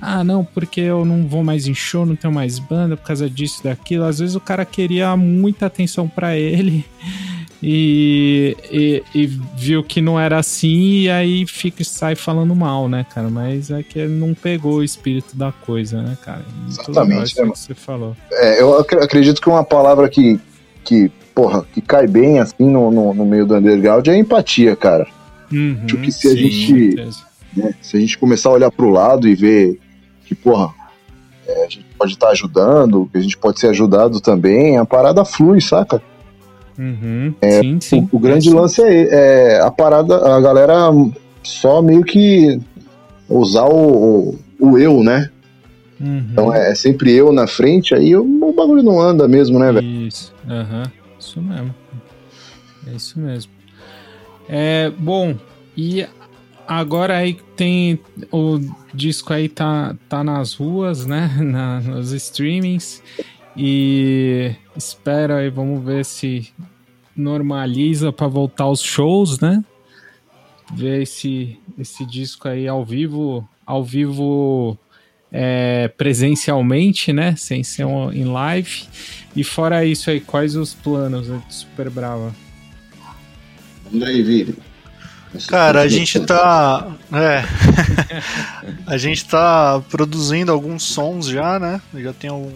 Ah, 0.00 0.22
não, 0.22 0.44
porque 0.44 0.80
eu 0.80 1.04
não 1.04 1.26
vou 1.26 1.42
mais 1.42 1.66
em 1.66 1.74
show, 1.74 2.06
não 2.06 2.14
tenho 2.14 2.32
mais 2.32 2.58
banda 2.58 2.96
por 2.96 3.04
causa 3.06 3.28
disso, 3.28 3.62
daquilo. 3.64 4.04
Às 4.04 4.18
vezes 4.20 4.36
o 4.36 4.40
cara 4.40 4.64
queria 4.64 5.16
muita 5.16 5.66
atenção 5.66 6.06
pra 6.08 6.36
ele 6.36 6.84
e, 7.62 8.56
e, 8.70 9.02
e 9.14 9.26
viu 9.56 9.82
que 9.82 10.00
não 10.00 10.18
era 10.18 10.38
assim 10.38 11.00
e 11.00 11.10
aí 11.10 11.46
fica 11.46 11.82
sai 11.82 12.14
falando 12.14 12.54
mal, 12.54 12.88
né, 12.88 13.04
cara? 13.12 13.28
Mas 13.28 13.70
é 13.70 13.82
que 13.82 13.98
ele 13.98 14.12
não 14.14 14.34
pegou 14.34 14.76
o 14.76 14.84
espírito 14.84 15.36
da 15.36 15.50
coisa, 15.52 16.00
né, 16.02 16.16
cara? 16.24 16.44
Muito 16.56 16.80
Exatamente, 16.80 17.34
legal 17.34 17.46
né, 17.46 17.52
que 17.52 17.58
você 17.58 17.74
falou. 17.74 18.16
É, 18.32 18.60
eu 18.62 18.78
ac- 18.78 18.94
acredito 19.02 19.40
que 19.40 19.48
uma 19.48 19.64
palavra 19.64 20.08
que, 20.08 20.38
que 20.84 21.10
porra, 21.34 21.64
que 21.72 21.80
cai 21.80 22.06
bem, 22.06 22.38
assim, 22.38 22.70
no, 22.70 22.90
no, 22.90 23.12
no 23.14 23.26
meio 23.26 23.44
do 23.46 23.56
underground 23.56 24.06
é 24.06 24.16
empatia, 24.16 24.76
cara. 24.76 25.06
Uhum, 25.50 25.80
Acho 25.84 25.96
que 25.98 26.12
se 26.12 26.28
a 26.28 26.30
sim, 26.30 26.36
gente- 26.50 26.72
com 26.72 26.96
certeza. 26.96 27.18
né? 27.56 27.74
Se 27.82 27.96
a 27.96 28.00
gente 28.00 28.16
começar 28.18 28.48
a 28.50 28.52
olhar 28.52 28.70
pro 28.70 28.90
lado 28.90 29.26
e 29.26 29.34
ver 29.34 29.78
que, 30.28 30.34
porra, 30.34 30.72
é, 31.46 31.64
a 31.64 31.68
gente 31.68 31.86
pode 31.98 32.12
estar 32.12 32.28
ajudando, 32.28 33.08
que 33.10 33.18
a 33.18 33.20
gente 33.20 33.38
pode 33.38 33.58
ser 33.58 33.68
ajudado 33.68 34.20
também, 34.20 34.76
a 34.76 34.84
parada 34.84 35.24
flui, 35.24 35.60
saca? 35.60 36.02
Uhum, 36.78 37.34
sim, 37.60 37.80
sim. 37.80 38.08
O, 38.12 38.16
o 38.16 38.20
grande 38.20 38.50
É, 38.50 38.54
lance 38.54 38.82
é, 38.82 39.08
é 39.10 39.60
a 39.60 39.70
parada, 39.70 40.16
a 40.36 40.40
galera 40.40 40.90
só 41.42 41.82
meio 41.82 42.04
que 42.04 42.60
usar 43.28 43.64
o, 43.64 44.38
o, 44.60 44.70
o 44.70 44.78
eu, 44.78 45.02
né? 45.02 45.30
Uhum. 46.00 46.28
Então 46.30 46.54
é, 46.54 46.70
é 46.70 46.74
sempre 46.74 47.12
eu 47.12 47.32
na 47.32 47.46
frente, 47.48 47.94
aí 47.94 48.14
o, 48.14 48.22
o 48.22 48.52
bagulho 48.52 48.82
não 48.82 49.00
anda 49.00 49.26
mesmo, 49.26 49.58
né, 49.58 49.72
velho? 49.72 49.86
Isso, 50.06 50.32
aham, 50.48 50.84
isso 51.18 51.42
mesmo. 51.42 51.74
É 52.86 52.90
isso 52.94 53.18
mesmo. 53.18 53.50
É, 54.48 54.90
bom, 54.96 55.34
e 55.76 56.06
agora 56.68 57.16
aí 57.16 57.38
tem 57.56 57.98
o 58.30 58.60
disco 58.92 59.32
aí 59.32 59.48
tá, 59.48 59.96
tá 60.08 60.22
nas 60.22 60.54
ruas, 60.54 61.06
né? 61.06 61.28
Na, 61.40 61.80
nos 61.80 62.12
streamings. 62.12 63.02
E 63.56 64.52
espera 64.76 65.38
aí, 65.38 65.50
vamos 65.50 65.82
ver 65.84 66.04
se 66.04 66.52
normaliza 67.16 68.12
para 68.12 68.28
voltar 68.28 68.64
aos 68.64 68.80
shows, 68.80 69.40
né? 69.40 69.64
Ver 70.72 71.02
esse, 71.02 71.58
esse 71.76 72.04
disco 72.04 72.46
aí 72.46 72.68
ao 72.68 72.84
vivo, 72.84 73.48
ao 73.66 73.82
vivo 73.82 74.78
é, 75.32 75.88
presencialmente, 75.88 77.12
né? 77.12 77.34
Sem 77.34 77.64
ser 77.64 77.86
em 78.12 78.24
live. 78.24 78.84
E 79.34 79.42
fora 79.42 79.84
isso 79.84 80.10
aí, 80.10 80.20
quais 80.20 80.54
os 80.54 80.74
planos 80.74 81.28
né, 81.28 81.42
Super 81.48 81.90
Brava? 81.90 82.32
Manda 83.90 84.06
aí, 84.06 84.22
Vini. 84.22 84.54
Cara, 85.46 85.80
a 85.82 85.88
gente 85.88 86.20
tá. 86.20 86.86
É. 87.12 87.44
a 88.86 88.96
gente 88.96 89.24
tá 89.26 89.80
produzindo 89.90 90.52
alguns 90.52 90.82
sons 90.82 91.26
já, 91.26 91.58
né? 91.58 91.80
Já 91.94 92.12
tem 92.12 92.30
um, 92.30 92.52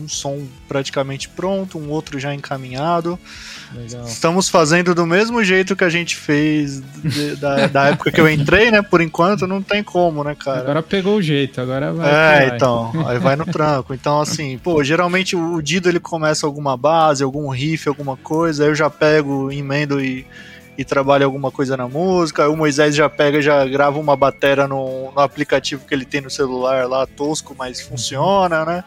um 0.00 0.08
som 0.08 0.46
praticamente 0.68 1.28
pronto, 1.28 1.78
um 1.78 1.88
outro 1.90 2.18
já 2.18 2.34
encaminhado. 2.34 3.18
Legal. 3.74 4.04
Estamos 4.06 4.48
fazendo 4.48 4.94
do 4.94 5.04
mesmo 5.04 5.42
jeito 5.42 5.74
que 5.74 5.82
a 5.84 5.88
gente 5.88 6.16
fez 6.16 6.80
de- 7.02 7.36
da, 7.36 7.66
da 7.66 7.84
época 7.88 8.12
que 8.12 8.20
eu 8.20 8.28
entrei, 8.28 8.70
né? 8.70 8.80
Por 8.80 9.00
enquanto 9.00 9.46
não 9.46 9.60
tem 9.60 9.82
como, 9.82 10.22
né, 10.22 10.36
cara? 10.38 10.60
Agora 10.60 10.82
pegou 10.82 11.16
o 11.16 11.22
jeito, 11.22 11.60
agora 11.60 11.92
vai. 11.92 12.08
É, 12.08 12.46
vai. 12.48 12.56
então, 12.56 12.92
aí 13.06 13.18
vai 13.18 13.34
no 13.36 13.44
tranco. 13.44 13.92
Então, 13.92 14.20
assim, 14.20 14.56
pô, 14.58 14.82
geralmente 14.84 15.34
o 15.34 15.60
Dido 15.60 15.88
ele 15.88 16.00
começa 16.00 16.46
alguma 16.46 16.76
base, 16.76 17.24
algum 17.24 17.48
riff, 17.48 17.88
alguma 17.88 18.16
coisa, 18.16 18.62
aí 18.64 18.70
eu 18.70 18.74
já 18.74 18.88
pego, 18.88 19.50
emendo 19.50 20.00
e, 20.00 20.24
e 20.78 20.84
trabalho 20.84 21.24
alguma 21.24 21.50
coisa 21.50 21.76
na 21.76 21.88
música. 21.88 22.48
O 22.48 22.56
Moisés 22.56 22.94
já 22.94 23.08
pega, 23.08 23.40
já 23.40 23.64
grava 23.66 23.98
uma 23.98 24.16
batera 24.16 24.66
no, 24.68 25.10
no 25.12 25.20
aplicativo 25.20 25.84
que 25.86 25.94
ele 25.94 26.04
tem 26.04 26.20
no 26.20 26.30
celular 26.30 26.88
lá, 26.88 27.06
tosco, 27.06 27.54
mas 27.58 27.80
funciona, 27.80 28.64
né? 28.64 28.84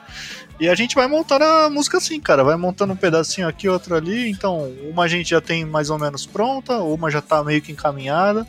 E 0.59 0.67
a 0.67 0.75
gente 0.75 0.93
vai 0.93 1.07
montando 1.07 1.45
a 1.45 1.69
música 1.69 1.97
assim, 1.97 2.19
cara, 2.19 2.43
vai 2.43 2.57
montando 2.57 2.91
um 2.91 2.95
pedacinho 2.97 3.47
aqui, 3.47 3.69
outro 3.69 3.95
ali. 3.95 4.29
Então, 4.29 4.69
uma 4.91 5.03
a 5.03 5.07
gente 5.07 5.29
já 5.29 5.39
tem 5.39 5.63
mais 5.65 5.89
ou 5.89 5.97
menos 5.97 6.25
pronta, 6.25 6.77
uma 6.79 7.09
já 7.09 7.21
tá 7.21 7.41
meio 7.43 7.61
que 7.61 7.71
encaminhada. 7.71 8.45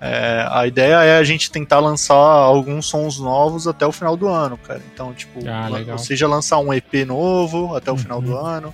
É, 0.00 0.46
a 0.50 0.64
ideia 0.66 1.02
é 1.02 1.18
a 1.18 1.24
gente 1.24 1.50
tentar 1.50 1.80
lançar 1.80 2.14
alguns 2.14 2.86
sons 2.86 3.18
novos 3.18 3.66
até 3.66 3.84
o 3.86 3.90
final 3.92 4.16
do 4.16 4.28
ano, 4.28 4.56
cara. 4.58 4.80
Então, 4.92 5.12
tipo, 5.12 5.40
Ah, 5.48 5.68
ou 5.92 5.98
seja, 5.98 6.26
lançar 6.28 6.58
um 6.58 6.72
EP 6.72 7.04
novo 7.04 7.74
até 7.74 7.90
o 7.90 7.94
Uhum. 7.94 7.98
final 8.00 8.20
do 8.22 8.36
ano. 8.36 8.72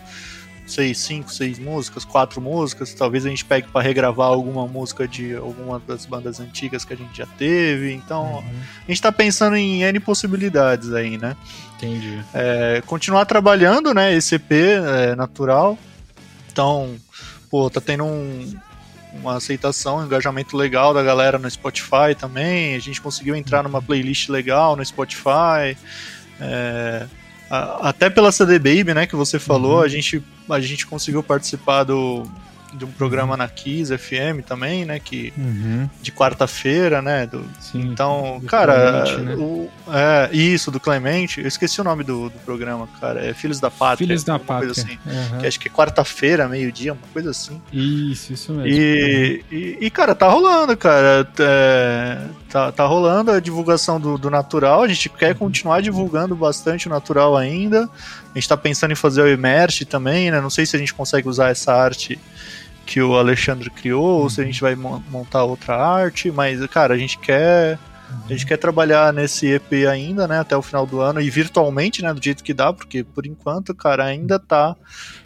Seis, 0.67 0.97
cinco, 0.99 1.31
seis 1.33 1.59
músicas, 1.59 2.05
quatro 2.07 2.41
músicas. 2.41 2.95
Talvez 2.95 3.27
a 3.27 3.29
gente 3.29 3.45
pegue 3.45 3.69
pra 3.69 3.83
regravar 3.83 4.29
alguma 4.29 4.67
música 4.67 5.07
de 5.07 5.35
alguma 5.37 5.79
das 5.79 6.07
bandas 6.07 6.41
antigas 6.41 6.85
que 6.87 6.95
a 6.95 6.97
gente 6.97 7.17
já 7.17 7.27
teve. 7.39 7.93
Então, 7.93 8.37
Uhum, 8.39 8.45
a 8.87 8.91
gente 8.91 9.03
tá 9.03 9.13
pensando 9.13 9.57
em 9.57 9.83
N 9.83 10.01
possibilidades 10.01 10.93
aí, 10.93 11.19
né? 11.19 11.37
entendi. 11.77 12.19
É, 12.33 12.83
continuar 12.87 13.27
trabalhando, 13.27 13.93
né? 13.93 14.15
Esse 14.15 14.37
EP 14.37 14.53
é, 14.53 15.15
natural. 15.15 15.77
Então, 16.51 16.95
pô, 17.51 17.69
tá 17.69 17.81
tendo 17.81 18.05
um- 18.05 18.55
uma 19.21 19.37
aceitação, 19.37 19.99
um 19.99 20.07
engajamento 20.07 20.57
legal 20.57 20.95
da 20.95 21.03
galera 21.03 21.39
no 21.39 21.51
Spotify 21.51 22.15
também. 22.19 22.75
A 22.75 22.79
gente 22.79 23.01
conseguiu 23.03 23.37
entrar 23.37 23.63
numa 23.63 23.83
playlist 23.83 24.29
legal 24.31 24.77
no 24.77 24.85
Spotify. 24.85 25.77
É, 26.41 27.07
a- 27.55 27.89
até 27.91 28.09
pela 28.11 28.33
CD 28.33 28.59
Baby, 28.59 28.95
né, 28.95 29.07
que 29.07 29.17
você 29.17 29.39
falou, 29.39 29.79
Uhum. 29.79 29.83
a, 29.83 29.89
gente, 29.89 30.23
a 30.51 30.61
gente 30.61 30.87
conseguiu 30.87 31.23
participar 31.23 31.85
do, 31.85 32.23
de 32.73 32.85
um 32.85 32.91
programa 32.91 33.37
na 33.37 33.47
Kiss 33.47 33.93
FM 33.97 34.43
também, 34.45 34.85
né? 34.85 34.99
Que, 34.99 35.33
Uhum, 35.39 35.89
de 36.03 36.11
quarta-feira, 36.11 37.01
né? 37.01 37.25
do- 37.25 37.45
sim. 37.61 37.81
então, 37.83 38.39
Do 38.41 38.47
cara, 38.49 39.05
Clemente, 39.05 39.21
né? 39.23 39.35
o, 39.37 39.69
é, 39.93 40.29
isso, 40.37 40.73
do 40.73 40.81
Clemente, 40.81 41.41
eu 41.41 41.47
esqueci 41.47 41.81
o 41.81 41.85
nome 41.85 42.03
do, 42.03 42.29
do 42.31 42.39
programa, 42.41 42.89
cara, 43.01 43.25
é 43.25 43.33
Filhos 43.33 43.61
da 43.61 43.71
Pátria. 43.71 44.05
Filhos 44.09 44.25
da 44.25 44.41
Pátria. 44.41 44.73
Assim, 44.73 44.99
Aham. 45.07 45.39
que 45.39 45.47
acho 45.47 45.61
que 45.61 45.69
é 45.69 45.71
quarta-feira, 45.71 46.49
meio-dia, 46.49 46.95
uma 46.95 47.03
coisa 47.13 47.31
assim. 47.31 47.63
Isso, 47.73 48.33
isso 48.33 48.53
mesmo. 48.53 48.67
E, 48.69 49.45
e, 49.53 49.79
e, 49.83 49.89
cara, 49.91 50.13
tá 50.13 50.29
rolando, 50.29 50.77
cara. 50.77 51.29
É, 51.39 52.19
tá, 52.55 52.71
tá 52.71 52.87
rolando 52.87 53.33
a 53.33 53.41
divulgação 53.41 53.99
do, 53.99 54.17
do 54.17 54.31
natural. 54.31 54.85
A 54.85 54.87
gente 54.87 55.09
quer 55.09 55.35
continuar 55.35 55.83
divulgando 55.83 56.37
bastante 56.37 56.87
o 56.87 56.91
natural 56.91 57.37
ainda. 57.37 57.91
A 58.33 58.39
gente 58.39 58.49
tá 58.49 58.57
pensando 58.57 58.93
em 58.93 58.95
fazer 58.95 59.23
o 59.23 59.27
Emerge 59.27 59.85
também, 59.85 60.31
né? 60.31 60.41
Não 60.41 60.49
sei 60.49 60.65
se 60.65 60.77
a 60.77 60.79
gente 60.79 60.95
consegue 60.95 61.29
usar 61.29 61.51
essa 61.51 61.75
arte 61.75 62.17
que 62.87 63.03
o 63.03 63.17
Alexandre 63.17 63.69
criou 63.71 64.23
ou 64.23 64.31
se 64.31 64.41
a 64.41 64.45
gente 64.45 64.61
vai 64.61 64.77
mon- 64.77 65.03
montar 65.11 65.43
outra 65.43 65.75
arte, 65.75 66.31
mas, 66.31 66.65
cara, 66.69 66.95
a 66.95 66.97
gente 66.97 67.19
quer. 67.19 67.77
A 68.25 68.29
gente 68.29 68.47
quer 68.47 68.59
trabalhar 68.59 69.13
nesse 69.13 69.49
EP 69.49 69.89
ainda, 69.91 70.29
né, 70.29 70.39
até 70.39 70.57
o 70.57 70.63
final 70.63 70.87
do 70.87 71.01
ano 71.01 71.21
e 71.21 71.29
virtualmente, 71.29 72.01
né, 72.03 72.15
do 72.15 72.23
jeito 72.23 72.45
que 72.45 72.55
dá, 72.55 72.73
porque 72.73 73.03
por 73.03 73.27
enquanto, 73.27 73.75
cara, 73.75 74.05
ainda 74.05 74.39
tá 74.39 74.77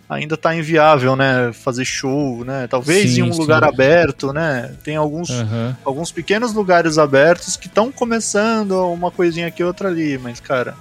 ainda 0.08 0.36
tá 0.36 0.54
inviável, 0.56 1.14
né, 1.14 1.52
fazer 1.52 1.84
show, 1.84 2.44
né? 2.44 2.66
Talvez 2.66 3.10
Sim, 3.14 3.20
em 3.20 3.22
um 3.24 3.32
sim. 3.32 3.38
lugar 3.40 3.62
aberto, 3.62 4.32
né? 4.32 4.72
Tem 4.82 4.96
alguns 4.96 5.30
Aham. 5.30 5.76
alguns 5.84 6.10
pequenos 6.10 6.54
lugares 6.54 6.96
abertos 6.98 7.56
que 7.56 7.66
estão 7.66 7.92
começando 7.92 8.72
uma 8.90 9.10
coisinha 9.10 9.46
aqui 9.48 9.62
outra 9.62 9.88
ali, 9.88 10.16
mas 10.18 10.40
cara, 10.40 10.74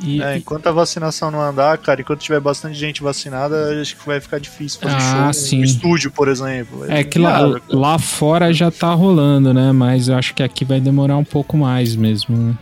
E, 0.00 0.22
é, 0.22 0.36
enquanto 0.36 0.66
a 0.66 0.72
vacinação 0.72 1.30
não 1.30 1.40
andar, 1.40 1.78
cara, 1.78 2.02
enquanto 2.02 2.20
tiver 2.20 2.38
bastante 2.38 2.78
gente 2.78 3.02
vacinada, 3.02 3.80
acho 3.80 3.96
que 3.96 4.06
vai 4.06 4.20
ficar 4.20 4.38
difícil 4.38 4.78
fazer 4.78 4.96
Ah, 4.96 5.32
show 5.32 5.32
sim. 5.32 5.58
no 5.58 5.64
estúdio, 5.64 6.10
por 6.10 6.28
exemplo. 6.28 6.84
É 6.86 7.02
que 7.02 7.18
lá, 7.18 7.32
cara. 7.38 7.62
lá 7.70 7.98
fora 7.98 8.52
já 8.52 8.70
tá 8.70 8.92
rolando, 8.92 9.54
né? 9.54 9.72
Mas 9.72 10.08
eu 10.08 10.14
acho 10.14 10.34
que 10.34 10.42
aqui 10.42 10.66
vai 10.66 10.80
demorar 10.82 11.16
um 11.16 11.24
pouco 11.24 11.56
mais 11.56 11.96
mesmo. 11.96 12.36
né? 12.36 12.54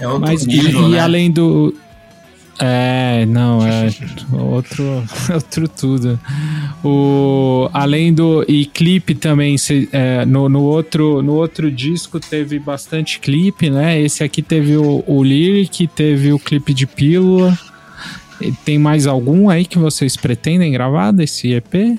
É 0.00 0.08
outro 0.08 0.20
Mas 0.22 0.42
e, 0.42 0.48
nível, 0.48 0.88
e 0.88 0.90
né? 0.92 0.98
além 1.00 1.30
do. 1.30 1.72
É, 2.62 3.24
não, 3.24 3.66
é 3.66 3.88
outro, 4.32 4.84
outro 5.32 5.66
tudo. 5.66 6.20
O, 6.84 7.70
além 7.72 8.12
do. 8.12 8.44
E 8.46 8.66
clipe 8.66 9.14
também, 9.14 9.56
cê- 9.56 9.88
é, 9.92 10.26
no, 10.26 10.46
no, 10.46 10.60
outro, 10.62 11.22
no 11.22 11.32
outro 11.32 11.70
disco 11.70 12.20
teve 12.20 12.58
bastante 12.58 13.18
clipe, 13.18 13.70
né? 13.70 13.98
Esse 13.98 14.22
aqui 14.22 14.42
teve 14.42 14.76
o, 14.76 15.02
o 15.06 15.22
Lyric, 15.24 15.86
teve 15.86 16.34
o 16.34 16.38
clipe 16.38 16.74
de 16.74 16.86
Pílula. 16.86 17.58
E 18.42 18.52
Tem 18.52 18.78
mais 18.78 19.06
algum 19.06 19.48
aí 19.48 19.64
que 19.64 19.78
vocês 19.78 20.14
pretendem 20.16 20.70
gravar 20.72 21.12
desse 21.12 21.52
EP? 21.54 21.98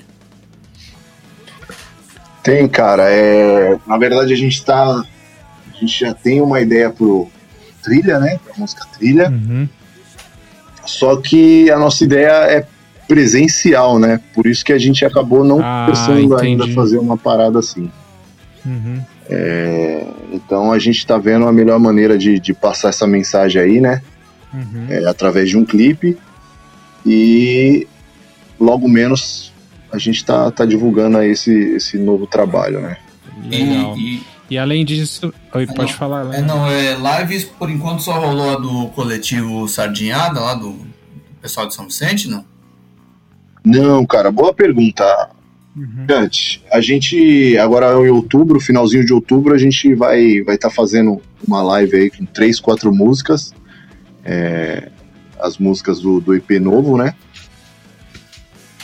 Tem, 2.42 2.68
cara. 2.68 3.04
É, 3.10 3.78
na 3.86 3.96
verdade, 3.98 4.32
a 4.32 4.36
gente 4.36 4.64
tá. 4.64 4.84
A 5.74 5.80
gente 5.80 5.98
já 6.00 6.14
tem 6.14 6.40
uma 6.40 6.60
ideia 6.60 6.88
pro 6.90 7.28
trilha, 7.82 8.18
né? 8.20 8.38
Pra 8.44 8.54
música 8.58 8.84
trilha. 8.96 9.28
Uhum. 9.28 9.68
Só 10.84 11.16
que 11.16 11.70
a 11.70 11.78
nossa 11.78 12.04
ideia 12.04 12.30
é 12.50 12.66
presencial, 13.06 13.98
né? 13.98 14.20
Por 14.34 14.46
isso 14.46 14.64
que 14.64 14.72
a 14.72 14.78
gente 14.78 15.04
acabou 15.04 15.44
não 15.44 15.60
Ah, 15.62 15.86
pensando 15.88 16.36
ainda 16.36 16.64
entendi. 16.64 16.74
fazer 16.74 16.98
uma 16.98 17.16
parada 17.16 17.58
assim. 17.58 17.90
Uhum. 18.64 19.02
Então 20.32 20.72
a 20.72 20.78
gente 20.78 21.06
tá 21.06 21.18
vendo 21.18 21.46
a 21.46 21.52
melhor 21.52 21.78
maneira 21.78 22.16
de, 22.16 22.40
de 22.40 22.54
passar 22.54 22.88
essa 22.88 23.06
mensagem 23.06 23.60
aí, 23.60 23.80
né? 23.80 24.02
Uhum. 24.52 24.86
É, 24.88 25.06
através 25.06 25.48
de 25.48 25.56
um 25.56 25.64
clipe. 25.64 26.16
E 27.04 27.86
logo 28.58 28.88
menos 28.88 29.52
a 29.92 29.98
gente 29.98 30.24
tá, 30.24 30.50
tá 30.50 30.64
divulgando 30.64 31.18
aí 31.18 31.30
esse, 31.30 31.52
esse 31.52 31.98
novo 31.98 32.26
trabalho, 32.26 32.80
né? 32.80 32.96
Legal. 33.48 33.96
E, 33.98 34.22
e- 34.52 34.58
além 34.58 34.84
disso. 34.84 35.32
Oi, 35.54 35.66
não, 35.66 35.74
pode 35.74 35.94
falar, 35.94 36.34
é, 36.34 36.40
não, 36.40 36.66
é, 36.66 36.94
lives 36.94 37.44
por 37.44 37.70
enquanto 37.70 38.02
só 38.02 38.18
rolou 38.18 38.50
a 38.50 38.56
do 38.56 38.88
coletivo 38.88 39.68
Sardinhada, 39.68 40.40
lá 40.40 40.54
do 40.54 40.76
pessoal 41.40 41.66
de 41.66 41.74
São 41.74 41.86
Vicente, 41.86 42.28
não? 42.28 42.44
Não, 43.64 44.04
cara, 44.04 44.30
boa 44.30 44.52
pergunta. 44.52 45.30
Uhum. 45.76 46.06
A 46.70 46.80
gente 46.80 47.56
agora 47.56 47.94
em 48.06 48.10
outubro, 48.10 48.60
finalzinho 48.60 49.06
de 49.06 49.12
outubro, 49.12 49.54
a 49.54 49.58
gente 49.58 49.94
vai 49.94 50.42
vai 50.42 50.56
estar 50.56 50.68
fazendo 50.70 51.20
uma 51.46 51.62
live 51.62 51.96
aí 51.96 52.10
com 52.10 52.26
três, 52.26 52.60
quatro 52.60 52.94
músicas, 52.94 53.54
é, 54.24 54.90
as 55.40 55.56
músicas 55.58 56.00
do, 56.00 56.20
do 56.20 56.34
EP 56.34 56.50
novo, 56.60 56.96
né? 56.98 57.14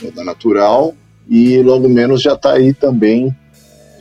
É 0.03 0.11
Da 0.11 0.25
Natural 0.25 0.95
e 1.29 1.61
logo 1.63 1.89
menos 1.89 2.23
já 2.23 2.37
tá 2.37 2.53
aí 2.55 2.73
também. 2.73 3.37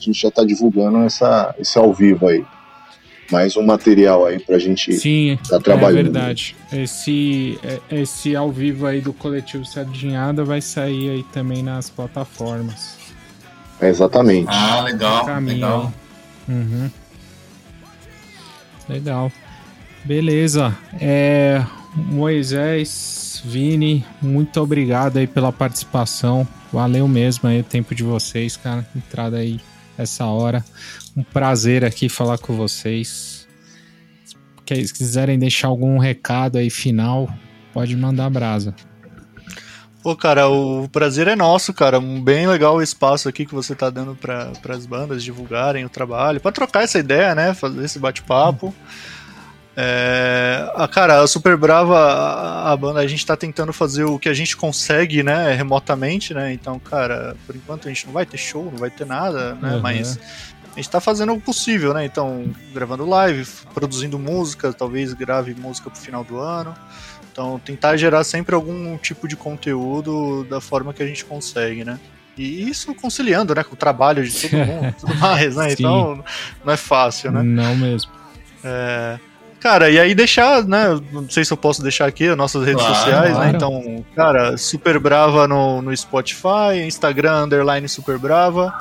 A 0.08 0.10
gente 0.10 0.22
já 0.22 0.32
tá 0.32 0.46
divulgando 0.46 1.00
essa 1.00 1.54
esse 1.60 1.78
ao 1.78 1.94
vivo 1.94 2.30
aí, 2.30 2.46
mais 3.30 3.58
um 3.58 3.66
material 3.66 4.26
aí 4.26 4.40
pra 4.40 4.58
gente 4.58 4.94
Sim, 4.94 5.38
tá 5.50 5.60
trabalhando. 5.60 6.00
É 6.00 6.04
verdade. 6.04 6.56
Esse, 6.72 7.60
é- 7.62 7.98
esse 8.00 8.34
ao 8.34 8.50
vivo 8.50 8.86
aí 8.86 9.02
do 9.02 9.12
coletivo 9.12 9.66
Sardinhada 9.66 10.46
vai 10.46 10.62
sair 10.62 11.10
aí 11.10 11.24
também 11.34 11.62
nas 11.62 11.90
plataformas. 11.90 12.96
É, 13.82 13.90
exatamente. 13.90 14.48
Ah, 14.50 14.80
legal, 14.82 15.26
Caminho 15.26 15.56
legal. 15.56 15.94
Uhum. 16.48 16.90
Legal. 18.88 19.32
Beleza. 20.06 20.74
É, 21.02 21.66
Moisés, 21.94 23.42
Vini, 23.44 24.06
muito 24.22 24.62
obrigado 24.62 25.18
aí 25.18 25.28
pela 25.28 25.52
participação. 25.52 26.48
Valeu 26.72 27.10
mesmo 27.10 27.50
aí 27.50 27.60
o 27.60 27.64
tempo 27.64 27.94
de 27.94 28.04
vocês, 28.04 28.56
cara. 28.56 28.88
Entrada 28.96 29.36
aí 29.36 29.60
essa 29.98 30.26
hora. 30.26 30.64
Um 31.16 31.24
prazer 31.24 31.84
aqui 31.84 32.08
falar 32.10 32.38
com 32.38 32.56
vocês. 32.56 33.48
Se 34.66 34.94
quiserem 34.94 35.40
deixar 35.40 35.70
algum 35.70 35.98
recado 35.98 36.58
aí 36.58 36.70
final, 36.70 37.30
pode 37.74 37.96
mandar 37.96 38.30
brasa. 38.30 38.76
Pô, 40.04 40.16
cara, 40.16 40.48
o 40.48 40.88
prazer 40.88 41.28
é 41.28 41.36
nosso, 41.36 41.74
cara. 41.74 42.00
Um 42.00 42.22
bem 42.24 42.48
legal 42.48 42.76
o 42.76 42.82
espaço 42.82 43.28
aqui 43.28 43.46
que 43.46 43.54
você 43.54 43.76
tá 43.76 43.90
dando 43.90 44.16
para 44.16 44.52
as 44.70 44.86
bandas 44.86 45.24
divulgarem 45.24 45.84
o 45.84 45.90
trabalho, 45.90 46.40
pra 46.40 46.52
trocar 46.52 46.84
essa 46.84 47.00
ideia, 47.00 47.36
né? 47.36 47.54
Fazer 47.54 47.84
esse 47.84 48.00
bate-papo. 48.00 48.74
É, 49.80 50.72
a, 50.74 50.88
cara, 50.88 51.22
a 51.22 51.28
Super 51.28 51.56
Brava, 51.56 51.96
a, 52.00 52.72
a 52.72 52.76
banda, 52.76 53.00
a 53.00 53.06
gente 53.06 53.24
tá 53.24 53.38
tentando 53.38 53.72
fazer 53.72 54.06
o 54.06 54.18
que 54.18 54.28
a 54.28 54.34
gente 54.34 54.58
consegue, 54.58 55.22
né, 55.22 55.54
remotamente, 55.54 56.34
né? 56.34 56.52
Então, 56.52 56.80
cara, 56.80 57.36
por 57.46 57.56
enquanto 57.56 57.88
a 57.88 57.90
gente 57.90 58.08
não 58.08 58.14
vai 58.14 58.26
ter 58.26 58.38
show, 58.38 58.66
não 58.66 58.80
vai 58.80 58.90
ter 58.90 59.06
nada, 59.06 59.54
né? 59.54 59.76
Uhum. 59.76 59.82
Mas 59.82 60.20
a 60.74 60.76
gente 60.78 60.90
tá 60.90 61.00
fazendo 61.00 61.32
o 61.32 61.40
possível, 61.40 61.94
né? 61.94 62.04
Então, 62.04 62.52
gravando 62.74 63.06
live, 63.06 63.48
produzindo 63.72 64.18
música, 64.18 64.74
talvez 64.74 65.14
grave 65.14 65.54
música 65.54 65.92
pro 65.92 66.00
final 66.00 66.24
do 66.24 66.40
ano. 66.40 66.74
Então, 67.32 67.60
tentar 67.60 67.98
gerar 67.98 68.24
sempre 68.24 68.56
algum 68.56 68.98
tipo 68.98 69.28
de 69.28 69.36
conteúdo 69.36 70.44
da 70.46 70.60
forma 70.60 70.92
que 70.92 71.04
a 71.04 71.06
gente 71.06 71.24
consegue, 71.24 71.86
né? 71.86 72.00
E 72.36 72.68
isso 72.68 72.96
conciliando, 72.96 73.54
né, 73.54 73.64
com 73.64 73.76
o 73.76 73.78
trabalho 73.78 74.24
de 74.24 74.42
todo 74.42 74.58
mundo, 74.58 74.96
tudo 75.00 75.16
mais, 75.18 75.56
né? 75.56 75.70
Sim. 75.70 75.76
Então, 75.78 76.24
não 76.66 76.74
é 76.74 76.78
fácil, 76.78 77.32
né? 77.32 77.44
Não 77.44 77.76
mesmo. 77.76 78.12
É, 78.64 79.20
Cara, 79.68 79.90
e 79.90 80.00
aí 80.00 80.16
deixar, 80.16 80.64
né? 80.64 80.98
Não 81.12 81.30
sei 81.30 81.44
se 81.44 81.52
eu 81.52 81.58
posso 81.58 81.82
deixar 81.82 82.06
aqui 82.06 82.26
as 82.26 82.38
nossas 82.38 82.66
redes 82.66 82.82
Claro, 82.82 82.96
sociais, 82.96 83.34
claro. 83.34 83.52
né? 83.52 83.54
Então, 83.54 84.06
cara, 84.16 84.58
Super 84.58 84.98
Brava 84.98 85.46
no, 85.46 85.82
no 85.82 85.96
Spotify, 85.96 86.86
Instagram, 86.86 87.44
underline 87.44 87.86
Super 87.90 88.18
Brava, 88.18 88.74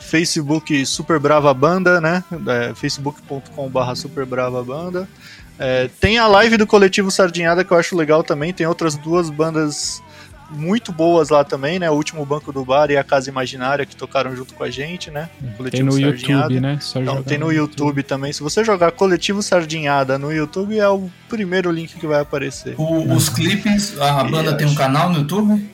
Facebook 0.00 0.84
Super 0.84 1.20
Brava 1.20 1.54
Banda, 1.54 2.00
né? 2.00 2.24
É, 2.48 2.74
facebook.com.br 2.74 3.94
Super 3.94 4.26
Brava 4.26 4.60
Banda. 4.64 5.08
É, 5.56 5.88
tem 6.00 6.18
a 6.18 6.26
live 6.26 6.56
do 6.56 6.66
Coletivo 6.66 7.12
Sardinhada 7.12 7.62
que 7.62 7.70
eu 7.70 7.78
acho 7.78 7.96
legal 7.96 8.24
também. 8.24 8.52
Tem 8.52 8.66
outras 8.66 8.96
duas 8.96 9.30
bandas 9.30 10.02
muito 10.50 10.90
boas 10.92 11.28
lá 11.28 11.44
também, 11.44 11.78
né? 11.78 11.90
O 11.90 11.94
Último 11.94 12.24
Banco 12.24 12.52
do 12.52 12.64
Bar 12.64 12.90
e 12.90 12.96
a 12.96 13.04
Casa 13.04 13.28
Imaginária 13.28 13.84
que 13.84 13.94
tocaram 13.94 14.34
junto 14.34 14.54
com 14.54 14.64
a 14.64 14.70
gente, 14.70 15.10
né? 15.10 15.28
Tem 15.40 15.50
Coletivo 15.52 15.84
no 15.86 15.92
Sardinhada. 15.92 16.42
YouTube, 16.44 16.60
né? 16.60 16.78
Só 16.80 17.00
Então, 17.00 17.22
tem 17.22 17.38
no 17.38 17.52
YouTube 17.52 18.02
também. 18.02 18.32
Se 18.32 18.42
você 18.42 18.64
jogar 18.64 18.92
Coletivo 18.92 19.42
Sardinhada 19.42 20.18
no 20.18 20.32
YouTube, 20.32 20.78
é 20.78 20.88
o 20.88 21.10
primeiro 21.28 21.70
link 21.70 21.98
que 21.98 22.06
vai 22.06 22.20
aparecer. 22.20 22.74
O- 22.78 23.12
os 23.14 23.28
clipes, 23.28 24.00
a 24.00 24.24
banda 24.24 24.56
tem 24.56 24.66
um 24.66 24.74
canal 24.74 25.10
no 25.10 25.18
YouTube? 25.18 25.68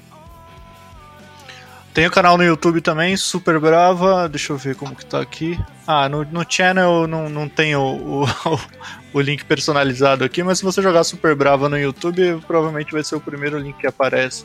Tem 1.93 2.07
o 2.09 2.11
canal 2.11 2.37
no 2.37 2.43
YouTube 2.43 2.81
também, 2.81 3.17
Super 3.17 3.61
Brava. 3.61 4.29
Deixa 4.29 4.53
eu 4.53 4.57
ver 4.57 4.75
como 4.75 4.97
que 4.97 5.07
tá 5.07 5.21
aqui. 5.21 5.57
Ah, 5.87 6.09
no, 6.09 6.25
no 6.25 6.45
channel 6.49 7.07
não, 7.07 7.29
não 7.29 7.49
tem 7.49 7.77
o, 7.77 8.25
o, 8.27 8.61
o 9.15 9.21
link 9.21 9.45
personalizado 9.45 10.25
aqui, 10.25 10.43
mas 10.43 10.59
se 10.59 10.65
você 10.65 10.83
jogar 10.83 11.05
Super 11.05 11.37
Brava 11.37 11.69
no 11.69 11.79
YouTube, 11.79 12.41
provavelmente 12.49 12.91
vai 12.91 13.05
ser 13.05 13.15
o 13.15 13.21
primeiro 13.21 13.57
link 13.59 13.77
que 13.77 13.87
aparece. 13.87 14.45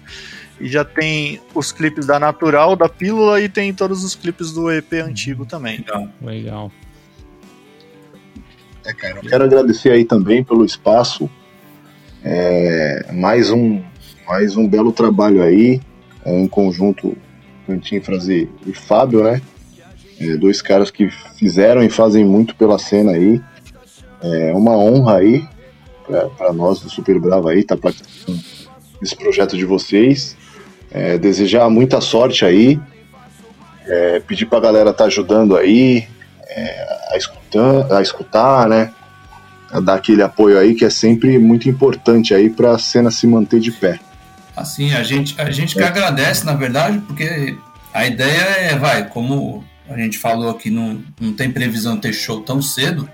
E 0.61 0.67
já 0.67 0.85
tem 0.85 1.41
os 1.55 1.71
clipes 1.71 2.05
da 2.05 2.19
Natural, 2.19 2.75
da 2.75 2.87
Pílula 2.87 3.41
e 3.41 3.49
tem 3.49 3.73
todos 3.73 4.03
os 4.03 4.13
clipes 4.13 4.51
do 4.51 4.71
EP 4.71 4.93
antigo 5.03 5.43
também. 5.43 5.77
Legal. 5.79 6.09
Legal. 6.21 6.71
É, 8.85 8.93
cara, 8.93 9.17
eu 9.17 9.29
quero 9.29 9.43
agradecer 9.43 9.91
aí 9.91 10.05
também 10.05 10.43
pelo 10.43 10.63
espaço. 10.63 11.27
É, 12.23 13.11
mais 13.11 13.49
um 13.49 13.81
mais 14.27 14.55
um 14.55 14.67
belo 14.67 14.91
trabalho 14.91 15.41
aí, 15.41 15.81
é, 16.23 16.39
em 16.39 16.47
conjunto 16.47 17.17
Cantinfras 17.65 18.29
e, 18.29 18.47
e 18.67 18.73
Fábio, 18.73 19.23
né? 19.23 19.41
É, 20.19 20.37
dois 20.37 20.61
caras 20.61 20.91
que 20.91 21.09
fizeram 21.09 21.81
e 21.81 21.89
fazem 21.89 22.23
muito 22.23 22.55
pela 22.55 22.77
cena 22.77 23.13
aí. 23.13 23.41
É 24.21 24.53
uma 24.53 24.77
honra 24.77 25.17
aí 25.17 25.47
para 26.37 26.51
nós 26.51 26.79
do 26.79 26.89
Super 26.89 27.19
Bravo 27.19 27.47
aí, 27.47 27.63
tá 27.63 27.77
participando 27.77 28.39
desse 29.01 29.15
projeto 29.15 29.55
de 29.55 29.65
vocês. 29.65 30.35
É, 30.91 31.17
desejar 31.17 31.69
muita 31.69 32.01
sorte 32.01 32.43
aí. 32.43 32.79
É, 33.85 34.19
pedir 34.19 34.45
pra 34.45 34.59
galera 34.59 34.93
tá 34.93 35.05
ajudando 35.05 35.55
aí, 35.55 36.07
é, 36.47 36.99
a, 37.11 37.17
escutar, 37.17 37.91
a 37.97 38.01
escutar, 38.01 38.67
né? 38.67 38.91
A 39.71 39.79
dar 39.79 39.95
aquele 39.95 40.21
apoio 40.21 40.59
aí 40.59 40.75
que 40.75 40.85
é 40.85 40.89
sempre 40.89 41.37
muito 41.39 41.69
importante 41.69 42.33
aí 42.33 42.49
pra 42.49 42.77
cena 42.77 43.09
se 43.09 43.25
manter 43.25 43.59
de 43.59 43.71
pé. 43.71 43.99
Assim, 44.55 44.93
a 44.93 45.03
gente, 45.03 45.39
a 45.39 45.49
gente 45.51 45.75
que 45.75 45.81
agradece, 45.81 46.45
na 46.45 46.53
verdade, 46.53 46.99
porque 46.99 47.55
a 47.93 48.05
ideia 48.05 48.41
é, 48.41 48.75
vai, 48.75 49.07
como 49.07 49.63
a 49.87 49.97
gente 49.97 50.17
falou 50.17 50.49
aqui, 50.49 50.69
não, 50.69 51.01
não 51.19 51.33
tem 51.33 51.49
previsão 51.49 51.95
de 51.95 52.01
ter 52.01 52.13
show 52.13 52.41
tão 52.41 52.61
cedo. 52.61 53.09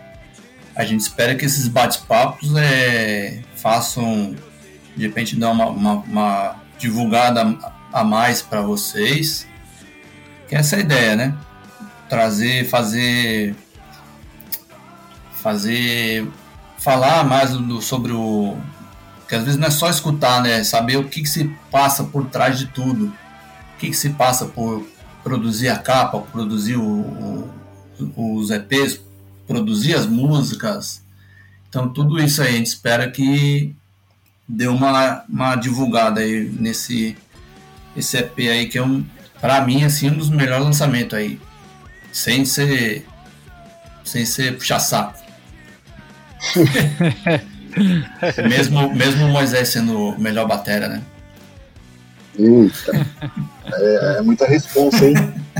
A 0.75 0.83
gente 0.83 1.01
espera 1.01 1.35
que 1.35 1.45
esses 1.45 1.67
bate-papos 1.67 2.53
é, 2.57 3.41
façam, 3.55 4.35
de 4.95 5.07
repente, 5.07 5.35
dar 5.35 5.51
uma, 5.51 5.67
uma, 5.67 5.93
uma 5.93 6.55
divulgada 6.77 7.57
a 7.93 8.03
mais 8.03 8.41
para 8.41 8.61
vocês. 8.61 9.47
Que 10.49 10.55
é 10.55 10.59
essa 10.59 10.77
ideia, 10.77 11.15
né? 11.15 11.33
Trazer, 12.09 12.65
fazer. 12.65 13.55
Fazer. 15.41 16.27
Falar 16.77 17.23
mais 17.23 17.51
do, 17.51 17.81
sobre 17.81 18.11
o. 18.11 18.57
Que 19.29 19.35
às 19.35 19.43
vezes 19.43 19.59
não 19.59 19.67
é 19.67 19.71
só 19.71 19.89
escutar, 19.89 20.41
né? 20.43 20.63
Saber 20.63 20.97
o 20.97 21.05
que, 21.05 21.21
que 21.21 21.29
se 21.29 21.45
passa 21.71 22.03
por 22.03 22.25
trás 22.27 22.59
de 22.59 22.67
tudo. 22.67 23.07
O 23.07 23.77
que, 23.77 23.87
que 23.87 23.95
se 23.95 24.09
passa 24.09 24.45
por 24.45 24.85
produzir 25.23 25.69
a 25.69 25.79
capa, 25.79 26.19
produzir 26.19 26.75
o, 26.75 27.49
o, 28.15 28.35
os 28.37 28.51
EPs, 28.51 29.01
produzir 29.47 29.95
as 29.95 30.05
músicas. 30.05 31.01
Então, 31.69 31.89
tudo 31.89 32.19
isso 32.19 32.41
aí 32.41 32.49
a 32.49 32.57
gente 32.57 32.67
espera 32.67 33.09
que 33.09 33.75
dê 34.47 34.67
uma, 34.67 35.23
uma 35.27 35.55
divulgada 35.55 36.21
aí 36.21 36.49
nesse 36.59 37.17
esse 37.95 38.17
EP 38.17 38.37
aí, 38.39 38.67
que 38.67 38.77
é 38.77 38.83
um, 38.83 39.05
pra 39.39 39.61
mim, 39.61 39.83
assim, 39.83 40.09
um 40.09 40.17
dos 40.17 40.29
melhores 40.29 40.65
lançamentos 40.65 41.17
aí. 41.17 41.39
Sem 42.11 42.43
ser. 42.45 43.05
Sem 44.03 44.25
ser 44.25 44.57
puxar 44.57 44.79
saco. 44.79 45.19
mesmo, 48.47 48.93
mesmo 48.93 49.25
o 49.25 49.29
Moisés 49.29 49.69
sendo 49.69 50.09
o 50.09 50.19
melhor 50.19 50.47
batera, 50.47 50.87
né? 50.87 51.01
Eita. 52.37 53.07
É, 53.73 54.17
é 54.17 54.21
muita 54.21 54.45
responsa, 54.45 55.05
hein? 55.05 55.15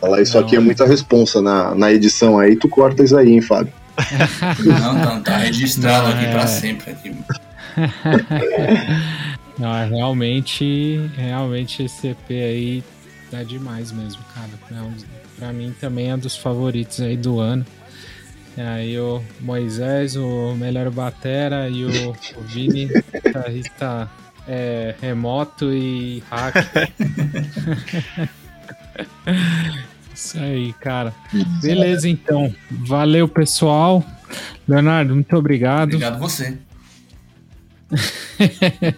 Falar 0.00 0.20
isso 0.22 0.38
Não, 0.38 0.46
aqui 0.46 0.56
é 0.56 0.60
muita 0.60 0.86
responsa 0.86 1.40
na, 1.40 1.74
na 1.74 1.92
edição 1.92 2.38
aí, 2.38 2.56
tu 2.56 2.68
corta 2.68 3.02
isso 3.02 3.16
aí, 3.16 3.32
hein, 3.32 3.40
Fábio? 3.40 3.72
Não, 4.62 4.92
não, 4.92 5.22
tá 5.22 5.38
registrado 5.38 6.08
Não, 6.08 6.16
aqui 6.16 6.26
é. 6.26 6.30
pra 6.30 6.46
sempre. 6.46 6.90
Aqui. 6.90 7.16
Não, 9.58 9.74
é 9.74 9.86
realmente, 9.86 11.10
realmente 11.16 11.82
esse 11.82 12.08
EP 12.08 12.30
aí 12.30 12.84
tá 13.30 13.42
demais 13.42 13.92
mesmo, 13.92 14.20
cara. 14.34 14.50
É 14.70 14.82
um, 14.84 14.92
pra 15.38 15.50
mim 15.52 15.74
também 15.80 16.10
é 16.10 16.14
um 16.14 16.18
dos 16.18 16.36
favoritos 16.36 17.00
aí 17.00 17.16
do 17.16 17.40
ano. 17.40 17.64
E 18.56 18.60
aí 18.60 18.98
o 18.98 19.22
Moisés, 19.40 20.14
o 20.16 20.54
melhor 20.54 20.90
batera 20.90 21.68
e 21.68 21.84
o, 21.84 22.10
o 22.10 22.42
Vini, 22.42 22.90
guitarrista 23.24 24.10
é, 24.46 24.94
remoto 25.00 25.72
e 25.72 26.22
hack. 26.30 26.56
Isso 30.16 30.38
aí, 30.38 30.72
cara. 30.80 31.14
Beleza, 31.60 32.08
então. 32.08 32.52
Valeu, 32.70 33.28
pessoal. 33.28 34.02
Leonardo, 34.66 35.14
muito 35.14 35.36
obrigado. 35.36 35.90
Obrigado 35.90 36.18
você. 36.18 36.56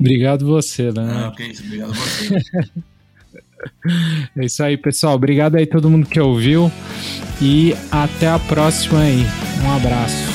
Obrigado 0.00 0.46
você, 0.46 0.90
Leonardo. 0.90 1.36
que 1.36 1.42
isso, 1.42 1.64
obrigado 1.64 1.92
você. 1.92 2.40
É 4.36 4.44
isso 4.44 4.62
aí, 4.62 4.76
pessoal. 4.76 5.14
Obrigado 5.14 5.56
aí 5.56 5.64
todo 5.64 5.88
mundo 5.88 6.06
que 6.06 6.20
ouviu. 6.20 6.70
E 7.40 7.74
até 7.90 8.28
a 8.28 8.38
próxima 8.38 9.00
aí. 9.00 9.24
Um 9.64 9.70
abraço. 9.70 10.33